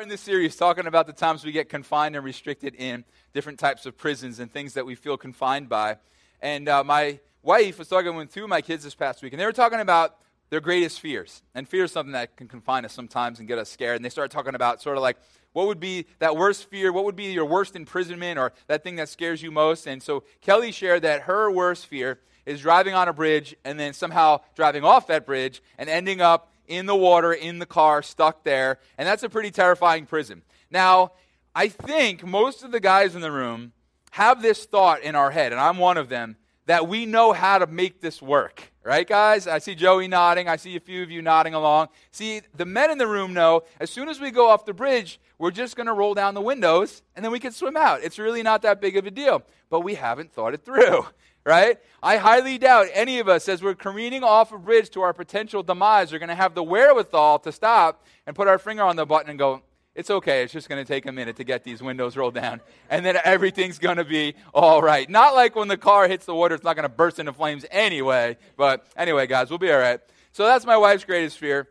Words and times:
are 0.00 0.02
in 0.02 0.08
this 0.08 0.22
series 0.22 0.56
talking 0.56 0.86
about 0.86 1.06
the 1.06 1.12
times 1.12 1.44
we 1.44 1.52
get 1.52 1.68
confined 1.68 2.16
and 2.16 2.24
restricted 2.24 2.74
in 2.74 3.04
different 3.34 3.58
types 3.58 3.84
of 3.84 3.98
prisons 3.98 4.40
and 4.40 4.50
things 4.50 4.72
that 4.72 4.86
we 4.86 4.94
feel 4.94 5.18
confined 5.18 5.68
by. 5.68 5.98
And 6.40 6.70
uh, 6.70 6.82
my 6.82 7.20
wife 7.42 7.78
was 7.78 7.86
talking 7.86 8.16
with 8.16 8.32
two 8.32 8.44
of 8.44 8.48
my 8.48 8.62
kids 8.62 8.82
this 8.82 8.94
past 8.94 9.22
week, 9.22 9.34
and 9.34 9.40
they 9.40 9.44
were 9.44 9.52
talking 9.52 9.78
about 9.78 10.16
their 10.48 10.60
greatest 10.60 11.00
fears. 11.00 11.42
And 11.54 11.68
fear 11.68 11.84
is 11.84 11.92
something 11.92 12.12
that 12.12 12.34
can 12.34 12.48
confine 12.48 12.86
us 12.86 12.94
sometimes 12.94 13.40
and 13.40 13.46
get 13.46 13.58
us 13.58 13.68
scared. 13.68 13.96
And 13.96 14.02
they 14.02 14.08
started 14.08 14.32
talking 14.32 14.54
about 14.54 14.80
sort 14.80 14.96
of 14.96 15.02
like 15.02 15.18
what 15.52 15.66
would 15.66 15.80
be 15.80 16.06
that 16.18 16.34
worst 16.34 16.70
fear? 16.70 16.94
What 16.94 17.04
would 17.04 17.16
be 17.16 17.24
your 17.24 17.44
worst 17.44 17.76
imprisonment 17.76 18.38
or 18.38 18.54
that 18.68 18.82
thing 18.82 18.96
that 18.96 19.10
scares 19.10 19.42
you 19.42 19.50
most? 19.50 19.86
And 19.86 20.02
so 20.02 20.24
Kelly 20.40 20.72
shared 20.72 21.02
that 21.02 21.22
her 21.22 21.50
worst 21.50 21.84
fear 21.84 22.20
is 22.46 22.62
driving 22.62 22.94
on 22.94 23.06
a 23.08 23.12
bridge 23.12 23.54
and 23.66 23.78
then 23.78 23.92
somehow 23.92 24.40
driving 24.54 24.82
off 24.82 25.08
that 25.08 25.26
bridge 25.26 25.62
and 25.76 25.90
ending 25.90 26.22
up 26.22 26.50
in 26.70 26.86
the 26.86 26.96
water, 26.96 27.32
in 27.32 27.58
the 27.58 27.66
car, 27.66 28.02
stuck 28.02 28.44
there. 28.44 28.78
And 28.96 29.06
that's 29.06 29.22
a 29.22 29.28
pretty 29.28 29.50
terrifying 29.50 30.06
prison. 30.06 30.42
Now, 30.70 31.12
I 31.54 31.68
think 31.68 32.24
most 32.24 32.62
of 32.62 32.70
the 32.70 32.80
guys 32.80 33.14
in 33.14 33.20
the 33.20 33.32
room 33.32 33.72
have 34.12 34.40
this 34.40 34.64
thought 34.64 35.02
in 35.02 35.14
our 35.14 35.30
head, 35.30 35.52
and 35.52 35.60
I'm 35.60 35.78
one 35.78 35.96
of 35.96 36.08
them, 36.08 36.36
that 36.66 36.86
we 36.86 37.06
know 37.06 37.32
how 37.32 37.58
to 37.58 37.66
make 37.66 38.00
this 38.00 38.22
work. 38.22 38.72
Right, 38.82 39.06
guys? 39.06 39.46
I 39.46 39.58
see 39.58 39.74
Joey 39.74 40.08
nodding. 40.08 40.48
I 40.48 40.56
see 40.56 40.74
a 40.74 40.80
few 40.80 41.02
of 41.02 41.10
you 41.10 41.20
nodding 41.20 41.52
along. 41.52 41.88
See, 42.12 42.40
the 42.56 42.64
men 42.64 42.90
in 42.90 42.96
the 42.96 43.06
room 43.06 43.34
know 43.34 43.64
as 43.78 43.90
soon 43.90 44.08
as 44.08 44.20
we 44.20 44.30
go 44.30 44.48
off 44.48 44.64
the 44.64 44.72
bridge, 44.72 45.20
we're 45.36 45.50
just 45.50 45.76
going 45.76 45.86
to 45.86 45.92
roll 45.92 46.14
down 46.14 46.32
the 46.32 46.40
windows 46.40 47.02
and 47.14 47.22
then 47.22 47.30
we 47.30 47.40
can 47.40 47.52
swim 47.52 47.76
out. 47.76 48.02
It's 48.02 48.18
really 48.18 48.42
not 48.42 48.62
that 48.62 48.80
big 48.80 48.96
of 48.96 49.04
a 49.04 49.10
deal. 49.10 49.42
But 49.68 49.80
we 49.80 49.96
haven't 49.96 50.32
thought 50.32 50.54
it 50.54 50.64
through 50.64 51.06
right? 51.50 51.78
I 52.02 52.16
highly 52.16 52.58
doubt 52.58 52.86
any 52.94 53.18
of 53.18 53.28
us, 53.28 53.48
as 53.48 53.60
we're 53.60 53.74
careening 53.74 54.22
off 54.22 54.52
a 54.52 54.58
bridge 54.58 54.88
to 54.90 55.02
our 55.02 55.12
potential 55.12 55.64
demise, 55.64 56.12
are 56.12 56.18
going 56.20 56.28
to 56.28 56.34
have 56.36 56.54
the 56.54 56.62
wherewithal 56.62 57.40
to 57.40 57.50
stop 57.52 58.06
and 58.26 58.36
put 58.36 58.46
our 58.46 58.58
finger 58.58 58.84
on 58.84 58.94
the 58.94 59.04
button 59.04 59.28
and 59.30 59.38
go, 59.38 59.62
it's 59.96 60.08
okay. 60.08 60.44
It's 60.44 60.52
just 60.52 60.68
going 60.68 60.82
to 60.82 60.86
take 60.86 61.06
a 61.06 61.12
minute 61.12 61.36
to 61.36 61.44
get 61.44 61.64
these 61.64 61.82
windows 61.82 62.16
rolled 62.16 62.34
down. 62.34 62.60
And 62.88 63.04
then 63.04 63.18
everything's 63.24 63.80
going 63.80 63.96
to 63.96 64.04
be 64.04 64.34
all 64.54 64.80
right. 64.80 65.10
Not 65.10 65.34
like 65.34 65.56
when 65.56 65.66
the 65.66 65.76
car 65.76 66.06
hits 66.06 66.24
the 66.24 66.34
water, 66.34 66.54
it's 66.54 66.62
not 66.62 66.76
going 66.76 66.84
to 66.84 66.88
burst 66.88 67.18
into 67.18 67.32
flames 67.32 67.66
anyway. 67.70 68.38
But 68.56 68.86
anyway, 68.96 69.26
guys, 69.26 69.50
we'll 69.50 69.58
be 69.58 69.72
all 69.72 69.78
right. 69.78 70.00
So 70.30 70.44
that's 70.44 70.64
my 70.64 70.76
wife's 70.76 71.04
greatest 71.04 71.38
fear. 71.38 71.68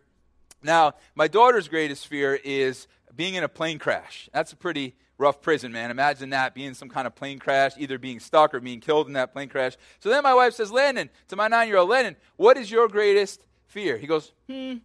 Now, 0.61 0.95
my 1.15 1.29
daughter's 1.29 1.69
greatest 1.69 2.05
fear 2.07 2.37
is 2.43 2.87
being 3.15 3.35
in 3.35 3.45
a 3.45 3.49
plane 3.49 3.79
crash. 3.79 4.29
That's 4.33 4.51
a 4.51 4.57
pretty 4.57 4.95
rough 5.19 5.41
prison, 5.41 5.71
man. 5.71 5.91
Imagine 5.91 6.31
that 6.31 6.55
being 6.55 6.73
some 6.73 6.89
kind 6.89 7.05
of 7.05 7.13
plane 7.13 7.37
crash, 7.37 7.73
either 7.77 7.99
being 7.99 8.19
stuck 8.19 8.55
or 8.55 8.59
being 8.59 8.79
killed 8.79 9.05
in 9.05 9.13
that 9.13 9.33
plane 9.33 9.49
crash. 9.49 9.75
So 9.99 10.09
then 10.09 10.23
my 10.23 10.33
wife 10.33 10.53
says, 10.53 10.71
Landon, 10.71 11.09
to 11.27 11.35
my 11.35 11.47
nine 11.47 11.67
year 11.67 11.77
old 11.77 11.89
Landon, 11.89 12.15
what 12.37 12.57
is 12.57 12.71
your 12.71 12.87
greatest 12.87 13.45
fear? 13.67 13.97
He 13.97 14.07
goes, 14.07 14.31
hmm, 14.49 14.75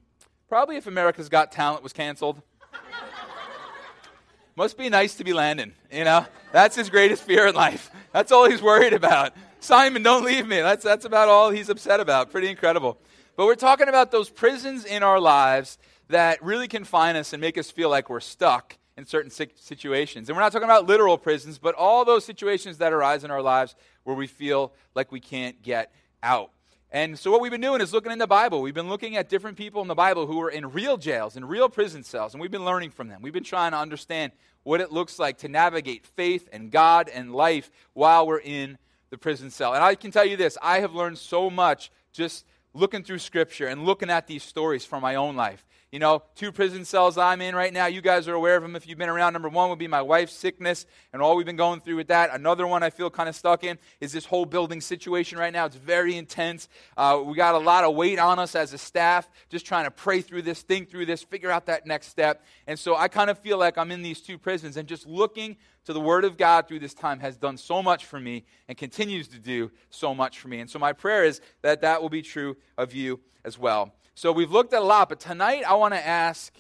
probably 0.49 0.77
if 0.77 0.87
America's 0.87 1.31
Got 1.31 1.53
Talent 1.53 1.83
was 1.83 1.95
canceled. 1.95 2.43
Must 4.57 4.77
be 4.77 4.89
nice 4.89 5.15
to 5.15 5.25
be 5.25 5.33
Landon, 5.33 5.73
you 5.91 6.05
know? 6.05 6.27
That's 6.53 6.77
his 6.77 6.91
greatest 6.91 7.23
fear 7.23 7.47
in 7.47 7.55
life. 7.55 7.91
That's 8.13 8.31
all 8.31 8.51
he's 8.51 8.63
worried 8.63 8.93
about. 8.93 9.35
Simon, 9.61 10.03
don't 10.03 10.25
leave 10.25 10.47
me. 10.47 10.61
That's, 10.61 10.85
that's 10.85 11.05
about 11.05 11.29
all 11.29 11.51
he's 11.51 11.69
upset 11.69 12.01
about. 12.01 12.31
Pretty 12.31 12.49
incredible. 12.49 12.99
But 13.37 13.47
we're 13.47 13.55
talking 13.55 13.89
about 13.89 14.11
those 14.11 14.29
prisons 14.29 14.85
in 14.85 15.03
our 15.03 15.19
lives 15.19 15.79
that 16.09 16.43
really 16.45 16.69
confine 16.69 17.17
us 17.17 17.33
and 17.33 17.41
make 17.41 17.57
us 17.57 17.71
feel 17.71 17.89
like 17.89 18.11
we're 18.11 18.21
stuck 18.21 18.77
in 18.97 19.07
certain 19.07 19.31
situations. 19.31 20.29
And 20.29 20.37
we're 20.37 20.43
not 20.43 20.53
talking 20.53 20.65
about 20.65 20.87
literal 20.87 21.19
prisons, 21.19 21.59
but 21.59 21.75
all 21.75 22.05
those 22.05 22.25
situations 22.25 22.79
that 22.79 22.93
arise 22.93 23.25
in 23.25 23.31
our 23.31 23.43
lives 23.43 23.75
where 24.05 24.15
we 24.15 24.27
feel 24.27 24.73
like 24.95 25.11
we 25.11 25.21
can't 25.21 25.61
get 25.63 25.93
out. 26.23 26.51
And 26.91 27.19
so, 27.19 27.33
what 27.33 27.41
we've 27.41 27.51
been 27.51 27.61
doing 27.61 27.81
is 27.81 27.93
looking 27.93 28.13
in 28.13 28.19
the 28.19 28.27
Bible. 28.29 28.63
We've 28.63 28.73
been 28.73 28.89
looking 28.89 29.17
at 29.17 29.29
different 29.29 29.57
people 29.57 29.83
in 29.83 29.89
the 29.89 29.97
Bible 29.97 30.29
who 30.29 30.41
are 30.43 30.49
in 30.49 30.71
real 30.71 30.97
jails, 30.97 31.37
in 31.37 31.45
real 31.45 31.69
prison 31.69 32.05
cells, 32.05 32.35
and 32.35 32.41
we've 32.41 32.53
been 32.53 32.65
learning 32.65 32.91
from 32.91 33.09
them. 33.09 33.21
We've 33.21 33.33
been 33.33 33.43
trying 33.43 33.73
to 33.73 33.79
understand 33.79 34.31
what 34.63 34.81
it 34.81 34.93
looks 34.93 35.19
like 35.19 35.39
to 35.39 35.49
navigate 35.49 36.07
faith 36.07 36.49
and 36.53 36.71
God 36.71 37.09
and 37.09 37.35
life 37.35 37.69
while 37.95 38.29
we're 38.29 38.39
in 38.39 38.79
the 39.11 39.19
prison 39.19 39.51
cell. 39.51 39.75
And 39.75 39.83
I 39.83 39.97
can 39.97 40.13
tell 40.13 40.25
you 40.25 40.37
this 40.37 40.57
I 40.63 40.81
have 40.81 40.95
learned 40.95 41.19
so 41.19 41.51
much 41.51 41.91
just 42.13 42.45
looking 42.75 43.05
through 43.05 43.21
Scripture 43.21 43.69
and 43.69 43.85
looking 43.85 44.11
at 44.11 44.27
these 44.27 44.43
stories 44.43 44.85
from 44.85 45.03
my 45.03 45.15
own 45.15 45.37
life. 45.37 45.65
You 45.95 46.01
know, 46.01 46.25
two 46.35 46.51
prison 46.51 46.85
cells 46.85 47.17
I'm 47.17 47.41
in 47.41 47.55
right 47.55 47.73
now. 47.73 47.87
You 47.87 48.01
guys 48.01 48.27
are 48.27 48.35
aware 48.35 48.57
of 48.57 48.63
them 48.63 48.75
if 48.75 48.89
you've 48.89 48.99
been 48.99 49.09
around. 49.09 49.33
Number 49.33 49.49
one 49.49 49.71
would 49.71 49.79
be 49.79 49.87
my 49.87 50.03
wife's 50.03 50.33
sickness 50.33 50.87
and 51.13 51.23
all 51.23 51.37
we've 51.37 51.47
been 51.47 51.55
going 51.55 51.79
through 51.79 51.95
with 51.95 52.09
that. 52.09 52.35
Another 52.35 52.67
one 52.67 52.83
I 52.83 52.91
feel 52.91 53.11
kind 53.11 53.29
of 53.29 53.37
stuck 53.37 53.63
in 53.63 53.79
is 54.01 54.11
this 54.11 54.25
whole 54.25 54.45
building 54.45 54.81
situation 54.81 55.39
right 55.39 55.53
now. 55.53 55.67
It's 55.67 55.77
very 55.77 56.17
intense. 56.17 56.69
Uh, 56.97 57.23
we 57.25 57.37
got 57.37 57.55
a 57.55 57.59
lot 57.59 57.85
of 57.85 57.95
weight 57.95 58.19
on 58.19 58.41
us 58.41 58.57
as 58.57 58.73
a 58.73 58.79
staff, 58.79 59.31
just 59.51 59.67
trying 59.67 59.85
to 59.85 59.93
pray 59.93 60.21
through 60.21 60.43
this, 60.43 60.63
think 60.63 60.91
through 60.91 61.07
this, 61.07 61.23
figure 61.23 61.53
out 61.53 61.67
that 61.67 61.87
next 61.87 62.09
step. 62.09 62.45
And 62.67 62.77
so 62.77 62.97
I 62.97 63.07
kind 63.07 63.31
of 63.31 63.39
feel 63.39 63.57
like 63.57 63.79
I'm 63.79 63.93
in 63.93 64.03
these 64.03 64.21
two 64.21 64.37
prisons 64.37 64.77
and 64.77 64.89
just 64.89 65.07
looking 65.07 65.57
to 65.85 65.93
the 65.93 66.01
Word 66.01 66.25
of 66.25 66.37
God 66.37 66.67
through 66.67 66.81
this 66.81 66.95
time 66.95 67.21
has 67.21 67.37
done 67.37 67.57
so 67.57 67.83
much 67.83 68.05
for 68.07 68.19
me 68.19 68.45
and 68.69 68.77
continues 68.77 69.29
to 69.29 69.39
do 69.39 69.71
so 69.91 70.15
much 70.15 70.39
for 70.39 70.49
me. 70.49 70.61
And 70.61 70.71
so 70.71 70.79
my 70.79 70.93
prayer 70.93 71.25
is 71.25 71.41
that 71.63 71.83
that 71.83 72.01
will 72.03 72.09
be 72.09 72.23
true 72.23 72.57
of 72.77 72.95
you 72.95 73.21
as 73.45 73.59
well. 73.59 73.95
So 74.15 74.33
we've 74.33 74.51
looked 74.51 74.73
at 74.73 74.81
a 74.81 74.85
lot, 74.85 75.09
but 75.09 75.21
tonight 75.21 75.65
I 75.67 75.75
want 75.75 75.95
to 75.95 76.07
ask 76.07 76.55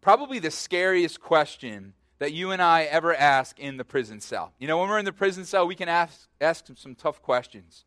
probably 0.00 0.38
the 0.38 0.50
scariest 0.50 1.20
question 1.20 1.94
that 2.18 2.32
you 2.32 2.52
and 2.52 2.62
I 2.62 2.84
ever 2.84 3.14
ask 3.14 3.58
in 3.58 3.76
the 3.76 3.84
prison 3.84 4.20
cell. 4.20 4.52
You 4.58 4.68
know, 4.68 4.78
when 4.78 4.88
we're 4.88 4.98
in 4.98 5.04
the 5.04 5.12
prison 5.12 5.44
cell, 5.44 5.66
we 5.66 5.74
can 5.74 5.88
ask, 5.88 6.28
ask 6.40 6.66
some 6.76 6.94
tough 6.94 7.20
questions. 7.20 7.84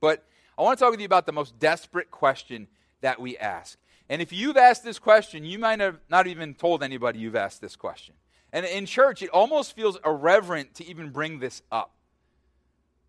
But 0.00 0.24
I 0.56 0.62
want 0.62 0.78
to 0.78 0.84
talk 0.84 0.92
with 0.92 1.00
you 1.00 1.06
about 1.06 1.26
the 1.26 1.32
most 1.32 1.58
desperate 1.58 2.10
question 2.10 2.68
that 3.00 3.20
we 3.20 3.36
ask. 3.38 3.78
And 4.08 4.20
if 4.20 4.32
you've 4.32 4.56
asked 4.56 4.84
this 4.84 4.98
question, 4.98 5.44
you 5.44 5.58
might 5.58 5.80
have 5.80 5.98
not 6.08 6.26
even 6.26 6.54
told 6.54 6.82
anybody 6.82 7.20
you've 7.20 7.36
asked 7.36 7.60
this 7.60 7.76
question. 7.76 8.14
And 8.52 8.66
in 8.66 8.86
church, 8.86 9.22
it 9.22 9.30
almost 9.30 9.76
feels 9.76 9.98
irreverent 10.04 10.74
to 10.74 10.86
even 10.86 11.10
bring 11.10 11.38
this 11.38 11.62
up. 11.70 11.94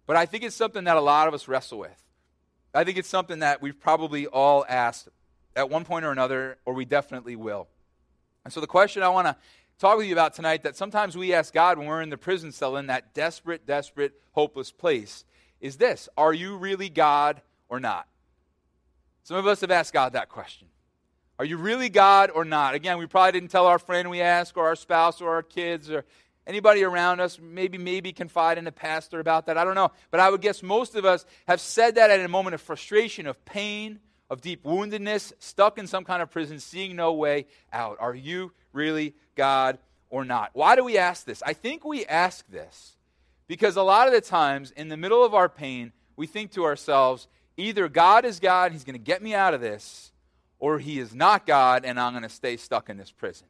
But 0.05 0.15
I 0.15 0.25
think 0.25 0.43
it's 0.43 0.55
something 0.55 0.83
that 0.83 0.97
a 0.97 1.01
lot 1.01 1.27
of 1.27 1.33
us 1.33 1.47
wrestle 1.47 1.79
with. 1.79 2.07
I 2.73 2.83
think 2.83 2.97
it's 2.97 3.09
something 3.09 3.39
that 3.39 3.61
we've 3.61 3.79
probably 3.79 4.27
all 4.27 4.65
asked 4.67 5.09
at 5.55 5.69
one 5.69 5.83
point 5.83 6.05
or 6.05 6.11
another, 6.11 6.57
or 6.65 6.73
we 6.73 6.85
definitely 6.85 7.35
will. 7.35 7.67
And 8.45 8.53
so 8.53 8.61
the 8.61 8.67
question 8.67 9.03
I 9.03 9.09
want 9.09 9.27
to 9.27 9.35
talk 9.77 9.97
with 9.97 10.07
you 10.07 10.13
about 10.13 10.33
tonight 10.33 10.63
that 10.63 10.77
sometimes 10.77 11.17
we 11.17 11.33
ask 11.33 11.53
God 11.53 11.77
when 11.77 11.87
we're 11.87 12.01
in 12.01 12.09
the 12.09 12.17
prison 12.17 12.51
cell 12.51 12.77
in 12.77 12.87
that 12.87 13.13
desperate, 13.13 13.65
desperate, 13.65 14.13
hopeless 14.31 14.71
place 14.71 15.25
is 15.59 15.77
this 15.77 16.09
Are 16.17 16.33
you 16.33 16.57
really 16.57 16.89
God 16.89 17.41
or 17.69 17.79
not? 17.79 18.07
Some 19.23 19.37
of 19.37 19.47
us 19.47 19.61
have 19.61 19.71
asked 19.71 19.93
God 19.93 20.13
that 20.13 20.29
question. 20.29 20.67
Are 21.41 21.45
you 21.45 21.57
really 21.57 21.89
God 21.89 22.29
or 22.29 22.45
not? 22.45 22.75
Again, 22.75 22.99
we 22.99 23.07
probably 23.07 23.31
didn't 23.31 23.49
tell 23.49 23.65
our 23.65 23.79
friend 23.79 24.11
we 24.11 24.21
asked, 24.21 24.55
or 24.55 24.67
our 24.67 24.75
spouse, 24.75 25.21
or 25.21 25.33
our 25.33 25.41
kids, 25.41 25.89
or 25.89 26.05
Anybody 26.45 26.83
around 26.83 27.19
us 27.19 27.39
maybe 27.41 27.79
maybe 27.79 28.13
confide 28.13 28.59
in 28.59 28.67
a 28.67 28.71
pastor 28.71 29.19
about 29.19 29.47
that? 29.47 29.57
I 29.57 29.63
don't 29.63 29.73
know. 29.73 29.91
But 30.11 30.19
I 30.19 30.29
would 30.29 30.41
guess 30.41 30.61
most 30.61 30.93
of 30.93 31.03
us 31.03 31.25
have 31.47 31.59
said 31.59 31.95
that 31.95 32.11
at 32.11 32.19
a 32.19 32.27
moment 32.27 32.53
of 32.53 32.61
frustration, 32.61 33.25
of 33.25 33.43
pain, 33.43 33.99
of 34.29 34.41
deep 34.41 34.63
woundedness, 34.63 35.33
stuck 35.39 35.79
in 35.79 35.87
some 35.87 36.03
kind 36.03 36.21
of 36.21 36.29
prison, 36.29 36.59
seeing 36.59 36.95
no 36.95 37.13
way 37.13 37.47
out. 37.73 37.97
Are 37.99 38.13
you 38.13 38.51
really 38.71 39.15
God 39.35 39.79
or 40.11 40.23
not? 40.23 40.51
Why 40.53 40.75
do 40.75 40.83
we 40.83 40.99
ask 40.99 41.25
this? 41.25 41.41
I 41.43 41.53
think 41.53 41.83
we 41.83 42.05
ask 42.05 42.47
this 42.49 42.97
because 43.47 43.77
a 43.77 43.83
lot 43.83 44.07
of 44.07 44.13
the 44.13 44.21
times 44.21 44.69
in 44.69 44.89
the 44.89 44.97
middle 44.97 45.25
of 45.25 45.33
our 45.33 45.49
pain, 45.49 45.91
we 46.15 46.27
think 46.27 46.51
to 46.51 46.65
ourselves, 46.65 47.27
either 47.57 47.89
God 47.89 48.25
is 48.25 48.39
God, 48.39 48.73
he's 48.73 48.83
going 48.83 48.93
to 48.93 48.99
get 48.99 49.23
me 49.23 49.33
out 49.33 49.55
of 49.55 49.61
this, 49.61 50.10
or 50.61 50.77
he 50.77 50.99
is 50.99 51.13
not 51.13 51.47
God, 51.47 51.83
and 51.83 51.99
I'm 51.99 52.13
going 52.13 52.23
to 52.23 52.29
stay 52.29 52.55
stuck 52.55 52.89
in 52.89 52.95
this 52.95 53.11
prison. 53.11 53.47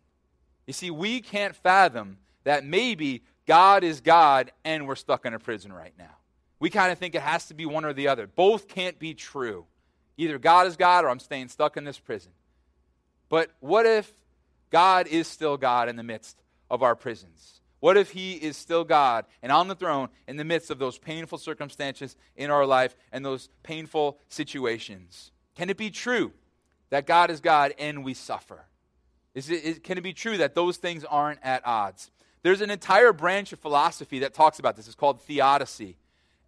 You 0.66 0.74
see, 0.74 0.90
we 0.90 1.20
can't 1.20 1.56
fathom 1.56 2.18
that 2.46 2.66
maybe 2.66 3.24
God 3.46 3.84
is 3.84 4.00
God 4.00 4.52
and 4.64 4.88
we're 4.88 4.96
stuck 4.96 5.26
in 5.26 5.34
a 5.34 5.40
prison 5.40 5.74
right 5.74 5.94
now. 6.00 6.16
We 6.60 6.70
kind 6.70 6.92
of 6.92 6.98
think 6.98 7.14
it 7.14 7.22
has 7.22 7.48
to 7.48 7.54
be 7.54 7.66
one 7.66 7.84
or 7.84 7.92
the 7.92 8.08
other. 8.08 8.28
Both 8.28 8.70
can't 8.70 8.98
be 8.98 9.14
true. 9.14 9.66
Either 10.16 10.40
God 10.40 10.68
is 10.68 10.78
God 10.78 11.04
or 11.04 11.10
I'm 11.10 11.20
staying 11.20 11.50
stuck 11.50 11.76
in 11.76 11.84
this 11.84 12.00
prison. 12.00 12.32
But 13.28 13.52
what 13.60 13.86
if 13.86 14.12
God 14.70 15.08
is 15.08 15.28
still 15.28 15.58
God 15.58 15.90
in 15.90 15.98
the 15.98 16.04
midst 16.04 16.42
of 16.70 16.82
our 16.82 16.96
prisons? 16.96 17.60
What 17.82 17.98
if 17.98 18.12
He 18.12 18.34
is 18.34 18.56
still 18.56 18.86
God 18.86 19.26
and 19.42 19.52
on 19.52 19.68
the 19.68 19.76
throne 19.76 20.08
in 20.28 20.38
the 20.38 20.46
midst 20.46 20.72
of 20.72 20.80
those 20.80 20.98
painful 20.98 21.40
circumstances 21.40 22.16
in 22.38 22.52
our 22.52 22.66
life 22.66 22.96
and 23.12 23.26
those 23.26 23.50
painful 23.64 24.18
situations? 24.30 25.32
Can 25.56 25.70
it 25.70 25.78
be 25.78 25.90
true 25.90 26.32
that 26.92 27.08
God 27.08 27.32
is 27.32 27.40
God 27.40 27.74
and 27.80 28.06
we 28.06 28.14
suffer? 28.14 28.66
Is 29.34 29.50
it, 29.50 29.64
is, 29.64 29.80
can 29.80 29.98
it 29.98 30.02
be 30.02 30.14
true 30.14 30.38
that 30.38 30.54
those 30.56 30.78
things 30.78 31.04
aren't 31.04 31.40
at 31.42 31.66
odds? 31.66 32.12
There's 32.44 32.62
an 32.62 32.70
entire 32.70 33.14
branch 33.14 33.54
of 33.54 33.60
philosophy 33.60 34.20
that 34.20 34.34
talks 34.34 34.60
about 34.60 34.76
this. 34.76 34.86
It's 34.86 34.96
called 34.96 35.22
theodicy. 35.22 35.98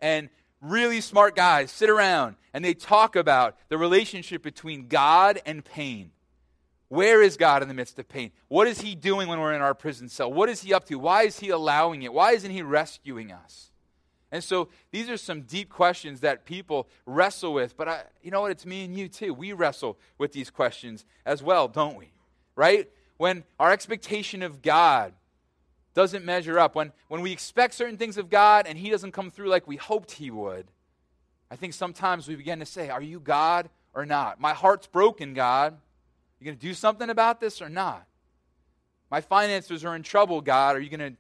And 0.01 0.29
really 0.61 1.01
smart 1.01 1.35
guys 1.35 1.71
sit 1.71 1.89
around 1.89 2.35
and 2.53 2.63
they 2.63 2.73
talk 2.73 3.15
about 3.15 3.57
the 3.69 3.77
relationship 3.77 4.43
between 4.43 4.87
God 4.87 5.39
and 5.45 5.63
pain. 5.63 6.11
Where 6.89 7.21
is 7.21 7.37
God 7.37 7.61
in 7.61 7.67
the 7.67 7.73
midst 7.73 7.97
of 7.97 8.07
pain? 8.07 8.31
What 8.49 8.67
is 8.67 8.81
He 8.81 8.95
doing 8.95 9.27
when 9.27 9.39
we're 9.39 9.53
in 9.53 9.61
our 9.61 9.73
prison 9.73 10.09
cell? 10.09 10.31
What 10.31 10.49
is 10.49 10.61
He 10.61 10.73
up 10.73 10.85
to? 10.85 10.99
Why 10.99 11.23
is 11.23 11.39
He 11.39 11.49
allowing 11.49 12.03
it? 12.03 12.13
Why 12.13 12.33
isn't 12.33 12.51
He 12.51 12.61
rescuing 12.61 13.31
us? 13.31 13.71
And 14.33 14.43
so 14.43 14.67
these 14.91 15.09
are 15.09 15.15
some 15.15 15.43
deep 15.43 15.69
questions 15.69 16.19
that 16.19 16.43
people 16.43 16.89
wrestle 17.05 17.53
with. 17.53 17.77
But 17.77 17.87
I, 17.87 18.03
you 18.21 18.31
know 18.31 18.41
what? 18.41 18.51
It's 18.51 18.65
me 18.65 18.83
and 18.83 18.97
you 18.97 19.07
too. 19.07 19.33
We 19.33 19.53
wrestle 19.53 19.97
with 20.17 20.33
these 20.33 20.49
questions 20.49 21.05
as 21.25 21.41
well, 21.41 21.69
don't 21.69 21.95
we? 21.95 22.11
Right? 22.57 22.89
when 23.17 23.43
our 23.59 23.71
expectation 23.71 24.43
of 24.43 24.61
God 24.61 25.13
doesn't 25.93 26.25
measure 26.25 26.59
up, 26.59 26.75
when, 26.75 26.91
when 27.07 27.21
we 27.21 27.31
expect 27.31 27.73
certain 27.73 27.97
things 27.97 28.17
of 28.17 28.29
God 28.29 28.65
and 28.67 28.77
He 28.77 28.89
doesn't 28.89 29.11
come 29.11 29.29
through 29.29 29.47
like 29.47 29.67
we 29.67 29.77
hoped 29.77 30.11
He 30.11 30.31
would, 30.31 30.67
I 31.51 31.55
think 31.55 31.73
sometimes 31.73 32.27
we 32.27 32.35
begin 32.35 32.59
to 32.59 32.65
say, 32.65 32.89
Are 32.89 33.01
you 33.01 33.19
God 33.19 33.69
or 33.93 34.05
not? 34.05 34.41
My 34.41 34.53
heart's 34.53 34.87
broken, 34.87 35.33
God. 35.33 35.77
You 36.39 36.45
going 36.45 36.57
to 36.57 36.61
do 36.61 36.73
something 36.73 37.09
about 37.09 37.39
this 37.39 37.61
or 37.61 37.69
not? 37.69 38.05
My 39.09 39.21
finances 39.21 39.85
are 39.85 39.95
in 39.95 40.03
trouble, 40.03 40.41
God. 40.41 40.75
Are 40.75 40.81
you 40.81 40.89
going 40.89 41.13
to 41.13 41.17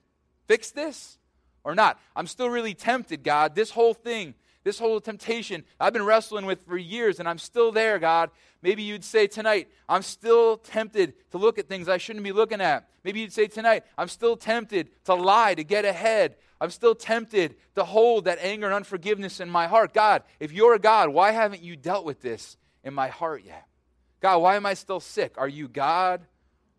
fix 0.47 0.71
this 0.71 1.17
or 1.63 1.75
not? 1.75 1.99
I'm 2.15 2.27
still 2.27 2.49
really 2.49 2.73
tempted, 2.73 3.23
God. 3.23 3.55
This 3.55 3.71
whole 3.71 3.93
thing, 3.93 4.33
this 4.63 4.79
whole 4.79 4.99
temptation, 5.01 5.63
I've 5.79 5.93
been 5.93 6.05
wrestling 6.05 6.45
with 6.45 6.65
for 6.65 6.77
years 6.77 7.19
and 7.19 7.27
I'm 7.27 7.37
still 7.37 7.71
there, 7.71 7.99
God. 7.99 8.29
Maybe 8.61 8.83
you'd 8.83 9.03
say 9.03 9.27
tonight, 9.27 9.67
I'm 9.89 10.01
still 10.01 10.57
tempted 10.57 11.13
to 11.31 11.37
look 11.37 11.59
at 11.59 11.67
things 11.67 11.89
I 11.89 11.97
shouldn't 11.97 12.23
be 12.23 12.31
looking 12.31 12.61
at. 12.61 12.87
Maybe 13.03 13.19
you'd 13.19 13.33
say 13.33 13.47
tonight, 13.47 13.83
I'm 13.97 14.07
still 14.07 14.37
tempted 14.37 14.89
to 15.05 15.13
lie, 15.13 15.53
to 15.55 15.63
get 15.63 15.83
ahead. 15.83 16.35
I'm 16.61 16.69
still 16.69 16.95
tempted 16.95 17.55
to 17.75 17.83
hold 17.83 18.25
that 18.25 18.39
anger 18.39 18.67
and 18.67 18.75
unforgiveness 18.75 19.41
in 19.41 19.49
my 19.49 19.67
heart. 19.67 19.93
God, 19.93 20.23
if 20.39 20.53
you're 20.53 20.79
God, 20.79 21.09
why 21.09 21.31
haven't 21.31 21.61
you 21.61 21.75
dealt 21.75 22.05
with 22.05 22.21
this 22.21 22.55
in 22.85 22.93
my 22.93 23.09
heart 23.09 23.43
yet? 23.45 23.65
God, 24.21 24.37
why 24.37 24.55
am 24.55 24.65
I 24.65 24.73
still 24.73 25.01
sick? 25.01 25.35
Are 25.37 25.49
you 25.49 25.67
God 25.67 26.25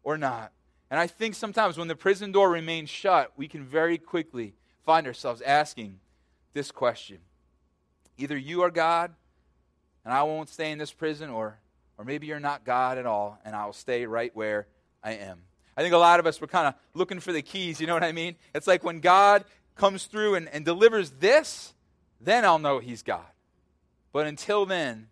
or 0.03 0.17
not? 0.17 0.53
And 0.91 0.99
I 0.99 1.07
think 1.07 1.35
sometimes 1.35 1.77
when 1.77 1.89
the 1.89 1.97
prison 1.97 2.33
door 2.33 2.51
remains 2.51 2.89
shut, 2.89 3.33
we 3.37 3.47
can 3.47 3.65
very 3.65 3.99
quickly 3.99 4.55
find 4.85 5.07
ourselves 5.07 5.41
asking 5.43 5.99
this 6.53 6.71
question 6.71 7.19
Either 8.17 8.37
you 8.37 8.63
are 8.63 8.71
God, 8.71 9.13
and 10.05 10.15
I 10.15 10.23
won't 10.23 10.49
stay 10.49 10.71
in 10.71 10.79
this 10.79 10.93
prison, 10.93 11.31
or, 11.31 11.59
or 11.99 12.05
maybe 12.05 12.27
you're 12.27 12.39
not 12.39 12.65
God 12.65 12.97
at 12.97 13.07
all, 13.07 13.39
and 13.45 13.57
I'll 13.57 13.73
stay 13.73 14.07
right 14.07 14.35
where 14.37 14.69
I 15.03 15.13
am. 15.13 15.41
I 15.77 15.83
think 15.83 15.95
a 15.95 15.99
lot 15.99 16.21
of 16.21 16.27
us 16.27 16.41
were 16.41 16.47
kind 16.47 16.69
of 16.69 16.75
looking 16.95 17.19
for 17.19 17.33
the 17.33 17.43
keys, 17.43 17.81
you 17.81 17.89
know 17.89 17.95
what 17.95 18.05
I 18.05 18.13
mean? 18.13 18.37
It's 18.55 18.69
like 18.69 18.85
when 18.85 19.01
God 19.01 19.45
comes 19.75 20.05
through 20.05 20.37
and, 20.37 20.49
and 20.51 20.65
delivers 20.65 21.11
this, 21.11 21.75
then 22.21 22.45
I'll 22.45 22.61
know 22.61 22.79
he's 22.79 23.03
God. 23.03 23.27
But 24.13 24.29
until 24.29 24.65
then, 24.65 25.09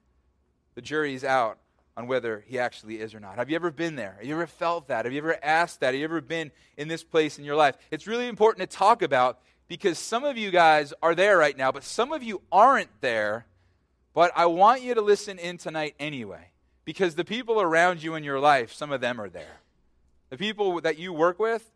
the 0.77 0.83
jury's 0.83 1.25
out 1.25 1.59
on 1.97 2.07
whether 2.07 2.45
he 2.47 2.59
actually 2.59 3.01
is 3.01 3.15
or 3.15 3.21
not. 3.21 3.37
Have 3.37 3.51
you 3.51 3.57
ever 3.57 3.71
been 3.71 3.97
there? 3.97 4.15
Have 4.19 4.27
you 4.27 4.35
ever 4.35 4.47
felt 4.47 4.89
that? 4.89 5.05
Have 5.05 5.13
you 5.13 5.19
ever 5.19 5.37
asked 5.43 5.81
that? 5.81 5.87
Have 5.89 5.97
you 5.97 6.05
ever 6.05 6.21
been 6.21 6.51
in 6.77 6.89
this 6.89 7.05
place 7.05 7.39
in 7.39 7.45
your 7.45 7.57
life? 7.57 7.77
It's 7.91 8.07
really 8.07 8.29
important 8.29 8.71
to 8.71 8.77
talk 8.77 9.03
about 9.03 9.41
because 9.73 9.99
some 9.99 10.23
of 10.23 10.37
you 10.37 10.51
guys 10.51 10.93
are 11.03 11.15
there 11.15 11.39
right 11.39 11.57
now, 11.57 11.73
but 11.73 11.83
some 11.83 12.13
of 12.13 12.23
you 12.23 12.43
aren't 12.53 12.91
there. 13.01 13.47
But 14.13 14.31
I 14.37 14.45
want 14.45 14.83
you 14.83 14.93
to 14.93 15.01
listen 15.01 15.39
in 15.39 15.57
tonight 15.57 15.95
anyway 15.99 16.51
because 16.85 17.15
the 17.15 17.25
people 17.25 17.59
around 17.59 18.03
you 18.03 18.15
in 18.15 18.23
your 18.23 18.39
life, 18.39 18.75
some 18.75 18.93
of 18.93 19.01
them 19.01 19.19
are 19.19 19.31
there. 19.31 19.61
The 20.29 20.37
people 20.37 20.79
that 20.83 20.99
you 20.99 21.15
work 21.15 21.39
with, 21.39 21.73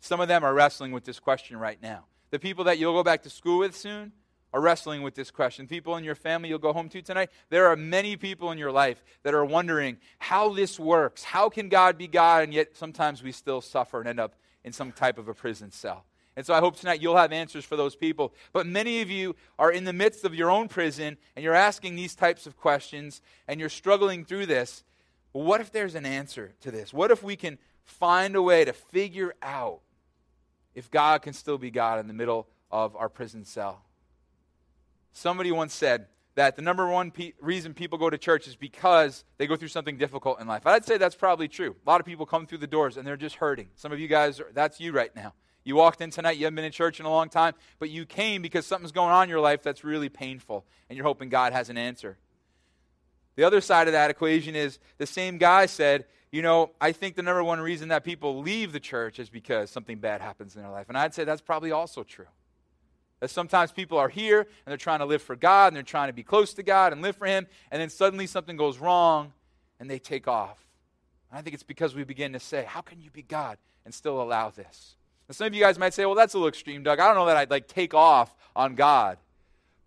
some 0.00 0.18
of 0.18 0.26
them 0.26 0.42
are 0.42 0.52
wrestling 0.52 0.90
with 0.90 1.04
this 1.04 1.20
question 1.20 1.56
right 1.56 1.80
now. 1.80 2.06
The 2.30 2.40
people 2.40 2.64
that 2.64 2.78
you'll 2.78 2.94
go 2.94 3.04
back 3.04 3.22
to 3.22 3.30
school 3.30 3.60
with 3.60 3.76
soon 3.76 4.10
are 4.52 4.60
wrestling 4.60 5.02
with 5.02 5.14
this 5.14 5.30
question. 5.30 5.68
People 5.68 5.94
in 5.94 6.02
your 6.02 6.16
family 6.16 6.48
you'll 6.48 6.58
go 6.58 6.72
home 6.72 6.88
to 6.88 7.00
tonight, 7.00 7.30
there 7.48 7.68
are 7.68 7.76
many 7.76 8.16
people 8.16 8.50
in 8.50 8.58
your 8.58 8.72
life 8.72 9.04
that 9.22 9.34
are 9.34 9.44
wondering 9.44 9.98
how 10.18 10.52
this 10.52 10.80
works. 10.80 11.22
How 11.22 11.48
can 11.48 11.68
God 11.68 11.96
be 11.96 12.08
God? 12.08 12.42
And 12.42 12.52
yet 12.52 12.76
sometimes 12.76 13.22
we 13.22 13.30
still 13.30 13.60
suffer 13.60 14.00
and 14.00 14.08
end 14.08 14.18
up 14.18 14.34
in 14.64 14.72
some 14.72 14.90
type 14.90 15.16
of 15.16 15.28
a 15.28 15.32
prison 15.32 15.70
cell. 15.70 16.06
And 16.40 16.46
so 16.46 16.54
I 16.54 16.60
hope 16.60 16.80
tonight 16.80 17.02
you'll 17.02 17.18
have 17.18 17.32
answers 17.32 17.66
for 17.66 17.76
those 17.76 17.94
people. 17.94 18.32
But 18.54 18.66
many 18.66 19.02
of 19.02 19.10
you 19.10 19.36
are 19.58 19.70
in 19.70 19.84
the 19.84 19.92
midst 19.92 20.24
of 20.24 20.34
your 20.34 20.50
own 20.50 20.68
prison 20.68 21.18
and 21.36 21.44
you're 21.44 21.52
asking 21.52 21.96
these 21.96 22.14
types 22.14 22.46
of 22.46 22.56
questions 22.56 23.20
and 23.46 23.60
you're 23.60 23.68
struggling 23.68 24.24
through 24.24 24.46
this. 24.46 24.82
Well, 25.34 25.44
what 25.44 25.60
if 25.60 25.70
there's 25.70 25.94
an 25.94 26.06
answer 26.06 26.54
to 26.62 26.70
this? 26.70 26.94
What 26.94 27.10
if 27.10 27.22
we 27.22 27.36
can 27.36 27.58
find 27.84 28.36
a 28.36 28.40
way 28.40 28.64
to 28.64 28.72
figure 28.72 29.34
out 29.42 29.80
if 30.74 30.90
God 30.90 31.20
can 31.20 31.34
still 31.34 31.58
be 31.58 31.70
God 31.70 32.00
in 32.00 32.06
the 32.06 32.14
middle 32.14 32.48
of 32.70 32.96
our 32.96 33.10
prison 33.10 33.44
cell? 33.44 33.84
Somebody 35.12 35.52
once 35.52 35.74
said 35.74 36.06
that 36.36 36.56
the 36.56 36.62
number 36.62 36.88
one 36.88 37.10
pe- 37.10 37.34
reason 37.42 37.74
people 37.74 37.98
go 37.98 38.08
to 38.08 38.16
church 38.16 38.48
is 38.48 38.56
because 38.56 39.26
they 39.36 39.46
go 39.46 39.56
through 39.56 39.68
something 39.68 39.98
difficult 39.98 40.40
in 40.40 40.46
life. 40.46 40.66
I'd 40.66 40.86
say 40.86 40.96
that's 40.96 41.16
probably 41.16 41.48
true. 41.48 41.76
A 41.86 41.90
lot 41.90 42.00
of 42.00 42.06
people 42.06 42.24
come 42.24 42.46
through 42.46 42.58
the 42.58 42.66
doors 42.66 42.96
and 42.96 43.06
they're 43.06 43.18
just 43.18 43.34
hurting. 43.34 43.68
Some 43.74 43.92
of 43.92 44.00
you 44.00 44.08
guys, 44.08 44.40
that's 44.54 44.80
you 44.80 44.92
right 44.92 45.14
now. 45.14 45.34
You 45.64 45.76
walked 45.76 46.00
in 46.00 46.10
tonight, 46.10 46.38
you 46.38 46.44
haven't 46.44 46.56
been 46.56 46.64
in 46.64 46.72
church 46.72 47.00
in 47.00 47.06
a 47.06 47.10
long 47.10 47.28
time, 47.28 47.54
but 47.78 47.90
you 47.90 48.06
came 48.06 48.40
because 48.40 48.66
something's 48.66 48.92
going 48.92 49.10
on 49.10 49.24
in 49.24 49.28
your 49.28 49.40
life 49.40 49.62
that's 49.62 49.84
really 49.84 50.08
painful, 50.08 50.64
and 50.88 50.96
you're 50.96 51.06
hoping 51.06 51.28
God 51.28 51.52
has 51.52 51.68
an 51.68 51.76
answer. 51.76 52.16
The 53.36 53.44
other 53.44 53.60
side 53.60 53.86
of 53.86 53.92
that 53.92 54.10
equation 54.10 54.56
is 54.56 54.78
the 54.98 55.06
same 55.06 55.38
guy 55.38 55.66
said, 55.66 56.06
You 56.30 56.42
know, 56.42 56.72
I 56.80 56.92
think 56.92 57.16
the 57.16 57.22
number 57.22 57.44
one 57.44 57.60
reason 57.60 57.88
that 57.88 58.04
people 58.04 58.40
leave 58.40 58.72
the 58.72 58.80
church 58.80 59.18
is 59.18 59.30
because 59.30 59.70
something 59.70 59.98
bad 59.98 60.20
happens 60.20 60.56
in 60.56 60.62
their 60.62 60.70
life. 60.70 60.88
And 60.88 60.98
I'd 60.98 61.14
say 61.14 61.24
that's 61.24 61.40
probably 61.40 61.72
also 61.72 62.02
true. 62.02 62.26
That 63.20 63.30
sometimes 63.30 63.70
people 63.70 63.98
are 63.98 64.08
here 64.08 64.40
and 64.40 64.48
they're 64.66 64.76
trying 64.76 65.00
to 65.00 65.04
live 65.04 65.22
for 65.22 65.36
God 65.36 65.68
and 65.68 65.76
they're 65.76 65.82
trying 65.82 66.08
to 66.08 66.14
be 66.14 66.22
close 66.22 66.54
to 66.54 66.62
God 66.62 66.92
and 66.92 67.02
live 67.02 67.16
for 67.16 67.26
Him, 67.26 67.46
and 67.70 67.80
then 67.80 67.90
suddenly 67.90 68.26
something 68.26 68.56
goes 68.56 68.78
wrong 68.78 69.32
and 69.78 69.90
they 69.90 69.98
take 69.98 70.26
off. 70.26 70.66
And 71.30 71.38
I 71.38 71.42
think 71.42 71.54
it's 71.54 71.62
because 71.62 71.94
we 71.94 72.04
begin 72.04 72.32
to 72.32 72.40
say, 72.40 72.64
How 72.66 72.80
can 72.80 73.00
you 73.00 73.10
be 73.10 73.22
God 73.22 73.58
and 73.84 73.94
still 73.94 74.20
allow 74.20 74.50
this? 74.50 74.96
And 75.30 75.36
some 75.36 75.46
of 75.46 75.54
you 75.54 75.60
guys 75.60 75.78
might 75.78 75.94
say, 75.94 76.04
Well, 76.04 76.16
that's 76.16 76.34
a 76.34 76.38
little 76.38 76.48
extreme, 76.48 76.82
Doug. 76.82 76.98
I 76.98 77.06
don't 77.06 77.14
know 77.14 77.26
that 77.26 77.36
I'd 77.36 77.52
like 77.52 77.68
take 77.68 77.94
off 77.94 78.34
on 78.56 78.74
God. 78.74 79.16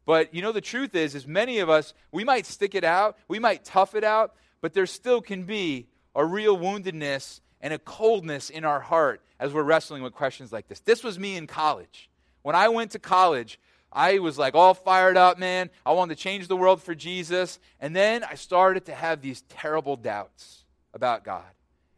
But 0.05 0.33
you 0.33 0.41
know, 0.41 0.53
the 0.53 0.61
truth 0.61 0.95
is, 0.95 1.15
is 1.15 1.27
many 1.27 1.59
of 1.59 1.69
us, 1.69 1.93
we 2.13 2.23
might 2.23 2.45
stick 2.45 2.75
it 2.75 2.85
out, 2.85 3.17
we 3.27 3.39
might 3.39 3.65
tough 3.65 3.93
it 3.93 4.05
out, 4.05 4.35
but 4.61 4.73
there 4.73 4.85
still 4.85 5.19
can 5.19 5.43
be 5.43 5.87
a 6.15 6.25
real 6.25 6.57
woundedness 6.57 7.41
and 7.59 7.73
a 7.73 7.77
coldness 7.77 8.49
in 8.49 8.63
our 8.63 8.79
heart 8.79 9.19
as 9.37 9.51
we're 9.51 9.63
wrestling 9.63 10.01
with 10.01 10.13
questions 10.13 10.53
like 10.53 10.69
this. 10.69 10.79
This 10.79 11.03
was 11.03 11.19
me 11.19 11.35
in 11.35 11.45
college. 11.45 12.09
When 12.43 12.55
I 12.55 12.69
went 12.69 12.91
to 12.91 12.99
college, 12.99 13.59
I 13.91 14.19
was 14.19 14.37
like 14.37 14.55
all 14.55 14.73
fired 14.73 15.17
up, 15.17 15.37
man. 15.37 15.69
I 15.85 15.91
wanted 15.91 16.15
to 16.15 16.23
change 16.23 16.47
the 16.47 16.55
world 16.55 16.81
for 16.81 16.95
Jesus. 16.95 17.59
And 17.81 17.93
then 17.93 18.23
I 18.23 18.35
started 18.35 18.85
to 18.85 18.95
have 18.95 19.21
these 19.21 19.41
terrible 19.49 19.97
doubts 19.97 20.63
about 20.93 21.25
God. 21.25 21.43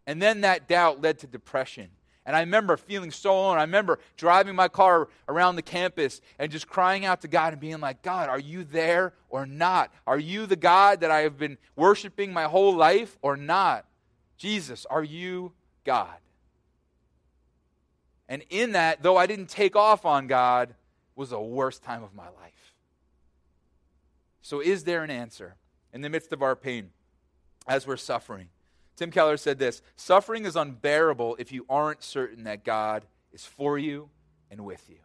And 0.08 0.20
then 0.20 0.42
that 0.42 0.68
doubt 0.68 1.00
led 1.00 1.20
to 1.20 1.28
depression. 1.28 1.90
And 2.26 2.36
I 2.36 2.40
remember 2.40 2.76
feeling 2.76 3.12
so 3.12 3.32
alone. 3.32 3.58
I 3.58 3.62
remember 3.62 4.00
driving 4.18 4.56
my 4.56 4.68
car 4.68 5.10
around 5.30 5.56
the 5.56 5.62
campus 5.62 6.22
and 6.40 6.52
just 6.52 6.68
crying 6.68 7.06
out 7.06 7.22
to 7.22 7.28
God 7.28 7.54
and 7.54 7.62
being 7.62 7.80
like, 7.80 8.02
God, 8.02 8.30
are 8.30 8.40
you 8.40 8.64
there 8.64 9.14
or 9.30 9.46
not? 9.46 9.94
Are 10.08 10.18
you 10.18 10.48
the 10.48 10.56
God 10.56 11.02
that 11.02 11.12
I 11.12 11.22
have 11.22 11.38
been 11.38 11.58
worshiping 11.76 12.34
my 12.34 12.46
whole 12.46 12.76
life 12.76 13.18
or 13.22 13.38
not? 13.38 13.86
Jesus, 14.38 14.88
are 14.90 15.04
you 15.04 15.52
God? 15.84 16.16
And 18.28 18.44
in 18.50 18.72
that, 18.72 19.04
though 19.04 19.18
I 19.18 19.28
didn't 19.28 19.50
take 19.50 19.76
off 19.76 20.04
on 20.04 20.26
God, 20.26 20.74
was 21.16 21.30
the 21.30 21.40
worst 21.40 21.84
time 21.84 22.04
of 22.04 22.16
my 22.16 22.26
life. 22.26 22.74
So, 24.42 24.60
is 24.60 24.84
there 24.84 25.04
an 25.04 25.10
answer 25.10 25.56
in 25.94 26.02
the 26.02 26.10
midst 26.10 26.34
of 26.34 26.42
our 26.42 26.56
pain 26.56 26.90
as 27.68 27.88
we're 27.88 27.98
suffering? 27.98 28.50
Tim 28.96 29.12
Keller 29.12 29.38
said 29.38 29.60
this 29.60 29.82
Suffering 29.96 30.46
is 30.46 30.56
unbearable 30.56 31.36
if 31.40 31.52
you 31.52 31.66
aren't 31.70 32.04
certain 32.04 32.44
that 32.44 32.64
God 32.64 33.06
is 33.32 33.46
for 33.46 33.78
you 33.78 34.10
and 34.50 34.62
with 34.62 34.90
you. 34.90 34.98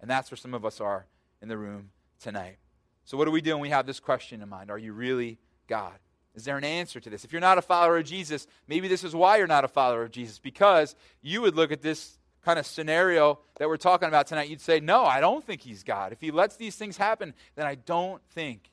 And 0.00 0.10
that's 0.10 0.30
where 0.30 0.38
some 0.38 0.54
of 0.54 0.64
us 0.64 0.80
are 0.80 1.06
in 1.42 1.48
the 1.48 1.58
room 1.58 1.90
tonight. 2.20 2.58
So, 3.04 3.16
what 3.16 3.24
do 3.24 3.30
we 3.30 3.40
do 3.40 3.52
when 3.52 3.60
we 3.60 3.70
have 3.70 3.86
this 3.86 4.00
question 4.00 4.42
in 4.42 4.48
mind? 4.48 4.70
Are 4.70 4.78
you 4.78 4.92
really 4.92 5.38
God? 5.66 5.98
Is 6.34 6.44
there 6.44 6.56
an 6.56 6.64
answer 6.64 7.00
to 7.00 7.10
this? 7.10 7.24
If 7.24 7.32
you're 7.32 7.40
not 7.40 7.58
a 7.58 7.62
follower 7.62 7.98
of 7.98 8.04
Jesus, 8.04 8.46
maybe 8.68 8.86
this 8.86 9.02
is 9.02 9.14
why 9.14 9.38
you're 9.38 9.48
not 9.48 9.64
a 9.64 9.68
follower 9.68 10.04
of 10.04 10.12
Jesus, 10.12 10.38
because 10.38 10.94
you 11.20 11.42
would 11.42 11.56
look 11.56 11.72
at 11.72 11.82
this 11.82 12.18
kind 12.44 12.58
of 12.58 12.66
scenario 12.66 13.40
that 13.58 13.68
we're 13.68 13.76
talking 13.76 14.08
about 14.08 14.26
tonight, 14.26 14.48
you'd 14.48 14.60
say, 14.60 14.80
No, 14.80 15.04
I 15.04 15.20
don't 15.20 15.44
think 15.44 15.60
he's 15.60 15.82
God. 15.82 16.12
If 16.12 16.20
he 16.20 16.30
lets 16.30 16.56
these 16.56 16.76
things 16.76 16.96
happen, 16.96 17.34
then 17.56 17.66
I 17.66 17.74
don't 17.74 18.22
think 18.30 18.69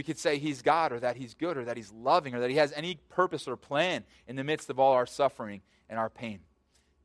we 0.00 0.04
could 0.04 0.18
say 0.18 0.38
he's 0.38 0.62
God 0.62 0.92
or 0.92 1.00
that 1.00 1.18
he's 1.18 1.34
good 1.34 1.58
or 1.58 1.66
that 1.66 1.76
he's 1.76 1.92
loving 1.92 2.34
or 2.34 2.40
that 2.40 2.48
he 2.48 2.56
has 2.56 2.72
any 2.74 2.98
purpose 3.10 3.46
or 3.46 3.54
plan 3.54 4.02
in 4.26 4.34
the 4.34 4.42
midst 4.42 4.70
of 4.70 4.80
all 4.80 4.94
our 4.94 5.04
suffering 5.04 5.60
and 5.90 5.98
our 5.98 6.08
pain. 6.08 6.40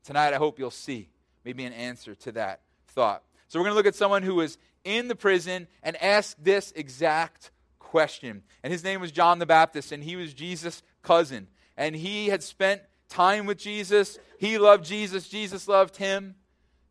Tonight, 0.02 0.32
I 0.32 0.38
hope 0.38 0.58
you'll 0.58 0.70
see 0.70 1.10
maybe 1.44 1.66
an 1.66 1.74
answer 1.74 2.14
to 2.14 2.32
that 2.32 2.62
thought. 2.86 3.22
So, 3.48 3.58
we're 3.58 3.64
going 3.64 3.74
to 3.74 3.76
look 3.76 3.86
at 3.86 3.96
someone 3.96 4.22
who 4.22 4.36
was 4.36 4.56
in 4.82 5.08
the 5.08 5.14
prison 5.14 5.68
and 5.82 6.02
asked 6.02 6.42
this 6.42 6.72
exact 6.74 7.50
question. 7.78 8.44
And 8.62 8.72
his 8.72 8.82
name 8.82 9.02
was 9.02 9.12
John 9.12 9.40
the 9.40 9.44
Baptist, 9.44 9.92
and 9.92 10.02
he 10.02 10.16
was 10.16 10.32
Jesus' 10.32 10.82
cousin. 11.02 11.48
And 11.76 11.94
he 11.94 12.28
had 12.28 12.42
spent 12.42 12.80
time 13.10 13.44
with 13.44 13.58
Jesus. 13.58 14.18
He 14.38 14.56
loved 14.56 14.86
Jesus, 14.86 15.28
Jesus 15.28 15.68
loved 15.68 15.98
him. 15.98 16.34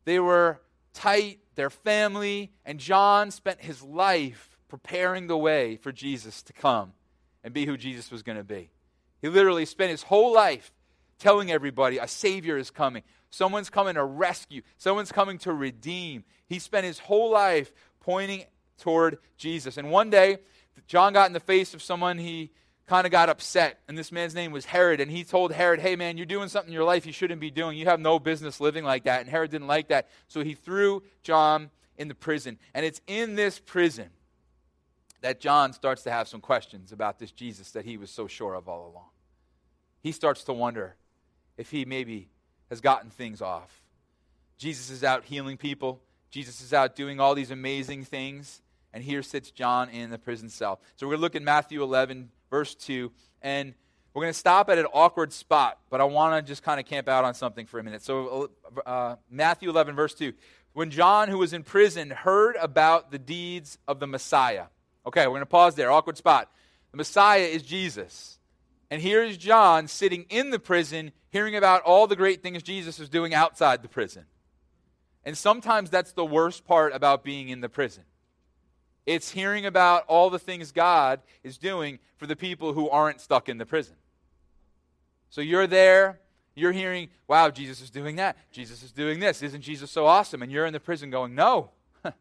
They 0.04 0.20
were 0.20 0.62
tight, 0.94 1.40
their 1.56 1.72
family, 1.72 2.52
and 2.64 2.80
John 2.80 3.32
spent 3.32 3.62
his 3.62 3.82
life 3.82 4.55
preparing 4.68 5.28
the 5.28 5.38
way 5.38 5.78
for 5.78 5.92
Jesus 5.92 6.42
to 6.44 6.54
come 6.54 6.94
and 7.44 7.54
be 7.54 7.66
who 7.66 7.78
Jesus 7.78 8.12
was 8.12 8.24
going 8.24 8.38
to 8.38 8.44
be. 8.44 8.70
He 9.22 9.30
literally 9.30 9.66
spent 9.66 9.92
his 9.92 10.04
whole 10.04 10.34
life 10.34 10.72
telling 11.20 11.52
everybody 11.52 11.98
a 11.98 12.08
Savior 12.08 12.58
is 12.58 12.72
coming. 12.72 13.04
Someone's 13.30 13.70
coming 13.70 13.96
to 13.96 14.04
rescue, 14.04 14.62
someone's 14.78 15.12
coming 15.12 15.38
to 15.40 15.54
redeem. 15.54 16.24
He 16.48 16.60
spent 16.60 16.86
his 16.86 17.00
whole 17.00 17.32
life 17.32 17.72
pointing 18.00 18.46
toward 18.78 19.18
Jesus. 19.38 19.78
And 19.78 19.90
one 19.90 20.10
day, 20.10 20.38
John 20.88 21.14
got 21.14 21.28
in 21.28 21.34
the 21.34 21.40
face 21.40 21.74
of 21.74 21.82
someone 21.82 22.18
he 22.18 22.52
kind 22.86 23.06
of 23.06 23.12
got 23.12 23.30
upset. 23.30 23.80
And 23.88 23.98
this 23.98 24.12
man's 24.12 24.36
name 24.36 24.52
was 24.52 24.66
Herod. 24.66 25.00
And 25.00 25.10
he 25.10 25.24
told 25.24 25.52
Herod, 25.52 25.80
hey, 25.80 25.96
man, 25.96 26.18
you're 26.18 26.26
doing 26.26 26.50
something 26.50 26.70
in 26.70 26.74
your 26.74 26.84
life 26.84 27.06
you 27.06 27.14
shouldn't 27.14 27.42
be 27.42 27.52
doing. 27.52 27.78
You 27.78 27.86
have 27.86 28.00
no 28.00 28.20
business 28.20 28.60
living 28.60 28.84
like 28.84 29.06
that. 29.06 29.22
And 29.22 29.30
Herod 29.30 29.52
didn't 29.52 29.68
like 29.68 29.88
that. 29.88 30.08
So 30.28 30.44
he 30.44 30.54
threw 30.54 31.04
John 31.24 31.72
in 31.98 32.08
the 32.08 32.16
prison. 32.16 32.60
And 32.74 32.86
it's 32.86 33.02
in 33.08 33.36
this 33.36 33.60
prison 33.60 34.10
that 35.26 35.40
John 35.40 35.74
starts 35.74 36.04
to 36.04 36.12
have 36.12 36.28
some 36.28 36.40
questions 36.40 36.92
about 36.92 37.18
this 37.18 37.32
Jesus 37.32 37.72
that 37.72 37.84
he 37.84 37.98
was 37.98 38.12
so 38.12 38.28
sure 38.28 38.54
of 38.54 38.70
all 38.70 38.92
along. 38.92 39.10
He 40.04 40.12
starts 40.12 40.44
to 40.44 40.54
wonder 40.54 40.98
if 41.58 41.72
he 41.72 41.84
maybe 41.84 42.30
has 42.70 42.80
gotten 42.80 43.10
things 43.10 43.42
off. 43.42 43.82
Jesus 44.60 44.92
is 44.92 45.04
out 45.04 45.26
healing 45.26 45.58
people, 45.58 46.00
Jesus 46.30 46.62
is 46.62 46.74
out 46.74 46.96
doing 46.96 47.20
all 47.20 47.34
these 47.34 47.50
amazing 47.50 48.04
things. 48.04 48.62
And 48.94 49.04
here 49.04 49.24
sits 49.24 49.50
John 49.50 49.90
in 49.90 50.12
the 50.12 50.20
prison 50.20 50.48
cell. 50.48 50.80
So 50.96 51.08
we're 51.08 51.14
going 51.14 51.18
to 51.18 51.22
look 51.24 51.36
at 51.36 51.42
Matthew 51.42 51.82
11, 51.82 52.30
verse 52.52 52.76
2. 52.76 53.12
And 53.42 53.74
we're 54.14 54.22
going 54.22 54.34
to 54.34 54.40
stop 54.40 54.70
at 54.70 54.78
an 54.78 54.86
awkward 54.94 55.34
spot, 55.34 55.80
but 55.90 56.02
I 56.02 56.04
want 56.04 56.36
to 56.36 56.48
just 56.48 56.62
kind 56.62 56.80
of 56.80 56.86
camp 56.86 57.10
out 57.10 57.26
on 57.26 57.34
something 57.34 57.66
for 57.66 57.80
a 57.80 57.84
minute. 57.84 58.04
So, 58.04 58.52
uh, 58.86 59.16
Matthew 59.30 59.72
11, 59.72 59.96
verse 59.96 60.14
2. 60.14 60.34
When 60.74 60.92
John, 60.92 61.30
who 61.30 61.40
was 61.40 61.52
in 61.52 61.64
prison, 61.64 62.12
heard 62.12 62.58
about 62.58 63.10
the 63.10 63.20
deeds 63.20 63.80
of 63.88 64.00
the 64.00 64.08
Messiah. 64.08 64.66
Okay, 65.06 65.26
we're 65.28 65.34
going 65.34 65.42
to 65.42 65.46
pause 65.46 65.76
there. 65.76 65.92
Awkward 65.92 66.18
spot. 66.18 66.52
The 66.92 66.98
Messiah 66.98 67.42
is 67.42 67.62
Jesus. 67.62 68.40
And 68.90 69.02
here's 69.02 69.38
John 69.38 69.88
sitting 69.88 70.26
in 70.30 70.52
the 70.52 70.60
prison, 70.60 71.12
hearing 71.30 71.56
about 71.56 71.82
all 71.84 72.08
the 72.08 72.16
great 72.16 72.42
things 72.42 72.64
Jesus 72.64 73.00
is 73.00 73.10
doing 73.10 73.34
outside 73.34 73.82
the 73.82 73.90
prison. 73.90 74.26
And 75.24 75.38
sometimes 75.38 75.90
that's 75.90 76.14
the 76.14 76.26
worst 76.26 76.66
part 76.66 76.94
about 76.94 77.24
being 77.24 77.50
in 77.50 77.62
the 77.62 77.70
prison. 77.70 78.04
It's 79.06 79.32
hearing 79.32 79.66
about 79.66 80.06
all 80.08 80.30
the 80.30 80.40
things 80.40 80.72
God 80.72 81.22
is 81.44 81.58
doing 81.58 82.00
for 82.18 82.28
the 82.28 82.36
people 82.36 82.74
who 82.74 82.90
aren't 82.90 83.22
stuck 83.22 83.50
in 83.50 83.58
the 83.58 83.66
prison. 83.66 83.96
So 85.30 85.42
you're 85.42 85.68
there, 85.68 86.20
you're 86.56 86.72
hearing, 86.72 87.10
wow, 87.28 87.50
Jesus 87.50 87.82
is 87.82 87.90
doing 87.90 88.16
that. 88.16 88.38
Jesus 88.52 88.82
is 88.82 88.92
doing 88.92 89.20
this. 89.20 89.44
Isn't 89.44 89.62
Jesus 89.62 89.92
so 89.92 90.06
awesome? 90.06 90.42
And 90.42 90.52
you're 90.52 90.66
in 90.66 90.74
the 90.74 90.80
prison 90.80 91.10
going, 91.10 91.36
no, 91.36 91.72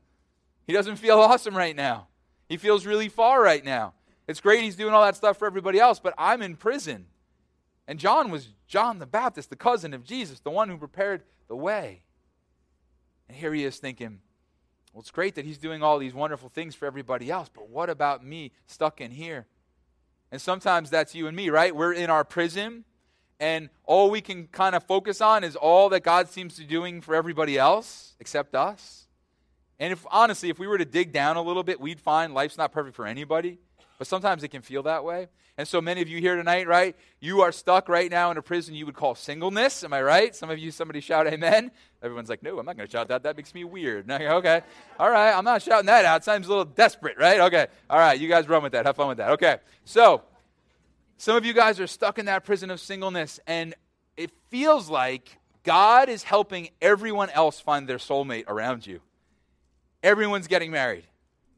he 0.67 0.73
doesn't 0.73 0.97
feel 0.97 1.21
awesome 1.21 1.57
right 1.57 1.77
now. 1.77 2.09
He 2.55 2.59
feels 2.59 2.87
really 2.87 3.09
far 3.09 3.43
right 3.43 3.65
now. 3.65 3.95
It's 4.29 4.41
great 4.41 4.63
he's 4.63 4.77
doing 4.77 4.95
all 4.95 5.03
that 5.03 5.17
stuff 5.17 5.39
for 5.39 5.47
everybody 5.47 5.81
else, 5.81 5.99
but 5.99 6.15
I'm 6.17 6.41
in 6.41 6.55
prison. 6.55 7.07
And 7.89 7.99
John 7.99 8.31
was 8.31 8.51
John 8.69 9.01
the 9.01 9.07
Baptist, 9.07 9.51
the 9.51 9.57
cousin 9.57 9.93
of 9.93 10.05
Jesus, 10.05 10.39
the 10.39 10.53
one 10.53 10.69
who 10.69 10.77
prepared 10.77 11.25
the 11.49 11.57
way. 11.57 12.05
And 13.29 13.37
here 13.37 13.53
he 13.53 13.65
is 13.65 13.79
thinking, 13.79 14.21
well, 14.93 15.01
it's 15.01 15.11
great 15.11 15.35
that 15.35 15.45
he's 15.45 15.59
doing 15.59 15.83
all 15.83 15.99
these 15.99 16.15
wonderful 16.15 16.49
things 16.49 16.77
for 16.77 16.87
everybody 16.87 17.29
else, 17.29 17.51
but 17.53 17.69
what 17.69 17.91
about 17.91 18.25
me 18.25 18.53
stuck 18.69 19.01
in 19.01 19.11
here? 19.11 19.47
And 20.31 20.41
sometimes 20.41 20.91
that's 20.91 21.13
you 21.13 21.27
and 21.27 21.37
me, 21.37 21.51
right? 21.51 21.75
We're 21.75 21.93
in 21.93 22.09
our 22.09 22.23
prison, 22.23 22.85
and 23.41 23.69
all 23.83 24.11
we 24.11 24.21
can 24.21 24.47
kind 24.47 24.77
of 24.77 24.85
focus 24.85 25.21
on 25.21 25.43
is 25.43 25.57
all 25.57 25.89
that 25.89 26.05
God 26.05 26.29
seems 26.29 26.55
to 26.55 26.61
be 26.61 26.69
doing 26.69 27.01
for 27.01 27.17
everybody 27.17 27.59
else 27.59 28.15
except 28.21 28.55
us. 28.55 29.04
And 29.79 29.93
if 29.93 30.07
honestly, 30.11 30.51
if 30.51 30.59
we 30.59 30.67
were 30.67 30.79
to 30.79 30.85
dig 30.85 31.13
down 31.13 31.37
a 31.37 31.43
little 31.43 31.63
bit, 31.63 31.81
we'd 31.81 32.01
find 32.01 32.35
life's 32.35 32.57
not 32.57 32.73
perfect 32.73 32.97
for 32.97 33.07
anybody. 33.07 33.59
But 33.99 34.09
sometimes 34.09 34.43
it 34.43 34.49
can 34.49 34.63
feel 34.63 34.83
that 34.85 35.05
way. 35.05 35.29
And 35.57 35.69
so 35.69 35.81
many 35.81 36.03
of 36.03 36.09
you 36.09 36.21
here 36.21 36.35
tonight, 36.35 36.67
right? 36.67 36.97
You 37.21 37.43
are 37.43 37.53
stuck 37.53 37.89
right 37.89 38.11
now 38.11 38.33
in 38.33 38.37
a 38.37 38.43
prison 38.43 38.75
you 38.75 38.87
would 38.87 38.97
call 38.97 39.15
singleness. 39.15 39.85
Am 39.85 39.93
I 39.93 40.03
right? 40.03 40.35
Some 40.35 40.51
of 40.51 40.59
you, 40.59 40.73
somebody 40.73 41.01
shout 41.01 41.29
amen. 41.29 41.71
Everyone's 42.03 42.29
like, 42.29 42.43
no, 42.43 42.59
I'm 42.59 42.67
not 42.67 42.77
going 42.77 42.89
to 42.89 42.93
shout 42.93 43.07
that. 43.09 43.23
That 43.23 43.37
makes 43.37 43.55
me 43.55 43.63
weird. 43.63 44.11
okay. 44.11 44.63
All 44.99 45.11
right. 45.11 45.33
I'm 45.33 45.45
not 45.45 45.63
shouting 45.63 45.87
that 45.87 46.05
out. 46.05 46.25
Sounds 46.25 46.47
a 46.47 46.49
little 46.49 46.65
desperate, 46.65 47.19
right? 47.19 47.41
Okay. 47.41 47.69
All 47.89 47.99
right. 47.99 48.19
You 48.19 48.29
guys 48.29 48.49
run 48.49 48.65
with 48.65 48.73
that. 48.73 48.85
Have 48.85 48.97
fun 48.97 49.09
with 49.09 49.19
that. 49.19 49.31
Okay. 49.31 49.59
So 49.85 50.23
some 51.17 51.37
of 51.37 51.45
you 51.45 51.53
guys 51.53 51.79
are 51.79 51.87
stuck 51.87 52.19
in 52.19 52.27
that 52.27 52.45
prison 52.45 52.71
of 52.71 52.81
singleness, 52.81 53.39
and 53.47 53.75
it 54.17 54.33
feels 54.51 54.91
like 54.91 55.39
God 55.63 56.09
is 56.09 56.25
helping 56.25 56.71
everyone 56.83 57.31
else 57.31 57.61
find 57.61 57.89
their 57.89 57.99
soulmate 57.99 58.45
around 58.49 58.87
you. 58.87 59.01
Everyone's 60.05 60.47
getting 60.47 60.71
married 60.71 61.07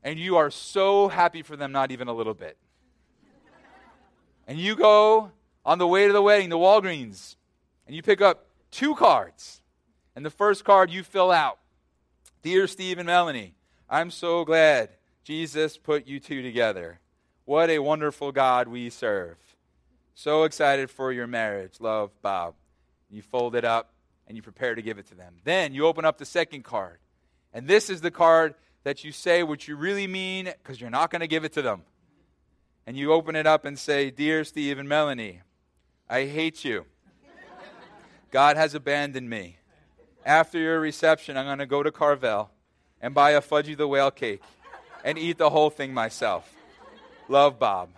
and 0.04 0.20
you 0.20 0.36
are 0.36 0.52
so 0.52 1.08
happy 1.08 1.42
for 1.42 1.56
them, 1.56 1.72
not 1.72 1.90
even 1.90 2.06
a 2.06 2.12
little 2.12 2.32
bit. 2.32 2.56
And 4.46 4.56
you 4.56 4.76
go 4.76 5.32
on 5.64 5.78
the 5.78 5.86
way 5.86 6.06
to 6.06 6.12
the 6.12 6.22
wedding, 6.22 6.48
the 6.48 6.56
Walgreens, 6.56 7.34
and 7.88 7.96
you 7.96 8.02
pick 8.02 8.20
up 8.20 8.46
two 8.70 8.94
cards. 8.94 9.62
And 10.14 10.24
the 10.24 10.30
first 10.30 10.64
card 10.64 10.92
you 10.92 11.02
fill 11.02 11.32
out 11.32 11.58
Dear 12.42 12.68
Steve 12.68 12.98
and 12.98 13.06
Melanie, 13.08 13.56
I'm 13.90 14.12
so 14.12 14.44
glad 14.44 14.90
Jesus 15.24 15.76
put 15.76 16.06
you 16.06 16.20
two 16.20 16.40
together. 16.40 17.00
What 17.44 17.68
a 17.68 17.80
wonderful 17.80 18.30
God 18.30 18.68
we 18.68 18.90
serve. 18.90 19.38
So 20.14 20.44
excited 20.44 20.88
for 20.88 21.10
your 21.10 21.26
marriage. 21.26 21.80
Love, 21.80 22.12
Bob. 22.22 22.54
You 23.10 23.22
fold 23.22 23.56
it 23.56 23.64
up 23.64 23.90
and 24.28 24.36
you 24.36 24.42
prepare 24.42 24.76
to 24.76 24.82
give 24.82 24.98
it 24.98 25.08
to 25.08 25.16
them. 25.16 25.34
Then 25.42 25.74
you 25.74 25.84
open 25.84 26.04
up 26.04 26.18
the 26.18 26.24
second 26.24 26.62
card. 26.62 26.98
And 27.56 27.66
this 27.66 27.88
is 27.88 28.02
the 28.02 28.10
card 28.10 28.54
that 28.84 29.02
you 29.02 29.12
say 29.12 29.42
what 29.42 29.66
you 29.66 29.76
really 29.76 30.06
mean 30.06 30.44
because 30.44 30.78
you're 30.78 30.90
not 30.90 31.10
going 31.10 31.20
to 31.20 31.26
give 31.26 31.42
it 31.42 31.54
to 31.54 31.62
them. 31.62 31.84
And 32.86 32.98
you 32.98 33.14
open 33.14 33.34
it 33.34 33.46
up 33.46 33.64
and 33.64 33.78
say, 33.78 34.10
Dear 34.10 34.44
Steve 34.44 34.78
and 34.78 34.86
Melanie, 34.86 35.40
I 36.06 36.26
hate 36.26 36.66
you. 36.66 36.84
God 38.30 38.58
has 38.58 38.74
abandoned 38.74 39.30
me. 39.30 39.56
After 40.22 40.58
your 40.58 40.78
reception, 40.80 41.38
I'm 41.38 41.46
going 41.46 41.60
to 41.60 41.66
go 41.66 41.82
to 41.82 41.90
Carvel 41.90 42.50
and 43.00 43.14
buy 43.14 43.30
a 43.30 43.40
Fudgy 43.40 43.74
the 43.74 43.88
Whale 43.88 44.10
cake 44.10 44.42
and 45.02 45.16
eat 45.16 45.38
the 45.38 45.48
whole 45.48 45.70
thing 45.70 45.94
myself. 45.94 46.54
Love, 47.26 47.58
Bob. 47.58 47.88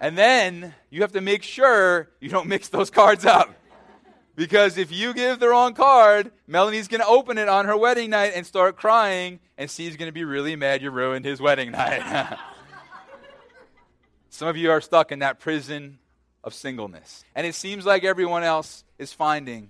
And 0.00 0.16
then 0.16 0.76
you 0.90 1.02
have 1.02 1.12
to 1.14 1.20
make 1.20 1.42
sure 1.42 2.08
you 2.20 2.28
don't 2.28 2.46
mix 2.46 2.68
those 2.68 2.88
cards 2.88 3.26
up. 3.26 3.52
Because 4.40 4.78
if 4.78 4.90
you 4.90 5.12
give 5.12 5.38
the 5.38 5.50
wrong 5.50 5.74
card, 5.74 6.32
Melanie's 6.46 6.88
going 6.88 7.02
to 7.02 7.06
open 7.06 7.36
it 7.36 7.46
on 7.46 7.66
her 7.66 7.76
wedding 7.76 8.08
night 8.08 8.32
and 8.34 8.46
start 8.46 8.74
crying, 8.74 9.38
and 9.58 9.70
Steve's 9.70 9.98
going 9.98 10.08
to 10.08 10.14
be 10.14 10.24
really 10.24 10.56
mad 10.56 10.80
you 10.80 10.90
ruined 10.90 11.26
his 11.26 11.42
wedding 11.42 11.72
night. 11.72 12.38
Some 14.30 14.48
of 14.48 14.56
you 14.56 14.70
are 14.70 14.80
stuck 14.80 15.12
in 15.12 15.18
that 15.18 15.40
prison 15.40 15.98
of 16.42 16.54
singleness. 16.54 17.22
And 17.34 17.46
it 17.46 17.54
seems 17.54 17.84
like 17.84 18.02
everyone 18.02 18.42
else 18.42 18.82
is 18.98 19.12
finding 19.12 19.68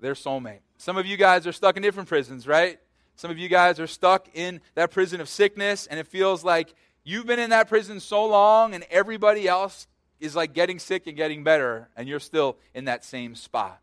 their 0.00 0.14
soulmate. 0.14 0.60
Some 0.78 0.96
of 0.96 1.04
you 1.04 1.18
guys 1.18 1.46
are 1.46 1.52
stuck 1.52 1.76
in 1.76 1.82
different 1.82 2.08
prisons, 2.08 2.46
right? 2.46 2.80
Some 3.16 3.30
of 3.30 3.36
you 3.36 3.50
guys 3.50 3.78
are 3.80 3.86
stuck 3.86 4.28
in 4.32 4.62
that 4.76 4.92
prison 4.92 5.20
of 5.20 5.28
sickness, 5.28 5.86
and 5.86 6.00
it 6.00 6.06
feels 6.06 6.42
like 6.42 6.72
you've 7.04 7.26
been 7.26 7.38
in 7.38 7.50
that 7.50 7.68
prison 7.68 8.00
so 8.00 8.24
long, 8.24 8.72
and 8.72 8.82
everybody 8.90 9.46
else 9.46 9.86
is 10.20 10.34
like 10.34 10.54
getting 10.54 10.78
sick 10.78 11.06
and 11.06 11.18
getting 11.18 11.44
better, 11.44 11.90
and 11.98 12.08
you're 12.08 12.18
still 12.18 12.56
in 12.72 12.86
that 12.86 13.04
same 13.04 13.34
spot. 13.34 13.78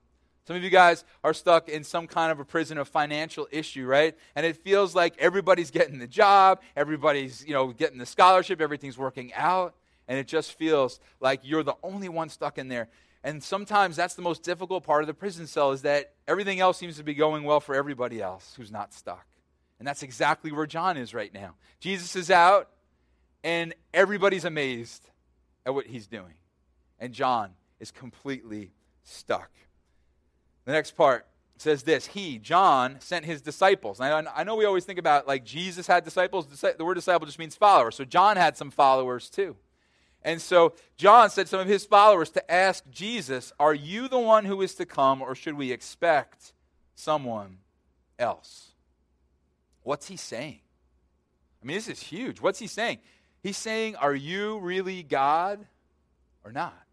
Some 0.47 0.55
of 0.55 0.63
you 0.63 0.69
guys 0.69 1.03
are 1.25 1.33
stuck 1.33 1.67
in 1.67 1.83
some 1.83 2.07
kind 2.07 2.31
of 2.31 2.39
a 2.39 2.45
prison 2.45 2.77
of 2.77 2.87
financial 2.87 3.49
issue, 3.51 3.85
right? 3.85 4.15
And 4.33 4.45
it 4.45 4.55
feels 4.55 4.95
like 4.95 5.13
everybody's 5.19 5.71
getting 5.71 5.99
the 5.99 6.07
job, 6.07 6.61
everybody's, 6.73 7.45
you 7.45 7.53
know, 7.53 7.73
getting 7.73 7.97
the 7.97 8.05
scholarship, 8.05 8.61
everything's 8.61 8.97
working 8.97 9.33
out, 9.33 9.75
and 10.07 10.17
it 10.17 10.25
just 10.25 10.57
feels 10.57 11.01
like 11.19 11.41
you're 11.43 11.63
the 11.63 11.75
only 11.83 12.07
one 12.07 12.29
stuck 12.29 12.57
in 12.57 12.69
there. 12.69 12.87
And 13.25 13.43
sometimes 13.43 13.97
that's 13.97 14.13
the 14.13 14.21
most 14.21 14.41
difficult 14.41 14.85
part 14.85 15.03
of 15.03 15.07
the 15.07 15.13
prison 15.13 15.47
cell 15.47 15.73
is 15.73 15.81
that 15.81 16.13
everything 16.29 16.61
else 16.61 16.77
seems 16.77 16.95
to 16.95 17.03
be 17.03 17.13
going 17.13 17.43
well 17.43 17.59
for 17.59 17.75
everybody 17.75 18.21
else 18.21 18.53
who's 18.55 18.71
not 18.71 18.93
stuck. 18.93 19.25
And 19.79 19.87
that's 19.87 20.01
exactly 20.01 20.53
where 20.53 20.65
John 20.65 20.95
is 20.95 21.13
right 21.13 21.33
now. 21.33 21.55
Jesus 21.81 22.15
is 22.15 22.31
out, 22.31 22.69
and 23.43 23.75
everybody's 23.93 24.45
amazed 24.45 25.09
at 25.65 25.73
what 25.73 25.87
he's 25.87 26.07
doing. 26.07 26.35
And 27.01 27.11
John 27.11 27.51
is 27.81 27.91
completely 27.91 28.71
stuck. 29.03 29.51
The 30.67 30.73
next 30.73 30.97
part 30.97 31.25
says 31.57 31.83
this 31.83 32.07
He, 32.07 32.37
John, 32.39 32.97
sent 32.99 33.23
his 33.25 33.41
disciples. 33.41 34.01
I, 34.01 34.19
I 34.19 34.43
know 34.43 34.57
we 34.57 34.65
always 34.65 34.83
think 34.83 34.99
about 34.99 35.25
like 35.25 35.45
Jesus 35.45 35.87
had 35.87 36.03
disciples. 36.03 36.45
The 36.45 36.83
word 36.83 36.95
disciple 36.95 37.25
just 37.25 37.39
means 37.39 37.55
follower. 37.55 37.89
So 37.89 38.03
John 38.03 38.35
had 38.35 38.57
some 38.57 38.69
followers 38.69 39.29
too. 39.29 39.55
And 40.23 40.41
so 40.41 40.73
John 40.97 41.29
said 41.29 41.47
some 41.47 41.61
of 41.61 41.67
his 41.67 41.85
followers 41.85 42.31
to 42.31 42.51
ask 42.51 42.83
Jesus, 42.91 43.53
Are 43.57 43.73
you 43.73 44.09
the 44.09 44.19
one 44.19 44.43
who 44.43 44.61
is 44.61 44.75
to 44.75 44.85
come, 44.85 45.21
or 45.21 45.35
should 45.35 45.53
we 45.53 45.71
expect 45.71 46.51
someone 46.95 47.59
else? 48.19 48.71
What's 49.83 50.09
he 50.09 50.17
saying? 50.17 50.59
I 51.63 51.65
mean, 51.65 51.77
this 51.77 51.87
is 51.87 52.01
huge. 52.01 52.41
What's 52.41 52.59
he 52.59 52.67
saying? 52.67 52.97
He's 53.41 53.55
saying, 53.55 53.95
Are 53.95 54.13
you 54.13 54.59
really 54.59 55.01
God 55.01 55.65
or 56.43 56.51
not? 56.51 56.83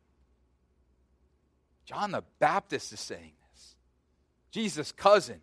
John 1.86 2.12
the 2.12 2.22
Baptist 2.38 2.92
is 2.92 3.00
saying 3.00 3.32
Jesus' 4.54 4.92
cousin, 4.92 5.40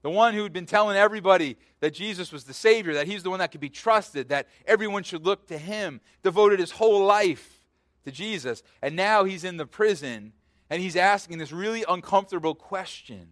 the 0.00 0.08
one 0.08 0.32
who 0.32 0.42
had 0.42 0.52
been 0.52 0.64
telling 0.64 0.96
everybody 0.96 1.58
that 1.80 1.92
Jesus 1.92 2.32
was 2.32 2.44
the 2.44 2.54
Savior, 2.54 2.94
that 2.94 3.06
he's 3.06 3.22
the 3.22 3.28
one 3.28 3.40
that 3.40 3.52
could 3.52 3.60
be 3.60 3.68
trusted, 3.68 4.30
that 4.30 4.48
everyone 4.64 5.02
should 5.02 5.26
look 5.26 5.46
to 5.48 5.58
him, 5.58 6.00
devoted 6.22 6.58
his 6.58 6.70
whole 6.70 7.04
life 7.04 7.66
to 8.06 8.10
Jesus. 8.10 8.62
And 8.80 8.96
now 8.96 9.24
he's 9.24 9.44
in 9.44 9.58
the 9.58 9.66
prison 9.66 10.32
and 10.70 10.80
he's 10.80 10.96
asking 10.96 11.36
this 11.36 11.52
really 11.52 11.84
uncomfortable 11.86 12.54
question 12.54 13.28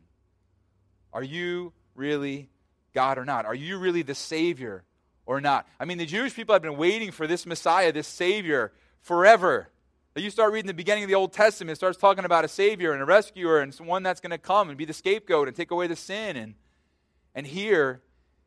Are 1.11 1.23
you 1.23 1.73
really 1.95 2.51
God 2.93 3.17
or 3.17 3.25
not? 3.25 3.47
Are 3.47 3.55
you 3.55 3.79
really 3.79 4.03
the 4.03 4.15
Savior 4.15 4.85
or 5.25 5.41
not? 5.41 5.67
I 5.81 5.87
mean, 5.87 5.97
the 5.97 6.05
Jewish 6.05 6.35
people 6.35 6.55
have 6.55 6.61
been 6.61 6.77
waiting 6.77 7.13
for 7.13 7.27
this 7.27 7.47
Messiah, 7.47 7.93
this 7.93 8.09
Savior, 8.09 8.73
forever. 9.01 9.71
You 10.17 10.31
start 10.31 10.55
reading 10.55 10.67
the 10.67 10.73
beginning 10.73 11.05
of 11.05 11.09
the 11.09 11.15
Old 11.15 11.35
Testament, 11.35 11.73
it 11.73 11.77
starts 11.77 11.99
talking 11.99 12.25
about 12.25 12.43
a 12.43 12.49
Savior 12.49 12.95
and 12.95 13.03
a 13.03 13.05
rescuer 13.05 13.61
and 13.61 13.75
someone 13.75 14.03
that's 14.03 14.19
going 14.19 14.31
to 14.31 14.39
come 14.39 14.71
and 14.71 14.79
be 14.79 14.87
the 14.87 14.95
scapegoat 14.95 15.47
and 15.47 15.55
take 15.55 15.71
away 15.71 15.89
the 15.89 15.97
sin. 15.97 16.37
And, 16.37 16.55
and 17.35 17.47
here 17.47 18.01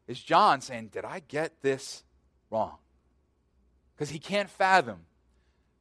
is 0.07 0.19
John 0.19 0.61
saying, 0.61 0.87
Did 0.87 1.05
I 1.05 1.21
get 1.27 1.61
this 1.61 2.03
wrong? 2.49 2.77
Because 3.95 4.09
he 4.09 4.17
can't 4.17 4.49
fathom 4.49 5.01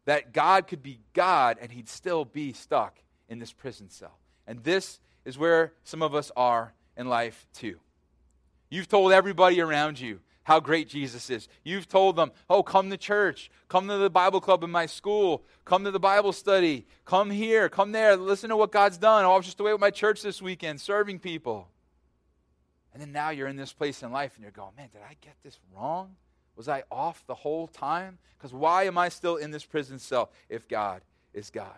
that 0.04 0.35
God 0.35 0.66
could 0.66 0.83
be 0.83 1.00
God 1.14 1.57
and 1.59 1.73
he'd 1.73 1.88
still 1.88 2.26
be 2.26 2.52
stuck 2.52 2.99
in 3.30 3.38
this 3.38 3.52
prison 3.52 3.88
cell. 3.88 4.18
And 4.47 4.62
this 4.64 5.00
is 5.25 5.38
where 5.38 5.73
some 5.85 6.02
of 6.02 6.14
us 6.14 6.30
are 6.37 6.75
in 6.99 7.09
life 7.09 7.47
too. 7.54 7.78
You've 8.68 8.88
told 8.88 9.12
everybody 9.12 9.59
around 9.62 9.99
you 9.99 10.21
how 10.49 10.59
great 10.61 10.88
Jesus 10.88 11.28
is. 11.28 11.47
You've 11.62 11.87
told 11.87 12.17
them, 12.17 12.33
oh, 12.49 12.62
come 12.62 12.88
to 12.88 12.97
church, 12.97 13.50
come 13.69 13.87
to 13.87 13.99
the 13.99 14.09
Bible 14.09 14.40
club 14.40 14.64
in 14.64 14.71
my 14.71 14.87
school, 14.87 15.45
come 15.67 15.85
to 15.85 15.90
the 15.90 16.00
Bible 16.00 16.33
study, 16.33 16.87
come 17.05 17.31
here, 17.31 17.69
come 17.69 17.93
there, 17.93 18.17
listen 18.17 18.49
to 18.49 18.57
what 18.57 18.73
God's 18.73 18.97
done. 18.97 19.26
Oh, 19.26 19.33
I 19.33 19.37
was 19.37 19.45
just 19.45 19.61
away 19.61 19.73
with 19.73 19.81
my 19.83 19.90
church 19.90 20.23
this 20.23 20.40
weekend 20.40 20.81
serving 20.81 21.19
people. 21.19 21.69
And 22.95 23.02
then 23.02 23.12
now 23.12 23.28
you're 23.28 23.47
in 23.47 23.57
this 23.57 23.75
place 23.75 24.02
in 24.02 24.11
life 24.11 24.37
and 24.37 24.43
you're 24.43 24.50
going, 24.50 24.71
man, 24.75 24.88
did 24.90 25.02
I 25.02 25.17
get 25.21 25.35
this 25.45 25.61
wrong? 25.76 26.17
Was 26.57 26.67
I 26.67 26.83
off 26.90 27.23
the 27.26 27.35
whole 27.35 27.67
time? 27.67 28.17
Because 28.38 28.55
why 28.55 28.85
am 28.85 28.97
I 28.97 29.11
still 29.11 29.37
in 29.37 29.50
this 29.50 29.67
prison 29.67 29.99
cell 29.99 30.31
if 30.49 30.67
God 30.67 31.02
is 31.35 31.50
God? 31.50 31.76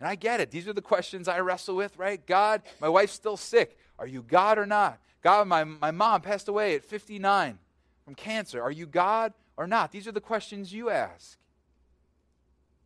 And 0.00 0.08
I 0.08 0.16
get 0.16 0.40
it. 0.40 0.50
These 0.50 0.66
are 0.66 0.72
the 0.72 0.82
questions 0.82 1.28
I 1.28 1.38
wrestle 1.38 1.76
with, 1.76 1.96
right? 1.96 2.26
God, 2.26 2.62
my 2.80 2.88
wife's 2.88 3.12
still 3.12 3.36
sick. 3.36 3.78
Are 4.00 4.06
you 4.08 4.22
God 4.22 4.58
or 4.58 4.66
not? 4.66 4.98
God, 5.22 5.46
my, 5.46 5.62
my 5.62 5.92
mom 5.92 6.22
passed 6.22 6.48
away 6.48 6.74
at 6.74 6.84
59 6.84 7.60
from 8.08 8.14
cancer. 8.14 8.62
Are 8.62 8.70
you 8.70 8.86
God 8.86 9.34
or 9.58 9.66
not? 9.66 9.92
These 9.92 10.08
are 10.08 10.12
the 10.12 10.20
questions 10.20 10.72
you 10.72 10.88
ask. 10.88 11.36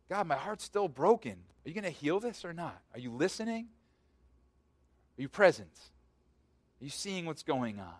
God, 0.09 0.27
my 0.27 0.35
heart's 0.35 0.65
still 0.65 0.89
broken. 0.89 1.31
Are 1.31 1.69
you 1.69 1.73
going 1.73 1.85
to 1.85 1.89
heal 1.89 2.19
this 2.19 2.43
or 2.43 2.51
not? 2.51 2.81
Are 2.93 2.99
you 2.99 3.09
listening? 3.09 3.67
Are 5.17 5.21
you 5.21 5.29
present? 5.29 5.71
Are 6.81 6.83
you 6.83 6.89
seeing 6.89 7.25
what's 7.25 7.41
going 7.41 7.79
on? 7.79 7.95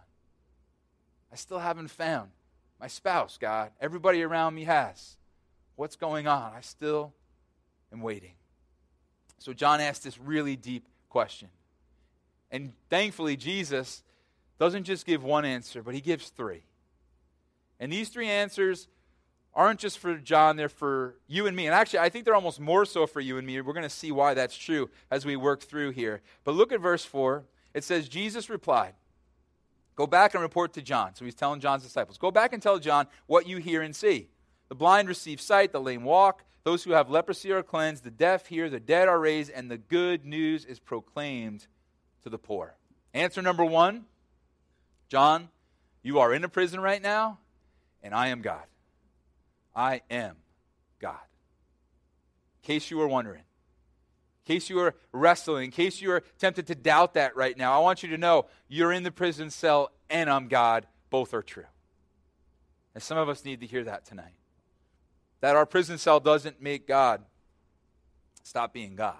I 1.32 1.38
still 1.38 1.60
haven't 1.60 1.92
found 1.92 2.32
my 2.78 2.88
spouse, 2.88 3.38
God. 3.40 3.72
Everybody 3.80 4.22
around 4.22 4.54
me 4.54 4.66
has. 4.66 5.16
What's 5.78 5.96
going 5.96 6.28
on? 6.28 6.52
I 6.54 6.60
still 6.60 7.14
am 7.94 8.02
waiting. 8.02 8.34
So 9.38 9.54
John 9.54 9.80
asked 9.80 10.04
this 10.04 10.20
really 10.20 10.58
deep 10.58 10.90
question. 11.08 11.48
And 12.52 12.74
thankfully, 12.90 13.38
Jesus 13.38 14.04
doesn't 14.60 14.84
just 14.84 15.06
give 15.06 15.24
one 15.24 15.46
answer, 15.46 15.82
but 15.82 15.96
he 15.96 16.02
gives 16.02 16.28
three. 16.28 16.64
And 17.80 17.92
these 17.92 18.10
three 18.10 18.30
answers 18.30 18.88
aren't 19.56 19.80
just 19.80 20.00
for 20.00 20.16
John, 20.16 20.56
they're 20.56 20.70
for 20.70 21.16
you 21.28 21.48
and 21.48 21.56
me. 21.56 21.68
And 21.68 21.76
actually, 21.76 22.00
I 22.00 22.10
think 22.10 22.26
they're 22.26 22.36
almost 22.36 22.60
more 22.60 22.86
so 22.86 23.06
for 23.06 23.20
you 23.20 23.38
and 23.38 23.46
me. 23.46 23.60
We're 23.62 23.74
going 23.74 23.84
to 23.84 23.90
see 23.90 24.12
why 24.12 24.34
that's 24.34 24.58
true 24.58 24.90
as 25.12 25.26
we 25.26 25.36
work 25.36 25.62
through 25.62 25.92
here. 25.92 26.22
But 26.44 26.56
look 26.56 26.72
at 26.72 26.80
verse 26.80 27.06
4. 27.06 27.44
It 27.74 27.84
says, 27.84 28.08
Jesus 28.08 28.50
replied, 28.50 28.94
Go 29.96 30.08
back 30.08 30.34
and 30.34 30.42
report 30.42 30.74
to 30.74 30.82
John. 30.82 31.14
So 31.14 31.24
he's 31.24 31.36
telling 31.36 31.60
John's 31.60 31.84
disciples, 31.84 32.18
Go 32.18 32.32
back 32.32 32.54
and 32.54 32.62
tell 32.62 32.80
John 32.80 33.08
what 33.28 33.48
you 33.48 33.58
hear 33.58 33.82
and 33.82 33.96
see. 33.96 34.30
The 34.70 34.76
blind 34.76 35.08
receive 35.08 35.40
sight, 35.40 35.72
the 35.72 35.82
lame 35.82 36.04
walk, 36.04 36.44
those 36.64 36.84
who 36.84 36.92
have 36.92 37.10
leprosy 37.10 37.52
are 37.52 37.62
cleansed, 37.62 38.04
the 38.04 38.12
deaf 38.12 38.48
hear, 38.48 38.70
the 38.70 38.80
dead 38.80 39.08
are 39.08 39.20
raised, 39.20 39.52
and 39.52 39.70
the 39.70 39.78
good 39.78 40.26
news 40.26 40.66
is 40.66 40.80
proclaimed 40.80 41.68
to 42.24 42.30
the 42.30 42.40
poor. 42.40 42.76
Answer 43.14 43.42
number 43.42 43.66
one 43.66 44.06
John, 45.10 45.50
you 46.02 46.20
are 46.20 46.34
in 46.34 46.44
a 46.44 46.50
prison 46.50 46.80
right 46.80 47.02
now 47.02 47.38
and 48.04 48.14
I 48.14 48.28
am 48.28 48.42
God. 48.42 48.64
I 49.76 50.02
am 50.12 50.36
God. 51.00 51.18
In 52.62 52.68
case 52.68 52.92
you 52.92 52.98
were 52.98 53.08
wondering, 53.08 53.44
in 54.46 54.56
case 54.56 54.70
you 54.70 54.76
were 54.76 54.94
wrestling, 55.12 55.66
in 55.66 55.72
case 55.72 56.02
you 56.02 56.12
are 56.12 56.24
tempted 56.38 56.68
to 56.68 56.76
doubt 56.76 57.14
that 57.14 57.36
right 57.36 57.58
now, 57.58 57.74
I 57.74 57.80
want 57.80 58.04
you 58.04 58.10
to 58.10 58.18
know 58.18 58.46
you're 58.68 58.92
in 58.92 59.04
the 59.04 59.12
prison 59.12 59.50
cell 59.50 59.92
and 60.10 60.30
I'm 60.30 60.50
God. 60.50 60.86
Both 61.10 61.34
are 61.34 61.42
true. 61.42 61.66
And 62.94 63.02
some 63.02 63.18
of 63.18 63.30
us 63.30 63.46
need 63.46 63.62
to 63.62 63.68
hear 63.68 63.84
that 63.86 64.06
tonight. 64.06 64.36
That 65.42 65.56
our 65.56 65.66
prison 65.66 65.98
cell 65.98 66.20
doesn't 66.20 66.62
make 66.62 66.88
God 66.88 67.24
stop 68.44 68.74
being 68.74 68.96
God. 68.96 69.18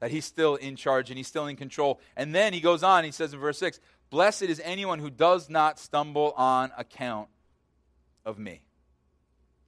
That 0.00 0.10
he's 0.10 0.24
still 0.24 0.56
in 0.56 0.76
charge 0.76 1.10
and 1.10 1.16
he's 1.16 1.28
still 1.28 1.46
in 1.46 1.56
control. 1.56 2.00
And 2.16 2.34
then 2.34 2.52
he 2.52 2.60
goes 2.60 2.82
on, 2.82 3.04
he 3.04 3.10
says 3.10 3.32
in 3.32 3.40
verse 3.40 3.58
6 3.58 3.78
Blessed 4.10 4.42
is 4.42 4.60
anyone 4.64 4.98
who 4.98 5.10
does 5.10 5.48
not 5.48 5.78
stumble 5.78 6.32
on 6.36 6.72
account 6.76 7.28
of 8.24 8.38
me. 8.38 8.62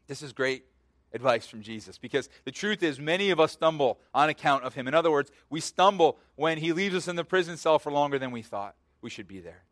This 0.07 0.23
is 0.23 0.33
great 0.33 0.65
advice 1.13 1.47
from 1.47 1.63
Jesus 1.63 1.99
because 1.99 2.29
the 2.45 2.53
truth 2.53 2.83
is, 2.83 2.99
many 2.99 3.31
of 3.31 3.41
us 3.41 3.53
stumble 3.53 3.99
on 4.15 4.29
account 4.29 4.65
of 4.65 4.75
him. 4.75 4.87
In 4.87 4.95
other 4.95 5.11
words, 5.11 5.31
we 5.51 5.61
stumble 5.61 6.19
when 6.37 6.59
he 6.59 6.73
leaves 6.73 6.95
us 6.95 7.09
in 7.09 7.17
the 7.17 7.25
prison 7.25 7.57
cell 7.57 7.79
for 7.79 7.91
longer 7.91 8.19
than 8.19 8.31
we 8.31 8.43
thought 8.43 8.75
we 9.01 9.11
should 9.11 9.29
be 9.29 9.41
there. 9.41 9.65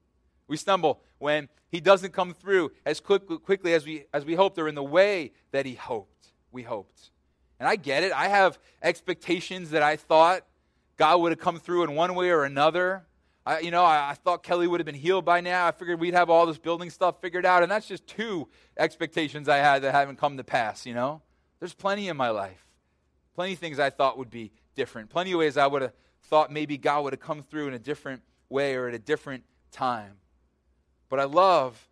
We 0.47 0.57
stumble 0.57 1.01
when 1.19 1.49
he 1.71 1.81
doesn't 1.81 2.13
come 2.13 2.35
through 2.35 2.73
as 2.85 3.01
quick, 3.01 3.23
quickly 3.45 3.75
as 3.75 3.87
we, 3.87 4.05
as 4.13 4.25
we 4.25 4.35
hoped 4.35 4.59
or 4.59 4.69
in 4.69 4.75
the 4.75 4.83
way 4.83 5.33
that 5.53 5.67
he 5.67 5.75
hoped. 5.75 6.29
We 6.53 6.63
hoped. 6.63 7.11
And 7.59 7.69
I 7.69 7.77
get 7.77 8.03
it. 8.03 8.13
I 8.13 8.29
have 8.29 8.59
expectations 8.83 9.71
that 9.71 9.83
I 9.83 9.97
thought 9.97 10.43
God 10.97 11.21
would 11.21 11.33
have 11.33 11.39
come 11.39 11.59
through 11.59 11.85
in 11.85 11.95
one 11.95 12.15
way 12.15 12.31
or 12.31 12.45
another. 12.45 13.07
I, 13.47 13.61
you 13.61 13.71
know, 13.71 13.85
I, 13.85 14.11
I, 14.11 14.15
thought 14.15 14.43
Kelly 14.43 14.67
would 14.67 14.81
have 14.81 14.87
been 14.87 14.95
healed 14.95 15.25
by 15.25 15.41
now. 15.41 15.67
I 15.67 15.73
figured 15.73 16.01
we'd 16.01 16.15
have 16.15 16.31
all 16.31 16.47
this 16.47 16.57
building 16.57 16.89
stuff 16.89 17.21
figured 17.21 17.45
out. 17.45 17.63
And 17.63 17.71
that's 17.71 17.87
just 17.87 18.07
two 18.07 18.49
expectations 18.77 19.49
I 19.49 19.59
had 19.59 19.83
that 19.83 19.93
haven't 19.93 20.19
come 20.19 20.39
to 20.39 20.45
pass, 20.45 20.87
you 20.87 20.95
know? 20.95 21.21
There's 21.61 21.75
plenty 21.75 22.09
in 22.09 22.17
my 22.17 22.31
life. 22.31 22.67
Plenty 23.35 23.53
of 23.53 23.59
things 23.59 23.79
I 23.79 23.91
thought 23.91 24.17
would 24.17 24.31
be 24.31 24.53
different. 24.75 25.11
Plenty 25.11 25.33
of 25.33 25.39
ways 25.39 25.57
I 25.57 25.67
would 25.67 25.83
have 25.83 25.93
thought 26.23 26.51
maybe 26.51 26.79
God 26.79 27.05
would 27.05 27.13
have 27.13 27.21
come 27.21 27.43
through 27.43 27.69
in 27.69 27.75
a 27.75 27.79
different 27.79 28.23
way 28.49 28.77
or 28.77 28.89
at 28.89 28.95
a 28.95 28.99
different 28.99 29.45
time. 29.73 30.13
But 31.11 31.21
I 31.21 31.25
love 31.25 31.89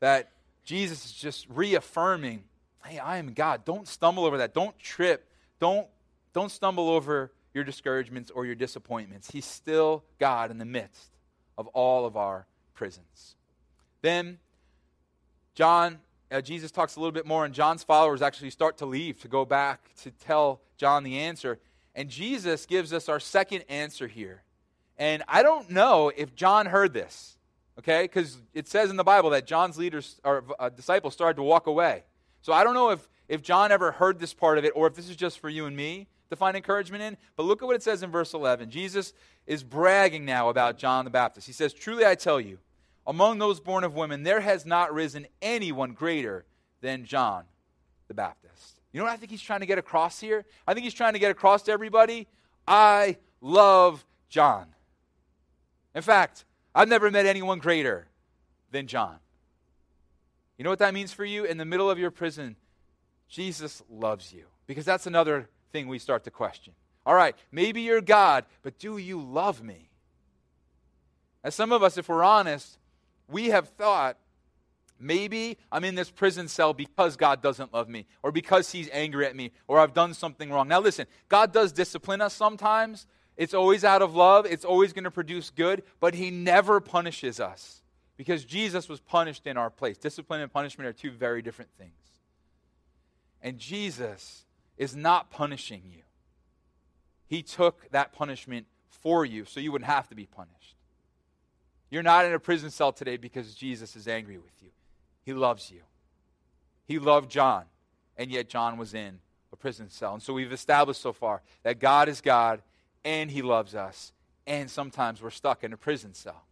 that 0.00 0.30
Jesus 0.64 1.06
is 1.06 1.12
just 1.12 1.46
reaffirming 1.48 2.44
hey, 2.84 2.98
I 2.98 3.18
am 3.18 3.32
God. 3.32 3.64
Don't 3.64 3.86
stumble 3.86 4.24
over 4.24 4.38
that. 4.38 4.54
Don't 4.54 4.76
trip. 4.78 5.28
Don't, 5.60 5.86
don't 6.32 6.50
stumble 6.50 6.88
over 6.88 7.32
your 7.54 7.64
discouragements 7.64 8.30
or 8.30 8.46
your 8.46 8.54
disappointments. 8.54 9.30
He's 9.30 9.44
still 9.44 10.04
God 10.18 10.50
in 10.50 10.58
the 10.58 10.64
midst 10.64 11.10
of 11.58 11.66
all 11.68 12.06
of 12.06 12.16
our 12.16 12.46
prisons. 12.74 13.36
Then, 14.00 14.38
John, 15.54 16.00
uh, 16.30 16.40
Jesus 16.40 16.70
talks 16.70 16.96
a 16.96 17.00
little 17.00 17.12
bit 17.12 17.26
more, 17.26 17.44
and 17.44 17.54
John's 17.54 17.84
followers 17.84 18.22
actually 18.22 18.50
start 18.50 18.78
to 18.78 18.86
leave 18.86 19.20
to 19.20 19.28
go 19.28 19.44
back 19.44 19.94
to 20.02 20.10
tell 20.10 20.60
John 20.76 21.04
the 21.04 21.18
answer. 21.18 21.58
And 21.94 22.08
Jesus 22.08 22.66
gives 22.66 22.92
us 22.92 23.08
our 23.08 23.20
second 23.20 23.64
answer 23.68 24.08
here. 24.08 24.42
And 24.96 25.22
I 25.28 25.42
don't 25.42 25.70
know 25.70 26.10
if 26.14 26.34
John 26.34 26.66
heard 26.66 26.94
this, 26.94 27.36
okay? 27.78 28.02
Because 28.02 28.38
it 28.54 28.66
says 28.68 28.90
in 28.90 28.96
the 28.96 29.04
Bible 29.04 29.30
that 29.30 29.46
John's 29.46 29.76
leaders 29.76 30.20
or 30.24 30.44
uh, 30.58 30.68
disciples 30.70 31.12
started 31.12 31.36
to 31.36 31.42
walk 31.42 31.66
away. 31.66 32.04
So 32.40 32.52
I 32.52 32.64
don't 32.64 32.74
know 32.74 32.90
if, 32.90 33.08
if 33.28 33.42
John 33.42 33.72
ever 33.72 33.92
heard 33.92 34.18
this 34.18 34.34
part 34.34 34.58
of 34.58 34.64
it 34.64 34.72
or 34.74 34.86
if 34.86 34.94
this 34.94 35.08
is 35.08 35.16
just 35.16 35.38
for 35.38 35.48
you 35.48 35.66
and 35.66 35.76
me 35.76 36.08
to 36.32 36.36
find 36.36 36.56
encouragement 36.56 37.02
in. 37.02 37.16
But 37.36 37.44
look 37.44 37.62
at 37.62 37.66
what 37.66 37.76
it 37.76 37.82
says 37.82 38.02
in 38.02 38.10
verse 38.10 38.34
11. 38.34 38.70
Jesus 38.70 39.12
is 39.46 39.62
bragging 39.62 40.24
now 40.24 40.48
about 40.48 40.78
John 40.78 41.04
the 41.04 41.10
Baptist. 41.10 41.46
He 41.46 41.52
says, 41.52 41.72
Truly 41.72 42.04
I 42.04 42.14
tell 42.14 42.40
you, 42.40 42.58
among 43.06 43.38
those 43.38 43.60
born 43.60 43.84
of 43.84 43.94
women, 43.94 44.22
there 44.22 44.40
has 44.40 44.66
not 44.66 44.92
risen 44.92 45.26
anyone 45.40 45.92
greater 45.92 46.44
than 46.80 47.04
John 47.04 47.44
the 48.08 48.14
Baptist. 48.14 48.80
You 48.92 48.98
know 48.98 49.04
what 49.04 49.12
I 49.12 49.16
think 49.16 49.30
he's 49.30 49.42
trying 49.42 49.60
to 49.60 49.66
get 49.66 49.78
across 49.78 50.20
here? 50.20 50.44
I 50.66 50.74
think 50.74 50.84
he's 50.84 50.94
trying 50.94 51.12
to 51.12 51.18
get 51.18 51.30
across 51.30 51.62
to 51.64 51.72
everybody 51.72 52.26
I 52.66 53.16
love 53.40 54.04
John. 54.28 54.66
In 55.94 56.02
fact, 56.02 56.44
I've 56.74 56.88
never 56.88 57.10
met 57.10 57.26
anyone 57.26 57.58
greater 57.58 58.06
than 58.70 58.86
John. 58.86 59.16
You 60.56 60.64
know 60.64 60.70
what 60.70 60.78
that 60.78 60.94
means 60.94 61.12
for 61.12 61.24
you? 61.24 61.44
In 61.44 61.58
the 61.58 61.64
middle 61.64 61.90
of 61.90 61.98
your 61.98 62.10
prison, 62.10 62.56
Jesus 63.28 63.82
loves 63.90 64.32
you. 64.32 64.44
Because 64.66 64.84
that's 64.84 65.06
another 65.06 65.48
thing 65.72 65.88
we 65.88 65.98
start 65.98 66.24
to 66.24 66.30
question. 66.30 66.74
All 67.04 67.14
right, 67.14 67.34
maybe 67.50 67.80
you're 67.80 68.00
God, 68.00 68.44
but 68.62 68.78
do 68.78 68.96
you 68.96 69.20
love 69.20 69.62
me? 69.62 69.90
As 71.42 71.54
some 71.54 71.72
of 71.72 71.82
us, 71.82 71.98
if 71.98 72.08
we're 72.08 72.22
honest, 72.22 72.78
we 73.28 73.48
have 73.48 73.68
thought 73.70 74.16
maybe 75.00 75.58
I'm 75.72 75.82
in 75.82 75.96
this 75.96 76.10
prison 76.10 76.46
cell 76.46 76.72
because 76.72 77.16
God 77.16 77.42
doesn't 77.42 77.74
love 77.74 77.88
me, 77.88 78.06
or 78.22 78.30
because 78.30 78.70
He's 78.70 78.88
angry 78.92 79.26
at 79.26 79.34
me, 79.34 79.50
or 79.66 79.80
I've 79.80 79.94
done 79.94 80.14
something 80.14 80.50
wrong. 80.50 80.68
Now, 80.68 80.80
listen, 80.80 81.06
God 81.28 81.52
does 81.52 81.72
discipline 81.72 82.20
us 82.20 82.34
sometimes. 82.34 83.06
It's 83.36 83.54
always 83.54 83.82
out 83.82 84.02
of 84.02 84.14
love, 84.14 84.46
it's 84.46 84.64
always 84.64 84.92
going 84.92 85.04
to 85.04 85.10
produce 85.10 85.50
good, 85.50 85.82
but 85.98 86.14
He 86.14 86.30
never 86.30 86.80
punishes 86.80 87.40
us 87.40 87.82
because 88.16 88.44
Jesus 88.44 88.88
was 88.88 89.00
punished 89.00 89.46
in 89.46 89.56
our 89.56 89.70
place. 89.70 89.98
Discipline 89.98 90.40
and 90.40 90.52
punishment 90.52 90.86
are 90.88 90.92
two 90.92 91.10
very 91.10 91.42
different 91.42 91.72
things. 91.72 91.90
And 93.40 93.58
Jesus 93.58 94.44
is 94.82 94.96
not 94.96 95.30
punishing 95.30 95.82
you. 95.92 96.02
He 97.28 97.40
took 97.40 97.88
that 97.92 98.12
punishment 98.12 98.66
for 98.88 99.24
you 99.24 99.44
so 99.44 99.60
you 99.60 99.70
wouldn't 99.70 99.88
have 99.88 100.08
to 100.08 100.16
be 100.16 100.26
punished. 100.26 100.74
You're 101.88 102.02
not 102.02 102.24
in 102.26 102.32
a 102.32 102.40
prison 102.40 102.68
cell 102.68 102.90
today 102.90 103.16
because 103.16 103.54
Jesus 103.54 103.94
is 103.94 104.08
angry 104.08 104.38
with 104.38 104.60
you. 104.60 104.70
He 105.22 105.34
loves 105.34 105.70
you. 105.70 105.82
He 106.84 106.98
loved 106.98 107.30
John, 107.30 107.66
and 108.16 108.28
yet 108.28 108.48
John 108.48 108.76
was 108.76 108.92
in 108.92 109.20
a 109.52 109.56
prison 109.56 109.88
cell. 109.88 110.14
And 110.14 110.22
so 110.22 110.32
we've 110.32 110.52
established 110.52 111.00
so 111.00 111.12
far 111.12 111.42
that 111.62 111.78
God 111.78 112.08
is 112.08 112.20
God 112.20 112.60
and 113.04 113.30
he 113.30 113.40
loves 113.40 113.76
us, 113.76 114.12
and 114.48 114.68
sometimes 114.68 115.22
we're 115.22 115.30
stuck 115.30 115.62
in 115.62 115.72
a 115.72 115.76
prison 115.76 116.12
cell. 116.12 116.42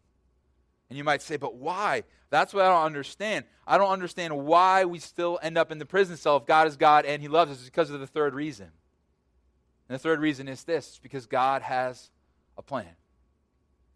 And 0.90 0.98
you 0.98 1.04
might 1.04 1.22
say, 1.22 1.36
but 1.36 1.54
why? 1.54 2.02
That's 2.28 2.52
what 2.52 2.64
I 2.64 2.68
don't 2.68 2.84
understand. 2.84 3.44
I 3.66 3.78
don't 3.78 3.90
understand 3.90 4.36
why 4.36 4.84
we 4.84 4.98
still 4.98 5.38
end 5.42 5.56
up 5.56 5.70
in 5.70 5.78
the 5.78 5.86
prison 5.86 6.16
cell 6.16 6.36
if 6.36 6.46
God 6.46 6.66
is 6.66 6.76
God 6.76 7.06
and 7.06 7.22
He 7.22 7.28
loves 7.28 7.52
us. 7.52 7.58
It's 7.58 7.66
because 7.66 7.90
of 7.90 8.00
the 8.00 8.06
third 8.06 8.34
reason. 8.34 8.66
And 9.88 9.94
the 9.94 9.98
third 9.98 10.20
reason 10.20 10.48
is 10.48 10.64
this 10.64 10.88
it's 10.88 10.98
because 10.98 11.26
God 11.26 11.62
has 11.62 12.10
a 12.58 12.62
plan. 12.62 12.96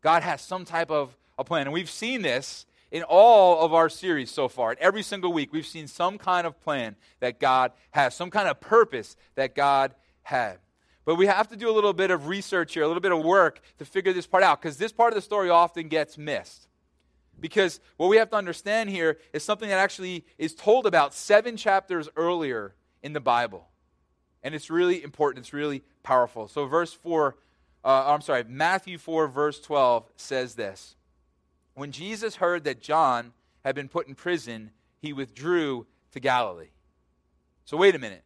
God 0.00 0.22
has 0.22 0.40
some 0.40 0.64
type 0.64 0.90
of 0.90 1.16
a 1.36 1.44
plan. 1.44 1.66
And 1.66 1.72
we've 1.72 1.90
seen 1.90 2.22
this 2.22 2.66
in 2.92 3.02
all 3.02 3.64
of 3.64 3.74
our 3.74 3.88
series 3.88 4.30
so 4.30 4.48
far. 4.48 4.76
Every 4.78 5.02
single 5.02 5.32
week, 5.32 5.52
we've 5.52 5.66
seen 5.66 5.88
some 5.88 6.16
kind 6.16 6.46
of 6.46 6.60
plan 6.60 6.94
that 7.18 7.40
God 7.40 7.72
has, 7.90 8.14
some 8.14 8.30
kind 8.30 8.48
of 8.48 8.60
purpose 8.60 9.16
that 9.34 9.56
God 9.56 9.94
had. 10.22 10.58
But 11.04 11.16
we 11.16 11.26
have 11.26 11.48
to 11.48 11.56
do 11.56 11.68
a 11.68 11.72
little 11.72 11.92
bit 11.92 12.10
of 12.10 12.28
research 12.28 12.74
here, 12.74 12.82
a 12.82 12.86
little 12.86 13.00
bit 13.00 13.12
of 13.12 13.24
work 13.24 13.60
to 13.78 13.84
figure 13.84 14.12
this 14.12 14.26
part 14.26 14.44
out, 14.44 14.62
because 14.62 14.76
this 14.76 14.92
part 14.92 15.12
of 15.12 15.16
the 15.16 15.22
story 15.22 15.50
often 15.50 15.88
gets 15.88 16.16
missed. 16.16 16.68
Because 17.40 17.80
what 17.96 18.08
we 18.08 18.16
have 18.16 18.30
to 18.30 18.36
understand 18.36 18.90
here 18.90 19.18
is 19.32 19.42
something 19.42 19.68
that 19.68 19.78
actually 19.78 20.24
is 20.38 20.54
told 20.54 20.86
about 20.86 21.14
seven 21.14 21.56
chapters 21.56 22.08
earlier 22.16 22.74
in 23.02 23.12
the 23.12 23.20
Bible. 23.20 23.68
And 24.42 24.54
it's 24.54 24.70
really 24.70 25.02
important, 25.02 25.44
it's 25.44 25.52
really 25.52 25.82
powerful. 26.02 26.48
So, 26.48 26.66
verse 26.66 26.92
4, 26.92 27.36
uh, 27.84 28.04
I'm 28.06 28.20
sorry, 28.20 28.44
Matthew 28.44 28.98
4, 28.98 29.28
verse 29.28 29.60
12 29.60 30.04
says 30.16 30.54
this 30.54 30.96
When 31.74 31.92
Jesus 31.92 32.36
heard 32.36 32.64
that 32.64 32.80
John 32.80 33.32
had 33.64 33.74
been 33.74 33.88
put 33.88 34.06
in 34.06 34.14
prison, 34.14 34.70
he 35.00 35.12
withdrew 35.12 35.86
to 36.12 36.20
Galilee. 36.20 36.70
So, 37.64 37.76
wait 37.76 37.94
a 37.94 37.98
minute. 37.98 38.24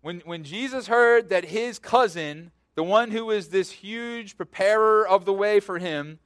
When, 0.00 0.20
when 0.20 0.44
Jesus 0.44 0.86
heard 0.86 1.28
that 1.30 1.46
his 1.46 1.78
cousin, 1.78 2.52
the 2.76 2.84
one 2.84 3.10
who 3.10 3.26
was 3.26 3.48
this 3.48 3.70
huge 3.70 4.36
preparer 4.36 5.06
of 5.06 5.24
the 5.24 5.32
way 5.32 5.58
for 5.58 5.78
him, 5.78 6.20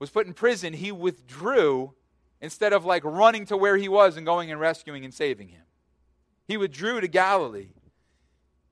was 0.00 0.10
put 0.10 0.26
in 0.26 0.32
prison, 0.32 0.72
he 0.72 0.90
withdrew 0.90 1.94
instead 2.40 2.72
of 2.72 2.84
like 2.84 3.04
running 3.04 3.46
to 3.46 3.56
where 3.56 3.76
he 3.76 3.88
was 3.88 4.16
and 4.16 4.26
going 4.26 4.50
and 4.50 4.58
rescuing 4.58 5.04
and 5.04 5.14
saving 5.14 5.48
him. 5.48 5.62
He 6.48 6.56
withdrew 6.56 7.00
to 7.00 7.06
Galilee. 7.06 7.68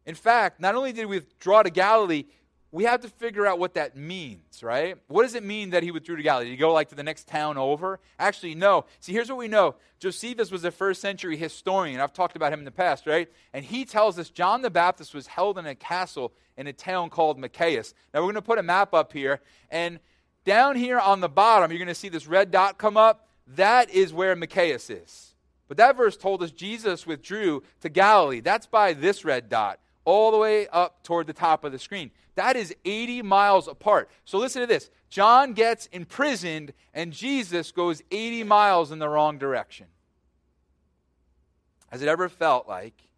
In 0.05 0.17
fact, 0.17 0.59
not 0.59 0.75
only 0.75 0.91
did 0.91 1.03
he 1.03 1.07
withdraw 1.07 1.63
to 1.63 1.71
Galilee, 1.71 2.25
we 2.71 2.85
have 2.85 3.01
to 3.01 3.09
figure 3.09 3.47
out 3.47 3.59
what 3.59 3.75
that 3.75 3.97
means, 3.97 4.63
right? 4.63 4.97
What 5.07 5.23
does 5.23 5.35
it 5.35 5.43
mean 5.43 5.71
that 5.71 5.83
he 5.83 5.91
withdrew 5.91 6.17
to 6.17 6.23
Galilee? 6.23 6.47
Did 6.47 6.53
he 6.53 6.57
go 6.57 6.73
like 6.73 6.89
to 6.89 6.95
the 6.95 7.03
next 7.03 7.27
town 7.27 7.57
over? 7.57 8.01
Actually, 8.19 8.55
no. 8.55 8.85
See, 9.01 9.13
here's 9.13 9.29
what 9.29 9.39
we 9.39 9.49
know 9.49 9.77
Josephus 10.01 10.51
was 10.51 10.65
a 10.65 10.71
first 10.71 11.01
century 11.01 11.37
historian. 11.37 12.01
I've 12.01 12.13
talked 12.13 12.37
about 12.37 12.53
him 12.53 12.59
in 12.59 12.65
the 12.65 12.71
past, 12.71 13.07
right? 13.07 13.31
And 13.53 13.65
he 13.65 13.85
tells 13.85 14.19
us 14.19 14.29
John 14.29 14.63
the 14.63 14.71
Baptist 14.71 15.15
was 15.15 15.27
held 15.27 15.59
in 15.59 15.67
a 15.67 15.75
castle 15.75 16.33
in 16.57 16.67
a 16.67 16.73
town 16.73 17.09
called 17.09 17.39
Machaerus. 17.39 17.95
Now, 18.13 18.21
we're 18.21 18.27
going 18.27 18.35
to 18.35 18.43
put 18.43 18.59
a 18.59 18.63
map 18.63 18.93
up 18.93 19.13
here, 19.13 19.41
and 19.71 19.99
down 20.45 20.77
here 20.77 20.99
on 20.99 21.21
the 21.21 21.29
bottom, 21.29 21.71
you're 21.71 21.79
going 21.79 21.89
to 21.89 21.95
see 21.95 22.09
this 22.09 22.27
red 22.27 22.51
dot 22.51 22.79
come 22.79 22.97
up. 22.97 23.29
That 23.57 23.91
is 23.91 24.13
where 24.13 24.37
Machaerus 24.37 24.91
is. 24.91 25.35
But 25.69 25.77
that 25.77 25.97
verse 25.97 26.17
told 26.17 26.43
us 26.43 26.51
Jesus 26.51 27.07
withdrew 27.07 27.63
to 27.81 27.89
Galilee. 27.89 28.41
That's 28.41 28.67
by 28.67 28.95
this 28.95 29.25
red 29.25 29.49
dot, 29.49 29.79
all 30.05 30.31
the 30.31 30.39
way 30.39 30.67
up 30.69 31.03
toward 31.03 31.27
the 31.27 31.33
top 31.35 31.65
of 31.65 31.73
the 31.73 31.79
screen. 31.79 32.11
That 32.35 32.57
is 32.57 32.75
80 32.85 33.23
miles 33.23 33.69
apart. 33.69 34.09
So 34.25 34.39
listen 34.39 34.61
to 34.63 34.67
this 34.67 34.91
John 35.11 35.53
gets 35.53 35.87
imprisoned, 35.87 36.73
and 36.95 37.13
Jesus 37.13 37.73
goes 37.73 38.03
80 38.11 38.45
miles 38.45 38.93
in 38.93 38.99
the 38.99 39.09
wrong 39.09 39.39
direction. 39.39 39.87
Has 41.91 42.03
it 42.03 42.09
ever 42.09 42.29
felt 42.29 42.69
like 42.69 43.09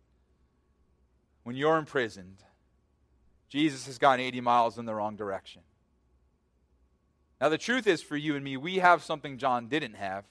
when 1.42 1.56
you're 1.56 1.76
imprisoned, 1.76 2.42
Jesus 3.48 3.86
has 3.86 3.98
gone 3.98 4.20
80 4.20 4.40
miles 4.40 4.78
in 4.78 4.84
the 4.84 4.94
wrong 4.94 5.16
direction? 5.16 5.62
Now, 7.40 7.48
the 7.48 7.58
truth 7.58 7.86
is 7.86 8.02
for 8.02 8.16
you 8.16 8.36
and 8.36 8.44
me, 8.44 8.56
we 8.56 8.76
have 8.76 9.02
something 9.02 9.38
John 9.38 9.68
didn't 9.68 9.94
have. 9.94 10.24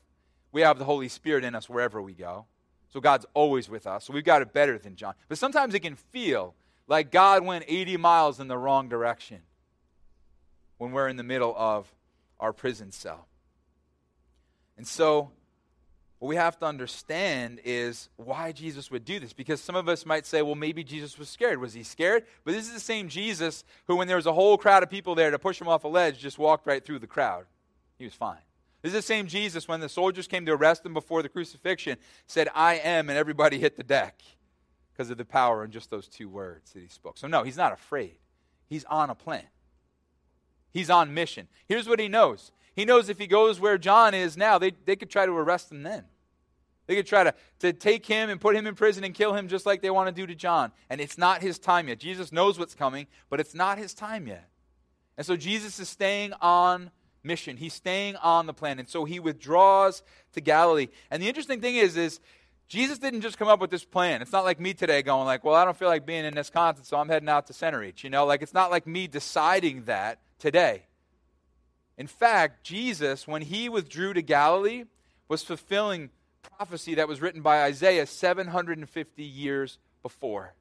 We 0.52 0.62
have 0.62 0.78
the 0.78 0.86
Holy 0.86 1.08
Spirit 1.08 1.44
in 1.44 1.56
us 1.56 1.70
wherever 1.70 2.02
we 2.02 2.14
go. 2.14 2.46
So 2.90 3.00
God's 3.00 3.26
always 3.34 3.70
with 3.70 3.88
us. 3.88 4.06
So 4.06 4.14
we've 4.14 4.24
got 4.24 4.42
it 4.42 4.54
better 4.54 4.78
than 4.78 4.96
John. 4.96 5.14
But 5.28 5.38
sometimes 5.38 5.74
it 5.74 5.80
can 5.80 5.96
feel 5.96 6.56
like 6.88 7.12
God 7.12 7.46
went 7.46 7.66
80 7.68 7.98
miles 7.98 8.40
in 8.40 8.48
the 8.48 8.58
wrong 8.58 8.90
direction 8.90 9.42
when 10.78 10.92
we're 10.92 11.08
in 11.08 11.18
the 11.18 11.24
middle 11.24 11.54
of 11.56 11.92
our 12.40 12.52
prison 12.52 12.92
cell. 12.92 13.28
And 14.78 14.88
so 14.88 15.32
what 16.20 16.28
we 16.28 16.36
have 16.36 16.60
to 16.60 16.66
understand 16.66 17.62
is 17.64 18.10
why 18.18 18.52
Jesus 18.52 18.92
would 18.92 19.06
do 19.06 19.20
this. 19.20 19.32
Because 19.32 19.62
some 19.62 19.76
of 19.76 19.88
us 19.88 20.06
might 20.06 20.26
say, 20.26 20.42
well, 20.42 20.56
maybe 20.56 20.84
Jesus 20.84 21.18
was 21.18 21.30
scared. 21.30 21.60
Was 21.60 21.74
he 21.74 21.84
scared? 21.84 22.26
But 22.44 22.54
this 22.54 22.68
is 22.68 22.74
the 22.74 22.80
same 22.80 23.08
Jesus 23.08 23.64
who, 23.88 23.96
when 23.96 24.08
there 24.08 24.18
was 24.18 24.26
a 24.26 24.34
whole 24.34 24.58
crowd 24.58 24.84
of 24.84 24.90
people 24.90 25.16
there 25.16 25.32
to 25.32 25.40
push 25.40 25.60
him 25.60 25.70
off 25.70 25.86
a 25.86 25.88
ledge, 25.88 26.20
just 26.20 26.38
walked 26.38 26.68
right 26.68 26.84
through 26.84 27.00
the 27.00 27.08
crowd. 27.08 27.46
He 27.98 28.04
was 28.04 28.14
fine. 28.14 28.40
This 28.82 28.90
is 28.90 29.00
the 29.00 29.02
same 29.02 29.28
Jesus 29.28 29.68
when 29.68 29.80
the 29.80 29.90
soldiers 29.90 30.28
came 30.28 30.46
to 30.46 30.54
arrest 30.54 30.86
him 30.86 30.94
before 30.94 31.22
the 31.22 31.30
crucifixion, 31.30 31.98
said, 32.28 32.50
I 32.54 32.76
am, 32.76 33.10
and 33.10 33.18
everybody 33.18 33.58
hit 33.58 33.76
the 33.76 33.84
deck 33.84 34.22
because 34.92 35.10
of 35.10 35.18
the 35.18 35.26
power 35.26 35.64
in 35.64 35.72
just 35.72 35.90
those 35.90 36.08
two 36.08 36.30
words 36.30 36.72
that 36.74 36.82
he 36.82 36.88
spoke. 36.88 37.18
So, 37.18 37.28
no, 37.28 37.44
he's 37.44 37.58
not 37.58 37.74
afraid. 37.74 38.18
He's 38.68 38.86
on 38.86 39.10
a 39.10 39.16
plan, 39.16 39.48
he's 40.72 40.90
on 40.90 41.14
mission. 41.14 41.48
Here's 41.68 41.88
what 41.88 42.00
he 42.00 42.08
knows 42.08 42.52
he 42.80 42.86
knows 42.86 43.10
if 43.10 43.20
he 43.20 43.28
goes 43.28 43.60
where 43.60 43.78
John 43.78 44.14
is 44.14 44.38
now, 44.38 44.58
they, 44.58 44.72
they 44.86 44.96
could 44.96 45.10
try 45.10 45.26
to 45.26 45.32
arrest 45.32 45.72
him 45.72 45.84
then. 45.84 46.06
They 46.88 46.96
could 46.96 47.06
try 47.06 47.24
to, 47.24 47.36
to 47.60 47.74
take 47.74 48.06
him 48.06 48.30
and 48.30 48.42
put 48.42 48.56
him 48.56 48.66
in 48.66 48.74
prison 48.74 49.04
and 49.04 49.14
kill 49.14 49.34
him 49.34 49.48
just 49.48 49.66
like 49.66 49.82
they 49.82 49.92
want 49.92 50.08
to 50.08 50.22
do 50.22 50.26
to 50.26 50.34
John. 50.34 50.72
And 50.90 51.00
it's 51.00 51.18
not 51.18 51.42
his 51.42 51.60
time 51.60 51.88
yet. 51.88 52.00
Jesus 52.00 52.32
knows 52.32 52.58
what's 52.58 52.74
coming, 52.74 53.06
but 53.30 53.40
it's 53.40 53.54
not 53.54 53.78
his 53.78 53.94
time 53.94 54.26
yet. 54.26 54.50
And 55.18 55.28
so 55.28 55.36
Jesus 55.36 55.80
is 55.80 55.90
staying 55.90 56.34
on 56.42 56.90
mission. 57.24 57.58
He's 57.58 57.74
staying 57.74 58.16
on 58.16 58.48
the 58.48 58.54
plan. 58.54 58.80
And 58.80 58.90
so 58.90 59.06
he 59.06 59.20
withdraws 59.20 60.02
to 60.34 60.42
Galilee. 60.42 60.88
And 61.12 61.22
the 61.22 61.28
interesting 61.28 61.62
thing 61.62 61.76
is, 61.76 61.98
is 61.98 62.20
Jesus 62.70 62.98
didn't 62.98 63.22
just 63.22 63.38
come 63.38 63.50
up 63.50 63.60
with 63.60 63.72
this 63.72 63.84
plan. 63.84 64.22
It's 64.22 64.32
not 64.32 64.46
like 64.46 64.60
me 64.60 64.74
today 64.74 65.02
going 65.02 65.26
like, 65.26 65.44
well, 65.44 65.56
I 65.56 65.66
don't 65.66 65.78
feel 65.78 65.90
like 65.90 66.06
being 66.06 66.26
in 66.26 66.34
Wisconsin, 66.34 66.86
so 66.86 66.98
I'm 66.98 67.10
heading 67.10 67.30
out 67.30 67.48
to 67.48 67.54
Centereach. 67.54 68.04
You 68.04 68.10
know, 68.10 68.26
like 68.26 68.42
it's 68.42 68.54
not 68.54 68.72
like 68.72 68.88
me 68.88 69.08
deciding 69.08 69.84
that 69.84 70.22
today. 70.40 70.86
In 72.00 72.08
fact, 72.08 72.64
Jesus, 72.64 73.28
when 73.28 73.42
he 73.42 73.68
withdrew 73.68 74.14
to 74.14 74.22
Galilee, 74.22 74.86
was 75.28 75.44
fulfilling 75.44 76.10
prophecy 76.42 76.96
that 76.96 77.10
was 77.10 77.22
written 77.22 77.42
by 77.42 77.64
Isaiah 77.64 78.06
750 78.06 79.22
years 79.22 79.78
before. 80.02 80.54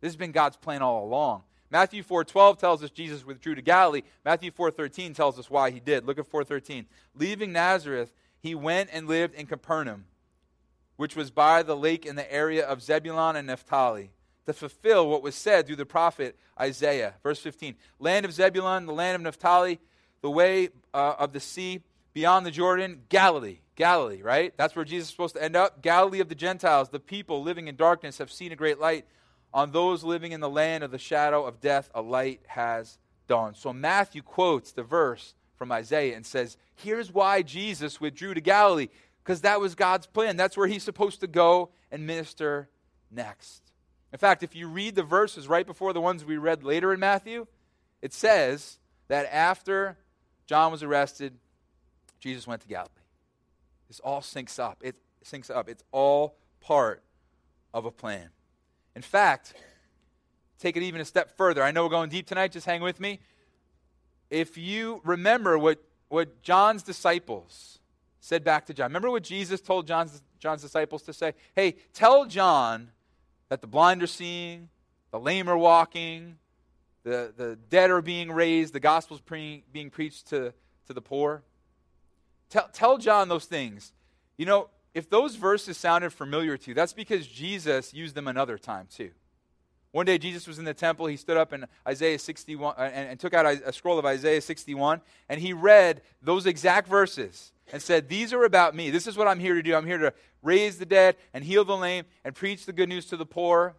This 0.00 0.08
has 0.08 0.16
been 0.16 0.32
God's 0.32 0.56
plan 0.56 0.80
all 0.80 1.04
along. 1.04 1.42
Matthew 1.70 2.02
4:12 2.02 2.58
tells 2.58 2.82
us 2.82 2.90
Jesus 2.90 3.24
withdrew 3.24 3.54
to 3.54 3.62
Galilee. 3.62 4.02
Matthew 4.24 4.50
4:13 4.50 5.14
tells 5.14 5.38
us 5.38 5.50
why 5.50 5.70
he 5.70 5.78
did. 5.78 6.06
Look 6.06 6.18
at 6.18 6.26
4:13. 6.26 6.86
Leaving 7.14 7.52
Nazareth, 7.52 8.14
he 8.40 8.54
went 8.54 8.88
and 8.94 9.06
lived 9.06 9.34
in 9.34 9.46
Capernaum, 9.46 10.06
which 10.96 11.14
was 11.14 11.30
by 11.30 11.62
the 11.62 11.76
lake 11.76 12.06
in 12.06 12.16
the 12.16 12.32
area 12.32 12.66
of 12.66 12.82
Zebulun 12.82 13.36
and 13.36 13.46
Naphtali, 13.46 14.10
to 14.46 14.54
fulfill 14.54 15.06
what 15.06 15.22
was 15.22 15.34
said 15.34 15.66
through 15.66 15.76
the 15.76 15.86
prophet 15.86 16.38
Isaiah. 16.58 17.14
Verse 17.22 17.40
15. 17.40 17.76
Land 17.98 18.24
of 18.24 18.32
Zebulun, 18.32 18.86
the 18.86 18.92
land 18.94 19.16
of 19.16 19.22
Naphtali, 19.22 19.78
the 20.22 20.30
way 20.30 20.70
uh, 20.94 21.14
of 21.18 21.32
the 21.32 21.40
sea 21.40 21.82
beyond 22.14 22.46
the 22.46 22.50
Jordan, 22.50 23.02
Galilee. 23.08 23.58
Galilee, 23.74 24.22
right? 24.22 24.54
That's 24.56 24.76
where 24.76 24.84
Jesus 24.84 25.08
is 25.08 25.10
supposed 25.10 25.34
to 25.34 25.42
end 25.42 25.56
up. 25.56 25.82
Galilee 25.82 26.20
of 26.20 26.28
the 26.28 26.34
Gentiles, 26.34 26.88
the 26.88 27.00
people 27.00 27.42
living 27.42 27.68
in 27.68 27.76
darkness 27.76 28.18
have 28.18 28.30
seen 28.30 28.52
a 28.52 28.56
great 28.56 28.78
light. 28.78 29.06
On 29.54 29.70
those 29.70 30.02
living 30.02 30.32
in 30.32 30.40
the 30.40 30.48
land 30.48 30.82
of 30.82 30.90
the 30.90 30.98
shadow 30.98 31.44
of 31.44 31.60
death, 31.60 31.90
a 31.94 32.00
light 32.00 32.40
has 32.46 32.98
dawned. 33.28 33.56
So 33.56 33.72
Matthew 33.72 34.22
quotes 34.22 34.72
the 34.72 34.82
verse 34.82 35.34
from 35.56 35.72
Isaiah 35.72 36.16
and 36.16 36.24
says, 36.24 36.56
Here's 36.74 37.12
why 37.12 37.42
Jesus 37.42 38.00
withdrew 38.00 38.34
to 38.34 38.40
Galilee, 38.40 38.88
because 39.22 39.42
that 39.42 39.60
was 39.60 39.74
God's 39.74 40.06
plan. 40.06 40.36
That's 40.36 40.56
where 40.56 40.66
he's 40.66 40.82
supposed 40.82 41.20
to 41.20 41.26
go 41.26 41.70
and 41.90 42.06
minister 42.06 42.68
next. 43.10 43.62
In 44.12 44.18
fact, 44.18 44.42
if 44.42 44.54
you 44.54 44.68
read 44.68 44.94
the 44.94 45.02
verses 45.02 45.48
right 45.48 45.66
before 45.66 45.92
the 45.92 46.00
ones 46.00 46.24
we 46.24 46.36
read 46.36 46.64
later 46.64 46.92
in 46.92 47.00
Matthew, 47.00 47.46
it 48.00 48.12
says 48.12 48.78
that 49.08 49.32
after 49.32 49.96
John 50.46 50.72
was 50.72 50.82
arrested, 50.82 51.34
Jesus 52.20 52.46
went 52.46 52.62
to 52.62 52.68
Galilee. 52.68 52.90
This 53.88 54.00
all 54.00 54.20
syncs 54.20 54.58
up. 54.58 54.78
It 54.82 54.96
syncs 55.24 55.50
up. 55.50 55.68
It's 55.68 55.84
all 55.92 56.36
part 56.60 57.02
of 57.74 57.84
a 57.84 57.90
plan. 57.90 58.28
In 58.94 59.02
fact, 59.02 59.54
take 60.58 60.76
it 60.76 60.82
even 60.82 61.00
a 61.00 61.04
step 61.04 61.36
further. 61.36 61.62
I 61.62 61.70
know 61.70 61.84
we're 61.84 61.90
going 61.90 62.10
deep 62.10 62.26
tonight, 62.26 62.52
just 62.52 62.66
hang 62.66 62.82
with 62.82 63.00
me. 63.00 63.20
If 64.30 64.56
you 64.56 65.00
remember 65.04 65.58
what, 65.58 65.82
what 66.08 66.42
John's 66.42 66.82
disciples 66.82 67.80
said 68.20 68.44
back 68.44 68.66
to 68.66 68.74
John, 68.74 68.88
remember 68.88 69.10
what 69.10 69.24
Jesus 69.24 69.60
told 69.60 69.86
John's, 69.86 70.22
John's 70.38 70.62
disciples 70.62 71.02
to 71.02 71.12
say? 71.12 71.34
Hey, 71.54 71.76
tell 71.92 72.24
John 72.24 72.90
that 73.48 73.60
the 73.60 73.66
blind 73.66 74.02
are 74.02 74.06
seeing, 74.06 74.68
the 75.10 75.20
lame 75.20 75.48
are 75.48 75.58
walking, 75.58 76.38
the, 77.04 77.32
the 77.36 77.58
dead 77.68 77.90
are 77.90 78.02
being 78.02 78.30
raised, 78.30 78.72
the 78.72 78.80
gospel's 78.80 79.20
pre- 79.20 79.64
being 79.72 79.90
preached 79.90 80.28
to, 80.28 80.52
to 80.86 80.92
the 80.92 81.00
poor. 81.00 81.42
Tell, 82.48 82.68
tell 82.72 82.98
John 82.98 83.28
those 83.28 83.46
things. 83.46 83.92
You 84.36 84.46
know, 84.46 84.68
if 84.94 85.08
those 85.08 85.36
verses 85.36 85.76
sounded 85.76 86.10
familiar 86.12 86.56
to 86.56 86.70
you, 86.70 86.74
that's 86.74 86.92
because 86.92 87.26
Jesus 87.26 87.94
used 87.94 88.14
them 88.14 88.28
another 88.28 88.58
time 88.58 88.86
too. 88.94 89.10
One 89.92 90.06
day 90.06 90.16
Jesus 90.16 90.46
was 90.46 90.58
in 90.58 90.64
the 90.64 90.74
temple. 90.74 91.06
He 91.06 91.16
stood 91.16 91.36
up 91.36 91.52
in 91.52 91.66
Isaiah 91.86 92.18
61 92.18 92.74
uh, 92.78 92.80
and, 92.80 93.10
and 93.10 93.20
took 93.20 93.34
out 93.34 93.46
a 93.46 93.72
scroll 93.72 93.98
of 93.98 94.06
Isaiah 94.06 94.40
61, 94.40 95.02
and 95.28 95.40
he 95.40 95.52
read 95.52 96.00
those 96.22 96.46
exact 96.46 96.88
verses 96.88 97.52
and 97.72 97.80
said, 97.80 98.08
These 98.08 98.32
are 98.32 98.44
about 98.44 98.74
me. 98.74 98.90
This 98.90 99.06
is 99.06 99.18
what 99.18 99.28
I'm 99.28 99.38
here 99.38 99.54
to 99.54 99.62
do. 99.62 99.74
I'm 99.74 99.86
here 99.86 99.98
to 99.98 100.14
raise 100.42 100.78
the 100.78 100.86
dead 100.86 101.16
and 101.34 101.44
heal 101.44 101.64
the 101.64 101.76
lame 101.76 102.04
and 102.24 102.34
preach 102.34 102.64
the 102.64 102.72
good 102.72 102.88
news 102.88 103.06
to 103.06 103.18
the 103.18 103.26
poor. 103.26 103.74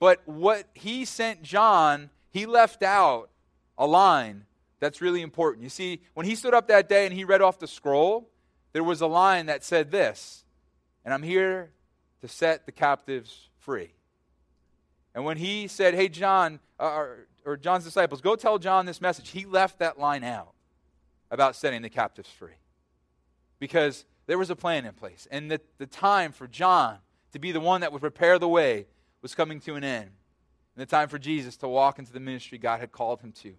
But 0.00 0.20
what 0.26 0.66
he 0.74 1.04
sent 1.04 1.42
John, 1.42 2.10
he 2.36 2.44
left 2.44 2.82
out 2.82 3.30
a 3.78 3.86
line 3.86 4.44
that's 4.78 5.00
really 5.00 5.22
important. 5.22 5.64
You 5.64 5.70
see, 5.70 6.02
when 6.12 6.26
he 6.26 6.34
stood 6.34 6.52
up 6.52 6.68
that 6.68 6.86
day 6.86 7.06
and 7.06 7.14
he 7.14 7.24
read 7.24 7.40
off 7.40 7.58
the 7.58 7.66
scroll, 7.66 8.28
there 8.74 8.84
was 8.84 9.00
a 9.00 9.06
line 9.06 9.46
that 9.46 9.64
said 9.64 9.90
this, 9.90 10.44
and 11.02 11.14
I'm 11.14 11.22
here 11.22 11.70
to 12.20 12.28
set 12.28 12.66
the 12.66 12.72
captives 12.72 13.48
free. 13.58 13.94
And 15.14 15.24
when 15.24 15.38
he 15.38 15.66
said, 15.66 15.94
Hey, 15.94 16.10
John, 16.10 16.60
uh, 16.78 16.84
or, 16.84 17.26
or 17.46 17.56
John's 17.56 17.84
disciples, 17.84 18.20
go 18.20 18.36
tell 18.36 18.58
John 18.58 18.84
this 18.84 19.00
message, 19.00 19.30
he 19.30 19.46
left 19.46 19.78
that 19.78 19.98
line 19.98 20.22
out 20.22 20.52
about 21.30 21.56
setting 21.56 21.80
the 21.80 21.88
captives 21.88 22.28
free. 22.28 22.60
Because 23.58 24.04
there 24.26 24.36
was 24.36 24.50
a 24.50 24.56
plan 24.56 24.84
in 24.84 24.92
place. 24.92 25.26
And 25.30 25.50
the, 25.50 25.62
the 25.78 25.86
time 25.86 26.32
for 26.32 26.46
John 26.46 26.98
to 27.32 27.38
be 27.38 27.50
the 27.50 27.60
one 27.60 27.80
that 27.80 27.92
would 27.92 28.02
prepare 28.02 28.38
the 28.38 28.46
way 28.46 28.88
was 29.22 29.34
coming 29.34 29.58
to 29.60 29.74
an 29.76 29.84
end. 29.84 30.10
And 30.76 30.82
the 30.82 30.86
time 30.86 31.08
for 31.08 31.18
Jesus 31.18 31.56
to 31.58 31.68
walk 31.68 31.98
into 31.98 32.12
the 32.12 32.20
ministry 32.20 32.58
God 32.58 32.80
had 32.80 32.92
called 32.92 33.20
him 33.20 33.32
to 33.42 33.54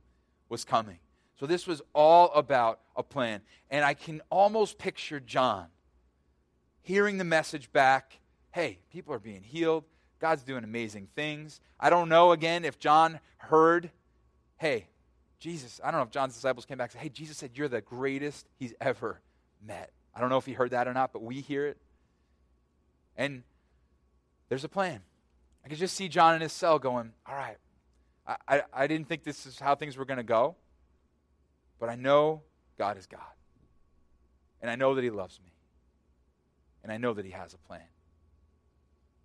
was 0.50 0.64
coming. 0.64 1.00
So 1.40 1.46
this 1.46 1.68
was 1.68 1.82
all 1.94 2.32
about 2.34 2.80
a 2.96 3.04
plan. 3.04 3.42
And 3.70 3.84
I 3.84 3.96
can 3.96 4.22
almost 4.30 4.78
picture 4.78 5.20
John 5.20 5.68
hearing 6.82 7.18
the 7.18 7.24
message 7.24 7.72
back 7.72 8.20
hey, 8.58 8.80
people 8.92 9.14
are 9.14 9.20
being 9.20 9.44
healed. 9.44 9.84
God's 10.20 10.42
doing 10.42 10.64
amazing 10.64 11.10
things. 11.16 11.62
I 11.80 11.92
don't 11.92 12.10
know, 12.10 12.32
again, 12.32 12.66
if 12.66 12.80
John 12.80 13.20
heard, 13.38 13.92
hey, 14.58 14.88
Jesus, 15.40 15.80
I 15.84 15.92
don't 15.92 16.00
know 16.00 16.06
if 16.06 16.10
John's 16.10 16.34
disciples 16.34 16.66
came 16.66 16.80
back 16.80 16.86
and 16.86 16.94
said, 16.94 17.02
hey, 17.04 17.10
Jesus 17.10 17.38
said 17.38 17.52
you're 17.54 17.68
the 17.68 17.82
greatest 17.82 18.48
he's 18.58 18.74
ever 18.82 19.22
met. 19.64 19.92
I 20.16 20.22
don't 20.22 20.30
know 20.30 20.40
if 20.40 20.46
he 20.48 20.54
heard 20.54 20.72
that 20.72 20.88
or 20.88 20.94
not, 20.96 21.14
but 21.14 21.22
we 21.22 21.42
hear 21.42 21.68
it. 21.68 21.78
And 23.16 23.44
there's 24.50 24.64
a 24.64 24.70
plan. 24.70 25.02
I 25.68 25.70
could 25.70 25.80
just 25.80 25.98
see 25.98 26.08
John 26.08 26.34
in 26.34 26.40
his 26.40 26.54
cell 26.54 26.80
going, 26.80 27.12
all 27.26 27.36
right, 27.36 27.58
I, 28.26 28.38
I, 28.48 28.62
I 28.72 28.88
didn't 28.88 29.10
think 29.10 29.26
this 29.26 29.46
is 29.46 29.60
how 29.60 29.76
things 29.76 29.98
were 29.98 30.06
going 30.06 30.16
to 30.16 30.24
go. 30.24 30.56
But 31.78 31.90
I 31.90 31.96
know 31.96 32.44
God 32.78 32.98
is 32.98 33.06
God. 33.06 33.20
And 34.62 34.72
I 34.72 34.76
know 34.76 34.96
that 34.96 35.04
He 35.04 35.10
loves 35.10 35.42
me. 35.44 35.52
And 36.84 36.90
I 36.94 36.96
know 36.96 37.14
that 37.14 37.26
He 37.26 37.32
has 37.32 37.54
a 37.54 37.58
plan. 37.58 37.82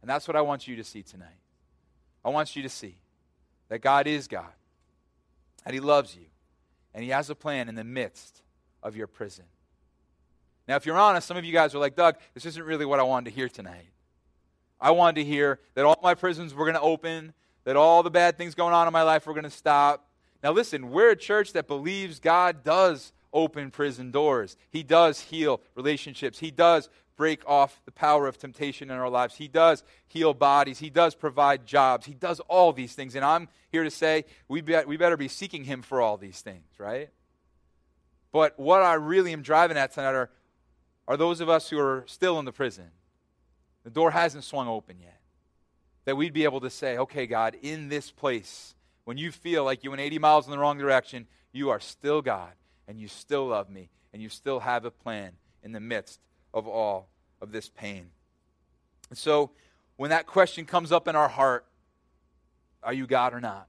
And 0.00 0.10
that's 0.10 0.26
what 0.26 0.36
I 0.36 0.40
want 0.40 0.66
you 0.66 0.74
to 0.74 0.82
see 0.82 1.04
tonight. 1.04 1.28
I 2.24 2.30
want 2.30 2.56
you 2.56 2.64
to 2.64 2.68
see 2.68 2.96
that 3.68 3.78
God 3.78 4.08
is 4.08 4.26
God, 4.26 4.50
that 5.64 5.72
He 5.72 5.78
loves 5.78 6.16
you, 6.16 6.26
and 6.92 7.04
He 7.04 7.10
has 7.10 7.30
a 7.30 7.36
plan 7.36 7.68
in 7.68 7.76
the 7.76 7.84
midst 7.84 8.42
of 8.82 8.96
your 8.96 9.06
prison. 9.06 9.44
Now, 10.66 10.74
if 10.74 10.86
you're 10.86 10.98
honest, 10.98 11.28
some 11.28 11.36
of 11.36 11.44
you 11.44 11.52
guys 11.52 11.72
are 11.72 11.78
like, 11.78 11.94
Doug, 11.94 12.16
this 12.34 12.46
isn't 12.46 12.64
really 12.64 12.84
what 12.84 12.98
I 12.98 13.04
wanted 13.04 13.30
to 13.30 13.36
hear 13.36 13.48
tonight. 13.48 13.91
I 14.82 14.90
wanted 14.90 15.22
to 15.22 15.24
hear 15.24 15.60
that 15.74 15.86
all 15.86 15.98
my 16.02 16.14
prisons 16.14 16.52
were 16.52 16.66
going 16.66 16.74
to 16.74 16.80
open, 16.82 17.32
that 17.64 17.76
all 17.76 18.02
the 18.02 18.10
bad 18.10 18.36
things 18.36 18.54
going 18.54 18.74
on 18.74 18.86
in 18.86 18.92
my 18.92 19.02
life 19.02 19.26
were 19.26 19.32
going 19.32 19.44
to 19.44 19.50
stop, 19.50 20.08
now, 20.42 20.50
listen, 20.50 20.90
we're 20.90 21.10
a 21.10 21.16
church 21.16 21.52
that 21.52 21.68
believes 21.68 22.18
God 22.18 22.64
does 22.64 23.12
open 23.32 23.70
prison 23.70 24.10
doors. 24.10 24.56
He 24.70 24.82
does 24.82 25.20
heal 25.20 25.60
relationships. 25.74 26.40
He 26.40 26.50
does 26.50 26.88
break 27.16 27.46
off 27.46 27.80
the 27.84 27.92
power 27.92 28.26
of 28.26 28.38
temptation 28.38 28.90
in 28.90 28.96
our 28.96 29.08
lives. 29.08 29.36
He 29.36 29.46
does 29.46 29.84
heal 30.08 30.34
bodies. 30.34 30.80
He 30.80 30.90
does 30.90 31.14
provide 31.14 31.64
jobs. 31.64 32.06
He 32.06 32.14
does 32.14 32.40
all 32.40 32.72
these 32.72 32.94
things. 32.94 33.14
And 33.14 33.24
I'm 33.24 33.48
here 33.70 33.84
to 33.84 33.90
say 33.90 34.24
we, 34.48 34.60
be, 34.60 34.76
we 34.86 34.96
better 34.96 35.16
be 35.16 35.28
seeking 35.28 35.64
Him 35.64 35.82
for 35.82 36.00
all 36.00 36.16
these 36.16 36.40
things, 36.40 36.66
right? 36.78 37.10
But 38.32 38.58
what 38.58 38.82
I 38.82 38.94
really 38.94 39.32
am 39.32 39.42
driving 39.42 39.76
at 39.76 39.92
tonight 39.92 40.14
are, 40.14 40.30
are 41.06 41.16
those 41.16 41.40
of 41.40 41.48
us 41.48 41.70
who 41.70 41.78
are 41.78 42.04
still 42.06 42.38
in 42.38 42.44
the 42.44 42.52
prison. 42.52 42.90
The 43.84 43.90
door 43.90 44.10
hasn't 44.10 44.44
swung 44.44 44.68
open 44.68 44.96
yet. 45.00 45.18
That 46.04 46.16
we'd 46.16 46.32
be 46.32 46.44
able 46.44 46.60
to 46.60 46.70
say, 46.70 46.98
okay, 46.98 47.26
God, 47.26 47.56
in 47.62 47.88
this 47.88 48.10
place, 48.10 48.74
when 49.04 49.18
you 49.18 49.30
feel 49.30 49.64
like 49.64 49.84
you 49.84 49.90
went 49.90 50.02
80 50.02 50.18
miles 50.18 50.46
in 50.46 50.50
the 50.50 50.58
wrong 50.58 50.78
direction, 50.78 51.26
you 51.52 51.70
are 51.70 51.80
still 51.80 52.22
God 52.22 52.52
and 52.88 52.98
you 52.98 53.08
still 53.08 53.46
love 53.46 53.70
me 53.70 53.88
and 54.12 54.20
you 54.22 54.28
still 54.28 54.60
have 54.60 54.84
a 54.84 54.90
plan 54.90 55.32
in 55.62 55.72
the 55.72 55.80
midst 55.80 56.20
of 56.52 56.66
all 56.66 57.08
of 57.40 57.52
this 57.52 57.68
pain. 57.68 58.10
And 59.10 59.18
so, 59.18 59.50
when 59.96 60.10
that 60.10 60.26
question 60.26 60.64
comes 60.64 60.90
up 60.90 61.06
in 61.06 61.14
our 61.14 61.28
heart, 61.28 61.66
are 62.82 62.92
you 62.92 63.06
God 63.06 63.34
or 63.34 63.40
not? 63.40 63.68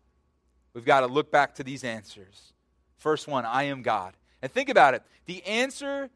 We've 0.73 0.85
got 0.85 1.01
to 1.01 1.07
look 1.07 1.31
back 1.31 1.55
to 1.55 1.63
these 1.63 1.83
answers. 1.83 2.53
First 2.97 3.27
one, 3.27 3.45
I 3.45 3.63
am 3.63 3.81
God. 3.81 4.13
And 4.41 4.51
think 4.51 4.69
about 4.69 4.93
it. 4.93 5.03
The 5.25 5.43
answer 5.45 6.09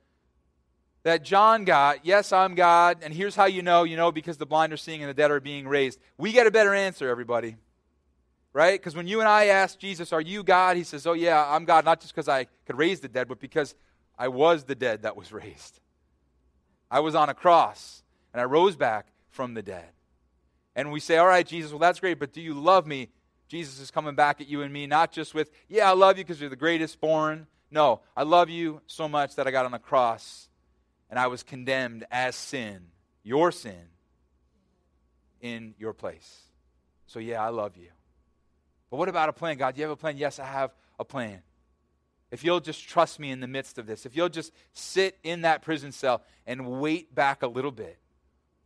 that 1.07 1.23
John 1.23 1.63
got, 1.63 2.05
yes, 2.05 2.33
I'm 2.33 2.53
God, 2.53 2.97
and 3.01 3.13
here's 3.13 3.33
how 3.33 3.45
you 3.45 3.61
know, 3.61 3.85
you 3.85 3.95
know, 3.95 4.11
because 4.11 4.35
the 4.35 4.45
blind 4.45 4.73
are 4.73 4.77
seeing 4.77 5.01
and 5.01 5.09
the 5.09 5.13
dead 5.13 5.31
are 5.31 5.39
being 5.39 5.65
raised. 5.65 5.99
We 6.17 6.33
get 6.33 6.47
a 6.47 6.51
better 6.51 6.73
answer, 6.73 7.07
everybody 7.09 7.55
right? 8.51 8.79
Because 8.79 8.95
when 8.95 9.07
you 9.07 9.19
and 9.19 9.29
I 9.29 9.45
ask 9.45 9.77
Jesus, 9.77 10.11
Are 10.11 10.21
you 10.21 10.41
God? 10.41 10.77
He 10.77 10.83
says, 10.83 11.05
Oh, 11.05 11.13
yeah, 11.13 11.45
I'm 11.47 11.63
God, 11.63 11.85
not 11.85 12.01
just 12.01 12.11
because 12.11 12.27
I 12.27 12.47
could 12.65 12.75
raise 12.75 13.01
the 13.01 13.07
dead, 13.07 13.27
but 13.27 13.39
because 13.39 13.75
I 14.17 14.29
was 14.29 14.63
the 14.63 14.73
dead 14.73 15.03
that 15.03 15.15
was 15.15 15.31
raised. 15.41 15.79
I 16.89 17.01
was 17.01 17.13
on 17.13 17.29
a 17.29 17.35
cross, 17.35 18.01
and 18.33 18.41
I 18.41 18.45
rose 18.45 18.75
back 18.75 19.05
from 19.29 19.53
the 19.53 19.61
dead. 19.61 19.89
And 20.75 20.91
we 20.91 20.99
say, 20.99 21.17
All 21.17 21.27
right, 21.27 21.45
Jesus, 21.45 21.71
well, 21.71 21.77
that's 21.77 21.99
great, 21.99 22.17
but 22.17 22.33
do 22.33 22.41
you 22.41 22.55
love 22.55 22.87
me? 22.87 23.09
Jesus 23.47 23.79
is 23.79 23.91
coming 23.91 24.15
back 24.15 24.41
at 24.41 24.47
you 24.47 24.63
and 24.63 24.73
me, 24.73 24.87
not 24.87 25.11
just 25.11 25.35
with, 25.35 25.51
Yeah, 25.69 25.87
I 25.87 25.93
love 25.93 26.17
you 26.17 26.23
because 26.23 26.41
you're 26.41 26.49
the 26.49 26.55
greatest 26.55 26.99
born. 26.99 27.45
No, 27.69 28.01
I 28.15 28.23
love 28.23 28.49
you 28.49 28.81
so 28.87 29.07
much 29.07 29.35
that 29.35 29.45
I 29.45 29.51
got 29.51 29.65
on 29.65 29.71
the 29.71 29.77
cross 29.79 30.46
and 31.09 31.19
I 31.19 31.27
was 31.27 31.43
condemned 31.43 32.05
as 32.11 32.35
sin, 32.35 32.87
your 33.23 33.51
sin, 33.51 33.89
in 35.41 35.75
your 35.77 35.93
place. 35.93 36.41
So, 37.05 37.19
yeah, 37.19 37.43
I 37.43 37.49
love 37.49 37.77
you. 37.77 37.89
But 38.89 38.97
what 38.97 39.09
about 39.09 39.29
a 39.29 39.33
plan, 39.33 39.57
God? 39.57 39.75
Do 39.75 39.79
you 39.79 39.85
have 39.85 39.91
a 39.91 39.97
plan? 39.97 40.17
Yes, 40.17 40.39
I 40.39 40.45
have 40.45 40.71
a 40.99 41.05
plan. 41.05 41.41
If 42.31 42.43
you'll 42.43 42.59
just 42.59 42.87
trust 42.87 43.19
me 43.19 43.31
in 43.31 43.39
the 43.39 43.47
midst 43.47 43.77
of 43.77 43.85
this, 43.85 44.05
if 44.05 44.15
you'll 44.15 44.29
just 44.29 44.51
sit 44.73 45.17
in 45.23 45.41
that 45.41 45.61
prison 45.61 45.91
cell 45.91 46.23
and 46.45 46.67
wait 46.81 47.15
back 47.15 47.43
a 47.43 47.47
little 47.47 47.71
bit, 47.71 47.97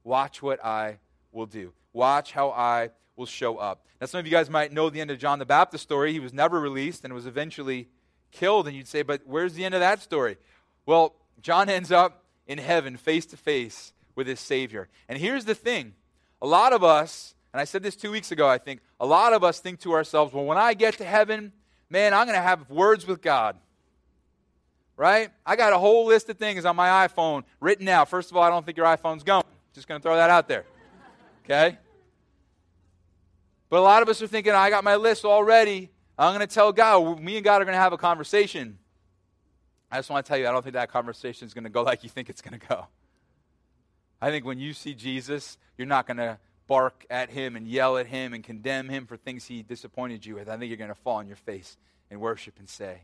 watch 0.03 0.41
what 0.41 0.63
I 0.63 0.97
will 1.31 1.45
do. 1.45 1.73
Watch 1.93 2.31
how 2.31 2.49
I 2.49 2.89
will 3.15 3.27
show 3.27 3.57
up. 3.57 3.85
Now, 3.99 4.07
some 4.07 4.19
of 4.19 4.25
you 4.25 4.31
guys 4.31 4.49
might 4.49 4.71
know 4.71 4.89
the 4.89 5.01
end 5.01 5.11
of 5.11 5.19
John 5.19 5.37
the 5.37 5.45
Baptist 5.45 5.83
story. 5.83 6.11
He 6.11 6.19
was 6.19 6.33
never 6.33 6.59
released 6.59 7.03
and 7.03 7.13
was 7.13 7.27
eventually 7.27 7.89
killed. 8.31 8.67
And 8.67 8.75
you'd 8.75 8.87
say, 8.87 9.03
but 9.03 9.21
where's 9.25 9.53
the 9.53 9.63
end 9.63 9.75
of 9.75 9.81
that 9.81 10.01
story? 10.01 10.37
Well, 10.87 11.15
John 11.41 11.69
ends 11.69 11.91
up 11.91 12.20
in 12.51 12.57
heaven 12.57 12.97
face 12.97 13.25
to 13.27 13.37
face 13.37 13.93
with 14.15 14.27
his 14.27 14.39
Savior. 14.39 14.89
And 15.07 15.17
here's 15.17 15.45
the 15.45 15.55
thing 15.55 15.93
a 16.41 16.47
lot 16.47 16.73
of 16.73 16.83
us 16.83 17.35
and 17.53 17.59
I 17.59 17.65
said 17.65 17.83
this 17.83 17.95
two 17.95 18.11
weeks 18.11 18.31
ago, 18.31 18.47
I 18.47 18.57
think, 18.57 18.81
a 18.99 19.05
lot 19.05 19.33
of 19.33 19.43
us 19.43 19.59
think 19.59 19.81
to 19.81 19.93
ourselves, 19.93 20.33
well, 20.33 20.45
when 20.45 20.57
I 20.57 20.73
get 20.73 20.97
to 20.99 21.05
heaven, 21.05 21.51
man, 21.89 22.13
I'm 22.13 22.25
going 22.25 22.37
to 22.37 22.41
have 22.41 22.69
words 22.69 23.05
with 23.05 23.21
God. 23.21 23.57
Right? 24.95 25.31
I 25.45 25.55
got 25.55 25.73
a 25.73 25.77
whole 25.77 26.05
list 26.05 26.29
of 26.29 26.37
things 26.37 26.63
on 26.63 26.75
my 26.75 27.07
iPhone 27.07 27.43
written 27.59 27.87
out. 27.87 28.07
First 28.07 28.31
of 28.31 28.37
all, 28.37 28.43
I 28.43 28.49
don't 28.49 28.65
think 28.65 28.77
your 28.77 28.85
iPhone's 28.85 29.23
going. 29.23 29.43
Just 29.73 29.87
going 29.87 29.99
to 29.99 30.03
throw 30.03 30.15
that 30.15 30.29
out 30.29 30.47
there. 30.47 30.65
Okay? 31.43 31.77
But 33.69 33.79
a 33.79 33.81
lot 33.81 34.01
of 34.01 34.09
us 34.09 34.21
are 34.21 34.27
thinking, 34.27 34.53
I 34.53 34.69
got 34.69 34.83
my 34.83 34.95
list 34.95 35.25
already. 35.25 35.89
I'm 36.17 36.35
going 36.35 36.47
to 36.47 36.53
tell 36.53 36.71
God. 36.71 37.19
Me 37.19 37.35
and 37.37 37.43
God 37.43 37.61
are 37.61 37.65
going 37.65 37.75
to 37.75 37.81
have 37.81 37.93
a 37.93 37.97
conversation. 37.97 38.77
I 39.91 39.97
just 39.97 40.09
want 40.09 40.25
to 40.25 40.29
tell 40.29 40.37
you, 40.37 40.47
I 40.47 40.51
don't 40.51 40.63
think 40.63 40.73
that 40.73 40.89
conversation 40.91 41.45
is 41.45 41.53
going 41.53 41.65
to 41.65 41.69
go 41.69 41.81
like 41.91 42.03
you 42.03 42.09
think 42.09 42.29
it's 42.29 42.41
going 42.41 42.59
to 42.59 42.67
go. 42.67 42.87
I 44.21 44.29
think 44.29 44.45
when 44.45 44.59
you 44.59 44.73
see 44.73 44.93
Jesus, 44.93 45.57
you're 45.77 45.87
not 45.87 46.05
going 46.05 46.17
to 46.17 46.37
bark 46.67 47.05
at 47.09 47.31
him 47.31 47.55
and 47.55 47.67
yell 47.67 47.97
at 47.97 48.07
him 48.07 48.33
and 48.33 48.43
condemn 48.43 48.87
him 48.87 49.05
for 49.05 49.17
things 49.17 49.45
he 49.45 49.61
disappointed 49.61 50.25
you 50.25 50.35
with, 50.35 50.47
I 50.47 50.57
think 50.57 50.69
you're 50.69 50.77
going 50.77 50.87
to 50.87 50.95
fall 50.95 51.17
on 51.17 51.27
your 51.27 51.35
face 51.35 51.75
and 52.09 52.21
worship 52.21 52.59
and 52.59 52.69
say, 52.69 53.03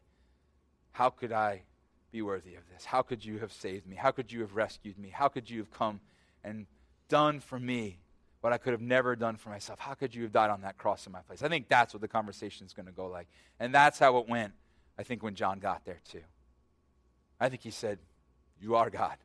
How 0.92 1.10
could 1.10 1.34
I 1.34 1.64
be 2.12 2.22
worthy 2.22 2.56
of 2.56 2.64
this? 2.72 2.86
How 2.86 3.02
could 3.02 3.26
you 3.26 3.40
have 3.40 3.52
saved 3.52 3.86
me? 3.86 3.96
How 3.96 4.12
could 4.12 4.32
you 4.32 4.42
have 4.42 4.56
rescued 4.56 4.98
me? 4.98 5.10
How 5.10 5.28
could 5.28 5.50
you 5.50 5.60
have 5.60 5.72
come 5.72 6.00
and 6.44 6.66
done 7.10 7.40
for 7.40 7.60
me 7.60 7.98
what 8.42 8.54
I 8.54 8.58
could 8.58 8.72
have 8.72 8.82
never 8.82 9.16
done 9.16 9.36
for 9.36 9.50
myself? 9.50 9.80
How 9.80 9.96
could 9.96 10.16
you 10.16 10.24
have 10.24 10.32
died 10.32 10.50
on 10.50 10.62
that 10.62 10.78
cross 10.78 11.06
in 11.06 11.12
my 11.12 11.22
place? 11.22 11.44
I 11.44 11.50
think 11.50 11.68
that's 11.68 11.94
what 11.94 12.00
the 12.00 12.08
conversation 12.08 12.66
is 12.66 12.74
going 12.74 12.86
to 12.86 12.92
go 12.94 13.08
like. 13.08 13.28
And 13.60 13.74
that's 13.74 14.00
how 14.00 14.18
it 14.20 14.30
went, 14.30 14.54
I 14.98 15.04
think, 15.04 15.24
when 15.24 15.36
John 15.36 15.60
got 15.60 15.84
there, 15.84 16.00
too. 16.10 16.24
I 17.40 17.50
think 17.50 17.62
he 17.62 17.72
said, 17.72 18.00
You 18.60 18.76
are 18.76 18.90
God, 18.90 19.18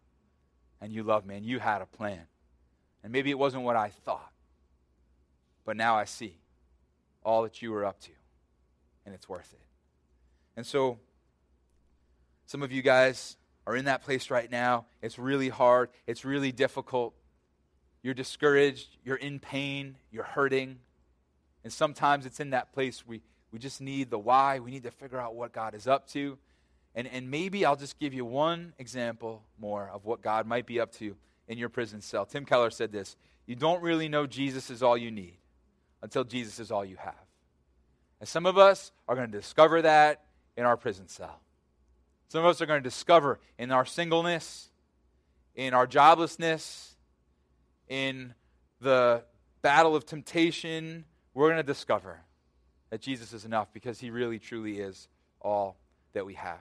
and 0.81 0.93
you 0.93 1.03
love 1.03 1.27
me, 1.27 1.37
and 1.37 1.47
you 1.47 1.59
had 1.59 1.83
a 1.83 1.87
plan. 1.87 2.27
And 3.03 3.13
maybe 3.13 3.31
it 3.31 3.39
wasn't 3.39 3.65
what 3.65 3.77
I 3.77 3.89
thought. 3.89 4.33
But 5.65 5.77
now 5.77 5.97
I 5.97 6.05
see 6.05 6.37
all 7.25 7.43
that 7.43 7.63
you 7.63 7.73
were 7.73 7.85
up 7.85 8.01
to, 8.01 8.11
and 9.07 9.15
it's 9.15 9.29
worth 9.29 9.53
it. 9.53 9.61
And 10.57 10.67
so, 10.67 10.99
some 12.47 12.63
of 12.63 12.73
you 12.73 12.83
guys 12.83 13.37
are 13.67 13.77
in 13.77 13.87
that 13.87 14.03
place 14.03 14.31
right 14.31 14.51
now. 14.51 14.87
It's 15.01 15.19
really 15.19 15.49
hard, 15.49 15.91
it's 16.07 16.25
really 16.25 16.53
difficult. 16.53 17.15
You're 18.03 18.15
discouraged, 18.15 18.97
you're 19.05 19.17
in 19.17 19.39
pain, 19.39 19.97
you're 20.11 20.25
hurting. 20.25 20.79
And 21.63 21.73
sometimes 21.73 22.27
it's 22.27 22.41
in 22.41 22.51
that 22.51 22.73
place 22.73 23.07
we, 23.07 23.23
we 23.53 23.61
just 23.61 23.81
need 23.81 24.11
the 24.11 24.19
why. 24.19 24.59
We 24.59 24.73
need 24.73 24.83
to 24.83 24.91
figure 24.91 25.21
out 25.21 25.37
what 25.37 25.53
God 25.53 25.75
is 25.75 25.87
up 25.87 26.09
to. 26.09 26.37
And, 26.95 27.07
and 27.07 27.31
maybe 27.31 27.65
I'll 27.65 27.77
just 27.77 27.99
give 27.99 28.13
you 28.13 28.25
one 28.25 28.75
example 28.79 29.43
more 29.59 29.91
of 29.93 30.05
what 30.05 30.23
God 30.23 30.47
might 30.47 30.67
be 30.67 30.79
up 30.79 30.93
to 30.95 31.17
in 31.49 31.59
your 31.59 31.69
prison 31.69 32.01
cell. 32.01 32.27
Tim 32.27 32.45
Keller 32.45 32.71
said 32.71 32.93
this 32.93 33.17
You 33.47 33.57
don't 33.57 33.83
really 33.83 34.09
know 34.09 34.27
Jesus 34.27 34.71
is 34.71 34.83
all 34.83 34.97
you 34.97 35.11
need 35.11 35.39
until 36.03 36.25
Jesus 36.25 36.59
is 36.59 36.71
all 36.71 36.85
you 36.85 36.97
have. 36.97 37.15
And 38.21 38.29
some 38.29 38.47
of 38.47 38.59
us 38.59 38.93
are 39.09 39.17
going 39.17 39.31
to 39.31 39.39
discover 39.39 39.83
that 39.83 40.25
in 40.57 40.65
our 40.65 40.77
prison 40.77 41.09
cell. 41.09 41.41
Some 42.29 42.45
of 42.45 42.47
us 42.47 42.61
are 42.61 42.67
going 42.67 42.83
to 42.83 42.89
discover 42.89 43.41
in 43.59 43.71
our 43.71 43.85
singleness, 43.85 44.71
in 45.55 45.75
our 45.75 45.87
joblessness, 45.87 46.95
in 47.89 48.35
the 48.81 49.23
battle 49.61 49.95
of 49.95 50.05
temptation, 50.05 51.05
we're 51.35 51.49
going 51.49 51.59
to 51.59 51.63
discover 51.63 52.21
that 52.91 53.01
Jesus 53.01 53.33
is 53.33 53.45
enough 53.45 53.73
because 53.73 54.01
he 54.01 54.11
really, 54.11 54.39
truly 54.39 54.79
is 54.79 55.09
all 55.41 55.77
that 56.13 56.27
we 56.27 56.35
have. 56.35 56.59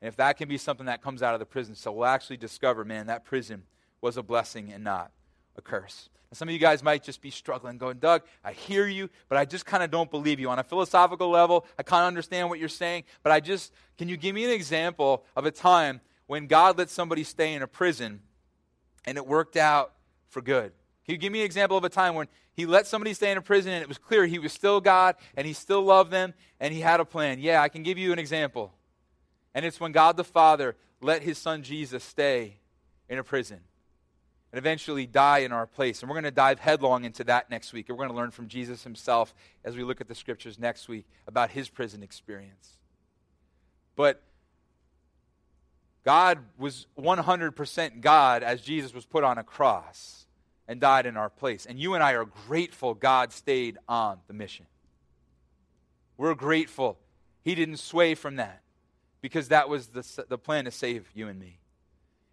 And 0.00 0.08
if 0.08 0.16
that 0.16 0.36
can 0.38 0.48
be 0.48 0.58
something 0.58 0.86
that 0.86 1.02
comes 1.02 1.22
out 1.22 1.34
of 1.34 1.40
the 1.40 1.46
prison 1.46 1.74
so 1.74 1.92
we'll 1.92 2.06
actually 2.06 2.38
discover, 2.38 2.84
man, 2.84 3.06
that 3.06 3.24
prison 3.24 3.64
was 4.00 4.16
a 4.16 4.22
blessing 4.22 4.72
and 4.72 4.82
not 4.82 5.10
a 5.56 5.62
curse. 5.62 6.08
And 6.30 6.38
some 6.38 6.48
of 6.48 6.52
you 6.52 6.60
guys 6.60 6.82
might 6.82 7.02
just 7.02 7.20
be 7.20 7.30
struggling, 7.30 7.76
going, 7.76 7.98
Doug, 7.98 8.22
I 8.44 8.52
hear 8.52 8.86
you, 8.86 9.10
but 9.28 9.36
I 9.36 9.44
just 9.44 9.66
kind 9.66 9.82
of 9.82 9.90
don't 9.90 10.10
believe 10.10 10.38
you. 10.38 10.48
On 10.48 10.58
a 10.58 10.64
philosophical 10.64 11.28
level, 11.28 11.66
I 11.78 11.82
kind 11.82 12.02
of 12.04 12.06
understand 12.06 12.48
what 12.48 12.60
you're 12.60 12.68
saying, 12.68 13.04
but 13.22 13.32
I 13.32 13.40
just, 13.40 13.72
can 13.98 14.08
you 14.08 14.16
give 14.16 14.34
me 14.34 14.44
an 14.44 14.52
example 14.52 15.24
of 15.36 15.44
a 15.44 15.50
time 15.50 16.00
when 16.28 16.46
God 16.46 16.78
let 16.78 16.88
somebody 16.88 17.24
stay 17.24 17.52
in 17.52 17.62
a 17.62 17.66
prison 17.66 18.20
and 19.04 19.18
it 19.18 19.26
worked 19.26 19.56
out 19.56 19.92
for 20.28 20.40
good? 20.40 20.72
Can 21.04 21.14
you 21.14 21.18
give 21.18 21.32
me 21.32 21.40
an 21.40 21.46
example 21.46 21.76
of 21.76 21.82
a 21.82 21.88
time 21.88 22.14
when 22.14 22.28
he 22.52 22.64
let 22.64 22.86
somebody 22.86 23.12
stay 23.12 23.32
in 23.32 23.38
a 23.38 23.42
prison 23.42 23.72
and 23.72 23.82
it 23.82 23.88
was 23.88 23.98
clear 23.98 24.24
he 24.24 24.38
was 24.38 24.52
still 24.52 24.80
God 24.80 25.16
and 25.36 25.46
he 25.46 25.52
still 25.52 25.82
loved 25.82 26.12
them 26.12 26.32
and 26.60 26.72
he 26.72 26.80
had 26.80 27.00
a 27.00 27.04
plan? 27.04 27.40
Yeah, 27.40 27.60
I 27.60 27.68
can 27.68 27.82
give 27.82 27.98
you 27.98 28.12
an 28.12 28.20
example. 28.20 28.72
And 29.54 29.64
it's 29.64 29.80
when 29.80 29.92
God 29.92 30.16
the 30.16 30.24
Father 30.24 30.76
let 31.00 31.22
his 31.22 31.38
son 31.38 31.62
Jesus 31.62 32.04
stay 32.04 32.58
in 33.08 33.18
a 33.18 33.24
prison 33.24 33.60
and 34.52 34.58
eventually 34.58 35.06
die 35.06 35.38
in 35.38 35.52
our 35.52 35.66
place. 35.66 36.02
And 36.02 36.08
we're 36.08 36.14
going 36.14 36.24
to 36.24 36.30
dive 36.30 36.58
headlong 36.58 37.04
into 37.04 37.24
that 37.24 37.50
next 37.50 37.72
week. 37.72 37.88
And 37.88 37.96
we're 37.96 38.04
going 38.04 38.16
to 38.16 38.20
learn 38.20 38.30
from 38.30 38.48
Jesus 38.48 38.84
himself 38.84 39.34
as 39.64 39.76
we 39.76 39.84
look 39.84 40.00
at 40.00 40.08
the 40.08 40.14
scriptures 40.14 40.58
next 40.58 40.88
week 40.88 41.06
about 41.26 41.50
his 41.50 41.68
prison 41.68 42.02
experience. 42.02 42.78
But 43.96 44.22
God 46.04 46.38
was 46.58 46.86
100% 46.98 48.00
God 48.00 48.42
as 48.42 48.60
Jesus 48.60 48.94
was 48.94 49.04
put 49.04 49.22
on 49.22 49.38
a 49.38 49.44
cross 49.44 50.26
and 50.66 50.80
died 50.80 51.06
in 51.06 51.16
our 51.16 51.30
place. 51.30 51.66
And 51.66 51.78
you 51.78 51.94
and 51.94 52.02
I 52.02 52.14
are 52.14 52.24
grateful 52.24 52.94
God 52.94 53.32
stayed 53.32 53.78
on 53.88 54.18
the 54.26 54.34
mission. 54.34 54.66
We're 56.16 56.34
grateful 56.34 56.98
He 57.42 57.54
didn't 57.54 57.78
sway 57.78 58.14
from 58.14 58.36
that 58.36 58.62
because 59.20 59.48
that 59.48 59.68
was 59.68 59.88
the, 59.88 60.24
the 60.28 60.38
plan 60.38 60.64
to 60.64 60.70
save 60.70 61.10
you 61.14 61.28
and 61.28 61.38
me. 61.38 61.58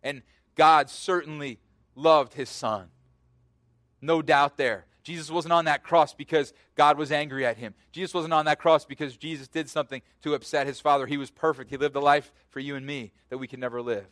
And 0.04 0.22
God 0.56 0.90
certainly 0.90 1.60
loved 1.96 2.34
His 2.34 2.50
Son. 2.50 2.90
No 4.02 4.22
doubt 4.22 4.58
there. 4.58 4.86
Jesus 5.08 5.32
wasn't 5.32 5.54
on 5.54 5.66
that 5.66 5.84
cross 5.84 6.14
because 6.14 6.54
God 6.76 6.98
was 6.98 7.14
angry 7.14 7.46
at 7.46 7.56
him. 7.56 7.74
Jesus 7.94 8.14
wasn't 8.14 8.34
on 8.34 8.44
that 8.44 8.60
cross 8.60 8.84
because 8.84 9.16
Jesus 9.16 9.48
did 9.48 9.70
something 9.70 10.02
to 10.22 10.34
upset 10.34 10.68
his 10.68 10.82
Father. 10.82 11.06
He 11.06 11.16
was 11.16 11.32
perfect. 11.32 11.70
He 11.70 11.78
lived 11.78 11.96
a 11.96 12.02
life 12.02 12.34
for 12.50 12.60
you 12.60 12.76
and 12.76 12.86
me 12.86 13.14
that 13.30 13.38
we 13.38 13.48
can 13.48 13.62
never 13.62 13.82
live. 13.82 14.06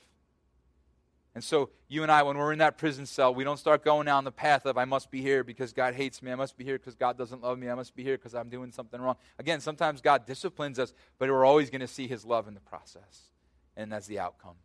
And 1.36 1.44
so, 1.44 1.70
you 1.90 2.02
and 2.02 2.10
I, 2.10 2.24
when 2.24 2.38
we're 2.38 2.54
in 2.54 2.60
that 2.60 2.78
prison 2.78 3.06
cell, 3.06 3.36
we 3.36 3.44
don't 3.44 3.58
start 3.58 3.84
going 3.84 4.06
down 4.06 4.24
the 4.24 4.32
path 4.32 4.66
of, 4.66 4.78
I 4.78 4.86
must 4.86 5.12
be 5.12 5.22
here 5.22 5.44
because 5.44 5.74
God 5.74 5.94
hates 5.94 6.24
me. 6.24 6.32
I 6.32 6.36
must 6.36 6.58
be 6.58 6.64
here 6.64 6.78
because 6.78 6.96
God 6.96 7.18
doesn't 7.18 7.44
love 7.44 7.60
me. 7.60 7.70
I 7.70 7.76
must 7.76 7.94
be 7.94 8.04
here 8.04 8.18
because 8.18 8.34
I'm 8.34 8.48
doing 8.48 8.72
something 8.72 9.02
wrong. 9.02 9.18
Again, 9.38 9.60
sometimes 9.60 10.00
God 10.00 10.26
disciplines 10.26 10.80
us, 10.80 10.94
but 11.20 11.30
we're 11.30 11.44
always 11.44 11.70
going 11.70 11.82
to 11.82 11.88
see 11.88 12.08
his 12.08 12.24
love 12.24 12.48
in 12.48 12.54
the 12.54 12.62
process. 12.62 13.24
And 13.76 13.92
that's 13.92 14.08
the 14.08 14.20
outcome. 14.20 14.56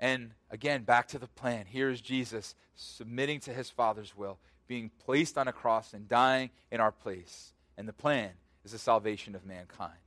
And 0.00 0.32
again, 0.50 0.82
back 0.82 1.06
to 1.08 1.18
the 1.20 1.28
plan. 1.28 1.66
Here's 1.68 2.00
Jesus 2.00 2.56
submitting 2.74 3.38
to 3.40 3.52
his 3.52 3.70
Father's 3.70 4.16
will, 4.16 4.40
being 4.66 4.90
placed 5.04 5.38
on 5.38 5.46
a 5.46 5.52
cross 5.52 5.94
and 5.94 6.08
dying 6.08 6.50
in 6.72 6.80
our 6.80 6.90
place. 6.90 7.52
And 7.78 7.86
the 7.86 7.92
plan 7.92 8.30
is 8.64 8.72
the 8.72 8.78
salvation 8.78 9.36
of 9.36 9.46
mankind. 9.46 10.01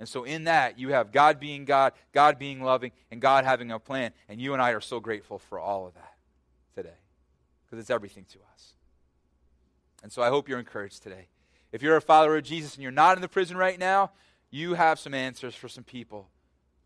And 0.00 0.08
so, 0.08 0.24
in 0.24 0.44
that, 0.44 0.78
you 0.78 0.90
have 0.90 1.10
God 1.10 1.40
being 1.40 1.64
God, 1.64 1.92
God 2.12 2.38
being 2.38 2.62
loving, 2.62 2.92
and 3.10 3.20
God 3.20 3.44
having 3.44 3.72
a 3.72 3.78
plan. 3.78 4.12
And 4.28 4.40
you 4.40 4.52
and 4.52 4.62
I 4.62 4.70
are 4.70 4.80
so 4.80 5.00
grateful 5.00 5.38
for 5.38 5.58
all 5.58 5.86
of 5.86 5.94
that 5.94 6.14
today 6.74 6.98
because 7.64 7.80
it's 7.80 7.90
everything 7.90 8.24
to 8.32 8.38
us. 8.52 8.74
And 10.02 10.12
so, 10.12 10.22
I 10.22 10.28
hope 10.28 10.48
you're 10.48 10.60
encouraged 10.60 11.02
today. 11.02 11.26
If 11.72 11.82
you're 11.82 11.96
a 11.96 12.00
follower 12.00 12.36
of 12.36 12.44
Jesus 12.44 12.74
and 12.74 12.82
you're 12.82 12.92
not 12.92 13.16
in 13.16 13.22
the 13.22 13.28
prison 13.28 13.56
right 13.56 13.78
now, 13.78 14.12
you 14.50 14.74
have 14.74 14.98
some 14.98 15.14
answers 15.14 15.54
for 15.54 15.68
some 15.68 15.84
people 15.84 16.28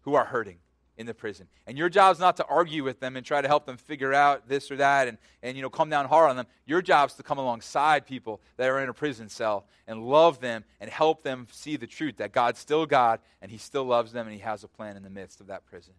who 0.01 0.15
are 0.15 0.25
hurting 0.25 0.59
in 1.03 1.07
the 1.07 1.13
prison. 1.13 1.49
And 1.67 1.77
your 1.77 1.89
job 1.91 2.15
is 2.15 2.21
not 2.21 2.37
to 2.39 2.47
argue 2.47 2.85
with 2.85 3.01
them 3.01 3.17
and 3.17 3.27
try 3.27 3.43
to 3.43 3.49
help 3.49 3.67
them 3.67 3.77
figure 3.77 4.15
out 4.15 4.49
this 4.49 4.71
or 4.71 4.77
that 4.77 5.09
and, 5.09 5.19
and 5.43 5.57
you 5.57 5.63
know 5.63 5.69
come 5.69 5.91
down 5.91 6.07
hard 6.07 6.31
on 6.31 6.37
them. 6.37 6.47
Your 6.65 6.81
job 6.81 7.11
is 7.11 7.17
to 7.17 7.23
come 7.23 7.39
alongside 7.39 8.07
people 8.07 8.41
that 8.57 8.71
are 8.71 8.81
in 8.81 8.89
a 8.89 8.95
prison 8.95 9.29
cell 9.29 9.67
and 9.87 10.07
love 10.07 10.41
them 10.41 10.65
and 10.81 10.89
help 10.89 11.23
them 11.23 11.49
see 11.51 11.77
the 11.77 11.89
truth 11.89 12.17
that 12.19 12.33
God's 12.33 12.61
still 12.61 12.87
God 12.87 13.21
and 13.43 13.51
He 13.51 13.59
still 13.59 13.85
loves 13.85 14.13
them 14.13 14.27
and 14.27 14.35
He 14.35 14.43
has 14.43 14.65
a 14.65 14.69
plan 14.69 14.97
in 14.97 15.03
the 15.03 15.11
midst 15.11 15.41
of 15.41 15.49
that 15.49 15.67
prison 15.67 15.95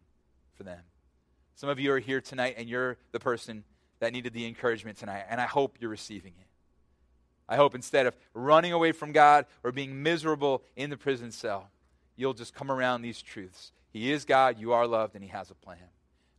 for 0.56 0.63
them. 0.63 0.80
Some 1.56 1.70
of 1.70 1.80
you 1.80 1.92
are 1.92 2.00
here 2.00 2.22
tonight 2.22 2.56
and 2.58 2.68
you're 2.70 2.98
the 3.12 3.20
person 3.20 3.66
that 4.00 4.13
needed 4.13 4.34
the 4.34 4.48
encouragement 4.48 4.98
tonight, 4.98 5.26
and 5.30 5.39
I 5.39 5.46
hope 5.46 5.78
you're 5.80 5.89
receiving 5.89 6.34
it. 6.39 6.48
I 7.48 7.56
hope 7.56 7.76
instead 7.76 8.06
of 8.06 8.18
running 8.34 8.74
away 8.74 8.92
from 8.92 9.12
God 9.12 9.46
or 9.63 9.72
being 9.72 10.02
miserable 10.02 10.63
in 10.76 10.89
the 10.89 10.98
prison 10.98 11.32
cell, 11.32 11.70
you'll 12.15 12.34
just 12.34 12.54
come 12.54 12.71
around 12.71 13.02
these 13.02 13.21
truths 13.21 13.71
he 13.93 14.12
is 14.12 14.26
God, 14.26 14.60
you 14.60 14.73
are 14.73 14.88
loved, 14.88 15.13
and 15.13 15.23
He 15.23 15.30
has 15.30 15.52
a 15.52 15.56
plan. 15.56 15.78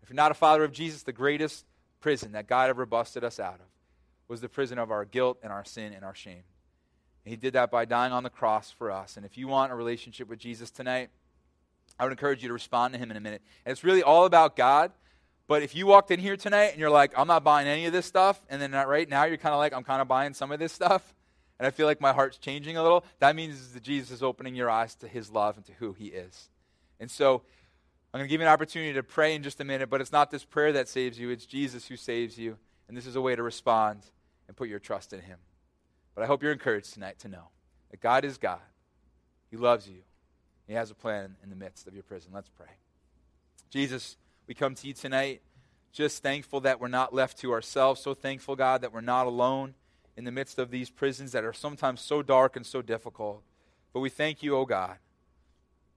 If 0.02 0.10
you're 0.10 0.16
not 0.16 0.32
a 0.32 0.34
follower 0.34 0.64
of 0.64 0.72
Jesus, 0.72 1.04
the 1.04 1.12
greatest 1.12 1.64
prison 2.00 2.32
that 2.32 2.48
God 2.48 2.68
ever 2.68 2.84
busted 2.84 3.24
us 3.24 3.40
out 3.40 3.54
of 3.54 3.66
was 4.28 4.40
the 4.40 4.48
prison 4.48 4.78
of 4.78 4.90
our 4.90 5.04
guilt 5.04 5.38
and 5.42 5.52
our 5.52 5.64
sin 5.64 5.92
and 5.94 6.04
our 6.04 6.14
shame. 6.14 6.42
And 7.24 7.30
he 7.30 7.37
did 7.37 7.54
that 7.54 7.70
by 7.70 7.87
dying 7.87 8.12
on 8.12 8.22
the 8.22 8.30
cross 8.30 8.70
for 8.70 8.90
us. 8.90 9.16
And 9.16 9.24
if 9.24 9.38
you 9.38 9.48
want 9.48 9.72
a 9.72 9.74
relationship 9.74 10.28
with 10.28 10.38
Jesus 10.38 10.70
tonight, 10.70 11.08
I 11.98 12.04
would 12.04 12.12
encourage 12.12 12.42
you 12.42 12.48
to 12.48 12.52
respond 12.52 12.92
to 12.92 12.98
him 12.98 13.10
in 13.10 13.16
a 13.16 13.20
minute. 13.20 13.40
And 13.64 13.72
it's 13.72 13.84
really 13.84 14.02
all 14.02 14.26
about 14.26 14.56
God. 14.56 14.92
But 15.46 15.62
if 15.62 15.74
you 15.74 15.87
walked 15.87 16.10
in 16.10 16.20
here 16.20 16.37
tonight 16.37 16.70
and 16.72 16.78
you're 16.78 16.90
like, 16.90 17.12
I'm 17.16 17.28
not 17.28 17.44
buying 17.44 17.66
any 17.66 17.87
of 17.87 17.92
this 17.92 18.04
stuff, 18.04 18.44
and 18.50 18.60
then 18.60 18.72
right 18.72 19.08
now 19.08 19.24
you're 19.24 19.38
kind 19.38 19.54
of 19.54 19.58
like, 19.58 19.72
I'm 19.72 19.84
kind 19.84 20.02
of 20.02 20.08
buying 20.08 20.34
some 20.34 20.52
of 20.52 20.58
this 20.58 20.72
stuff, 20.72 21.14
and 21.58 21.66
I 21.66 21.70
feel 21.70 21.86
like 21.86 22.00
my 22.00 22.12
heart's 22.12 22.38
changing 22.38 22.76
a 22.76 22.82
little, 22.82 23.04
that 23.20 23.36
means 23.36 23.72
that 23.72 23.82
Jesus 23.82 24.10
is 24.10 24.22
opening 24.22 24.54
your 24.54 24.70
eyes 24.70 24.94
to 24.96 25.08
his 25.08 25.30
love 25.30 25.56
and 25.56 25.64
to 25.66 25.72
who 25.74 25.92
he 25.92 26.06
is. 26.06 26.48
And 26.98 27.10
so 27.10 27.42
I'm 28.12 28.18
going 28.18 28.28
to 28.28 28.30
give 28.30 28.40
you 28.40 28.46
an 28.46 28.52
opportunity 28.52 28.92
to 28.94 29.02
pray 29.02 29.34
in 29.34 29.42
just 29.42 29.60
a 29.60 29.64
minute, 29.64 29.90
but 29.90 30.00
it's 30.00 30.12
not 30.12 30.30
this 30.30 30.44
prayer 30.44 30.72
that 30.72 30.88
saves 30.88 31.18
you, 31.18 31.30
it's 31.30 31.46
Jesus 31.46 31.88
who 31.88 31.96
saves 31.96 32.38
you. 32.38 32.56
And 32.88 32.96
this 32.96 33.06
is 33.06 33.16
a 33.16 33.20
way 33.20 33.34
to 33.34 33.42
respond 33.42 34.02
and 34.46 34.56
put 34.56 34.68
your 34.68 34.78
trust 34.78 35.12
in 35.12 35.20
him. 35.20 35.38
But 36.14 36.22
I 36.22 36.26
hope 36.26 36.42
you're 36.42 36.52
encouraged 36.52 36.92
tonight 36.92 37.18
to 37.20 37.28
know 37.28 37.48
that 37.90 38.00
God 38.00 38.24
is 38.24 38.38
God. 38.38 38.60
He 39.50 39.56
loves 39.56 39.88
you. 39.88 40.02
He 40.66 40.74
has 40.74 40.90
a 40.90 40.94
plan 40.94 41.36
in 41.42 41.50
the 41.50 41.56
midst 41.56 41.86
of 41.86 41.94
your 41.94 42.02
prison. 42.02 42.30
Let's 42.34 42.48
pray. 42.48 42.68
Jesus, 43.70 44.16
we 44.46 44.54
come 44.54 44.74
to 44.74 44.86
you 44.86 44.92
tonight 44.92 45.42
just 45.92 46.22
thankful 46.22 46.60
that 46.60 46.80
we're 46.80 46.88
not 46.88 47.14
left 47.14 47.38
to 47.38 47.52
ourselves. 47.52 48.00
So 48.00 48.14
thankful, 48.14 48.56
God, 48.56 48.82
that 48.82 48.92
we're 48.92 49.00
not 49.00 49.26
alone 49.26 49.74
in 50.16 50.24
the 50.24 50.33
midst 50.33 50.59
of 50.59 50.70
these 50.70 50.90
prisons 50.90 51.33
that 51.33 51.44
are 51.44 51.53
sometimes 51.53 52.00
so 52.00 52.22
dark 52.22 52.57
and 52.57 52.64
so 52.64 52.83
difficult. 52.83 53.42
But 53.92 54.00
we 54.00 54.11
thank 54.11 54.42
you, 54.42 54.57
oh 54.57 54.64
God, 54.64 54.96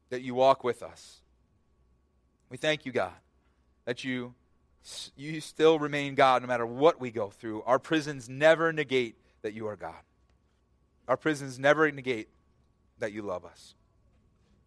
that 0.09 0.21
you 0.21 0.33
walk 0.33 0.63
with 0.63 0.81
us. 0.81 1.21
We 2.49 2.57
thank 2.57 2.85
you, 2.85 2.91
God, 2.91 3.13
that 3.85 4.03
you, 4.03 4.33
you 5.15 5.41
still 5.41 5.79
remain 5.79 6.15
God 6.15 6.41
no 6.41 6.47
matter 6.47 6.65
what 6.65 6.99
we 6.99 7.11
go 7.11 7.29
through. 7.29 7.63
Our 7.63 7.79
prisons 7.79 8.29
never 8.29 8.71
negate 8.71 9.15
that 9.41 9.53
you 9.53 9.67
are 9.67 9.75
God. 9.75 10.01
Our 11.07 11.17
prisons 11.17 11.59
never 11.59 11.91
negate 11.91 12.29
that 12.99 13.11
you 13.11 13.21
love 13.21 13.45
us. 13.45 13.75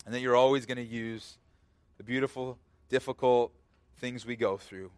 And 0.04 0.14
that 0.14 0.20
you're 0.20 0.36
always 0.36 0.66
going 0.66 0.78
to 0.78 0.84
use 0.84 1.38
the 1.98 2.04
beautiful, 2.04 2.58
difficult 2.88 3.52
things 3.98 4.24
we 4.24 4.36
go 4.36 4.56
through 4.56 4.90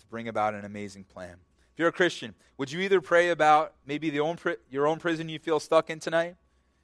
to 0.00 0.06
bring 0.06 0.28
about 0.28 0.54
an 0.54 0.64
amazing 0.64 1.04
plan. 1.04 1.36
If 1.74 1.80
you're 1.80 1.88
a 1.88 1.92
Christian, 1.92 2.34
would 2.56 2.70
you 2.70 2.80
either 2.80 3.00
pray 3.00 3.30
about 3.30 3.74
maybe 3.84 4.08
the 4.08 4.20
own, 4.20 4.38
your 4.70 4.86
own 4.86 5.00
prison 5.00 5.28
you 5.28 5.40
feel 5.40 5.58
stuck 5.58 5.90
in 5.90 5.98
tonight? 5.98 6.36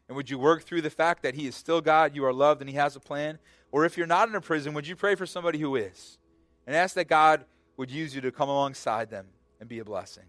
And 0.09 0.16
would 0.16 0.28
you 0.28 0.36
work 0.36 0.64
through 0.64 0.82
the 0.82 0.91
fact 0.91 1.22
that 1.22 1.36
He 1.36 1.47
is 1.47 1.55
still 1.55 1.80
God, 1.80 2.16
you 2.16 2.24
are 2.24 2.32
loved, 2.32 2.61
and 2.61 2.68
He 2.68 2.74
has 2.74 2.97
a 2.97 3.01
plan? 3.01 3.38
Or 3.70 3.84
if 3.84 3.97
you're 3.97 4.09
not 4.09 4.28
in 4.28 4.34
a 4.34 4.41
prison, 4.41 4.74
would 4.74 4.88
you 4.88 4.97
pray 4.97 5.14
for 5.14 5.26
somebody 5.26 5.61
who 5.61 5.76
is? 5.76 6.18
And 6.66 6.74
ask 6.74 6.97
that 6.97 7.07
God 7.07 7.45
would 7.76 7.88
use 7.88 8.16
you 8.16 8.20
to 8.22 8.32
come 8.32 8.49
alongside 8.49 9.11
them 9.11 9.26
and 9.61 9.68
be 9.68 9.78
a 9.78 9.84
blessing. 9.84 10.24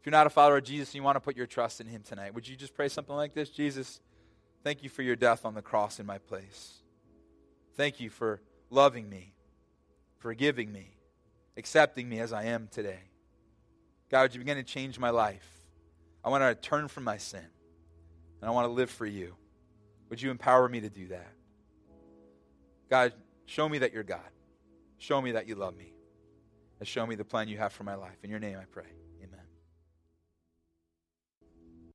If 0.00 0.06
you're 0.06 0.12
not 0.12 0.26
a 0.26 0.30
follower 0.30 0.56
of 0.56 0.64
Jesus 0.64 0.88
and 0.88 0.94
you 0.94 1.02
want 1.02 1.16
to 1.16 1.20
put 1.20 1.36
your 1.36 1.46
trust 1.46 1.82
in 1.82 1.86
Him 1.86 2.02
tonight, 2.02 2.32
would 2.34 2.48
you 2.48 2.56
just 2.56 2.74
pray 2.74 2.88
something 2.88 3.14
like 3.14 3.34
this? 3.34 3.50
Jesus, 3.50 4.00
thank 4.64 4.82
you 4.82 4.88
for 4.88 5.02
your 5.02 5.16
death 5.16 5.44
on 5.44 5.52
the 5.52 5.60
cross 5.60 6.00
in 6.00 6.06
my 6.06 6.16
place. 6.16 6.78
Thank 7.76 8.00
you 8.00 8.08
for 8.08 8.40
loving 8.70 9.10
me, 9.10 9.34
forgiving 10.16 10.72
me, 10.72 10.96
accepting 11.58 12.08
me 12.08 12.20
as 12.20 12.32
I 12.32 12.44
am 12.44 12.68
today. 12.70 13.09
God, 14.10 14.22
would 14.22 14.34
you 14.34 14.40
begin 14.40 14.56
to 14.56 14.62
change 14.62 14.98
my 14.98 15.10
life? 15.10 15.48
I 16.24 16.28
want 16.28 16.42
to 16.42 16.54
turn 16.68 16.88
from 16.88 17.04
my 17.04 17.16
sin, 17.16 17.46
and 18.40 18.50
I 18.50 18.52
want 18.52 18.66
to 18.66 18.72
live 18.72 18.90
for 18.90 19.06
you. 19.06 19.36
Would 20.08 20.20
you 20.20 20.30
empower 20.30 20.68
me 20.68 20.80
to 20.80 20.90
do 20.90 21.08
that? 21.08 21.32
God, 22.90 23.12
show 23.46 23.68
me 23.68 23.78
that 23.78 23.92
you're 23.92 24.02
God. 24.02 24.20
Show 24.98 25.22
me 25.22 25.32
that 25.32 25.46
you 25.46 25.54
love 25.54 25.76
me. 25.76 25.94
And 26.80 26.88
show 26.88 27.06
me 27.06 27.14
the 27.14 27.24
plan 27.24 27.48
you 27.48 27.58
have 27.58 27.72
for 27.72 27.84
my 27.84 27.94
life. 27.94 28.16
In 28.22 28.30
your 28.30 28.40
name 28.40 28.58
I 28.60 28.64
pray. 28.64 28.90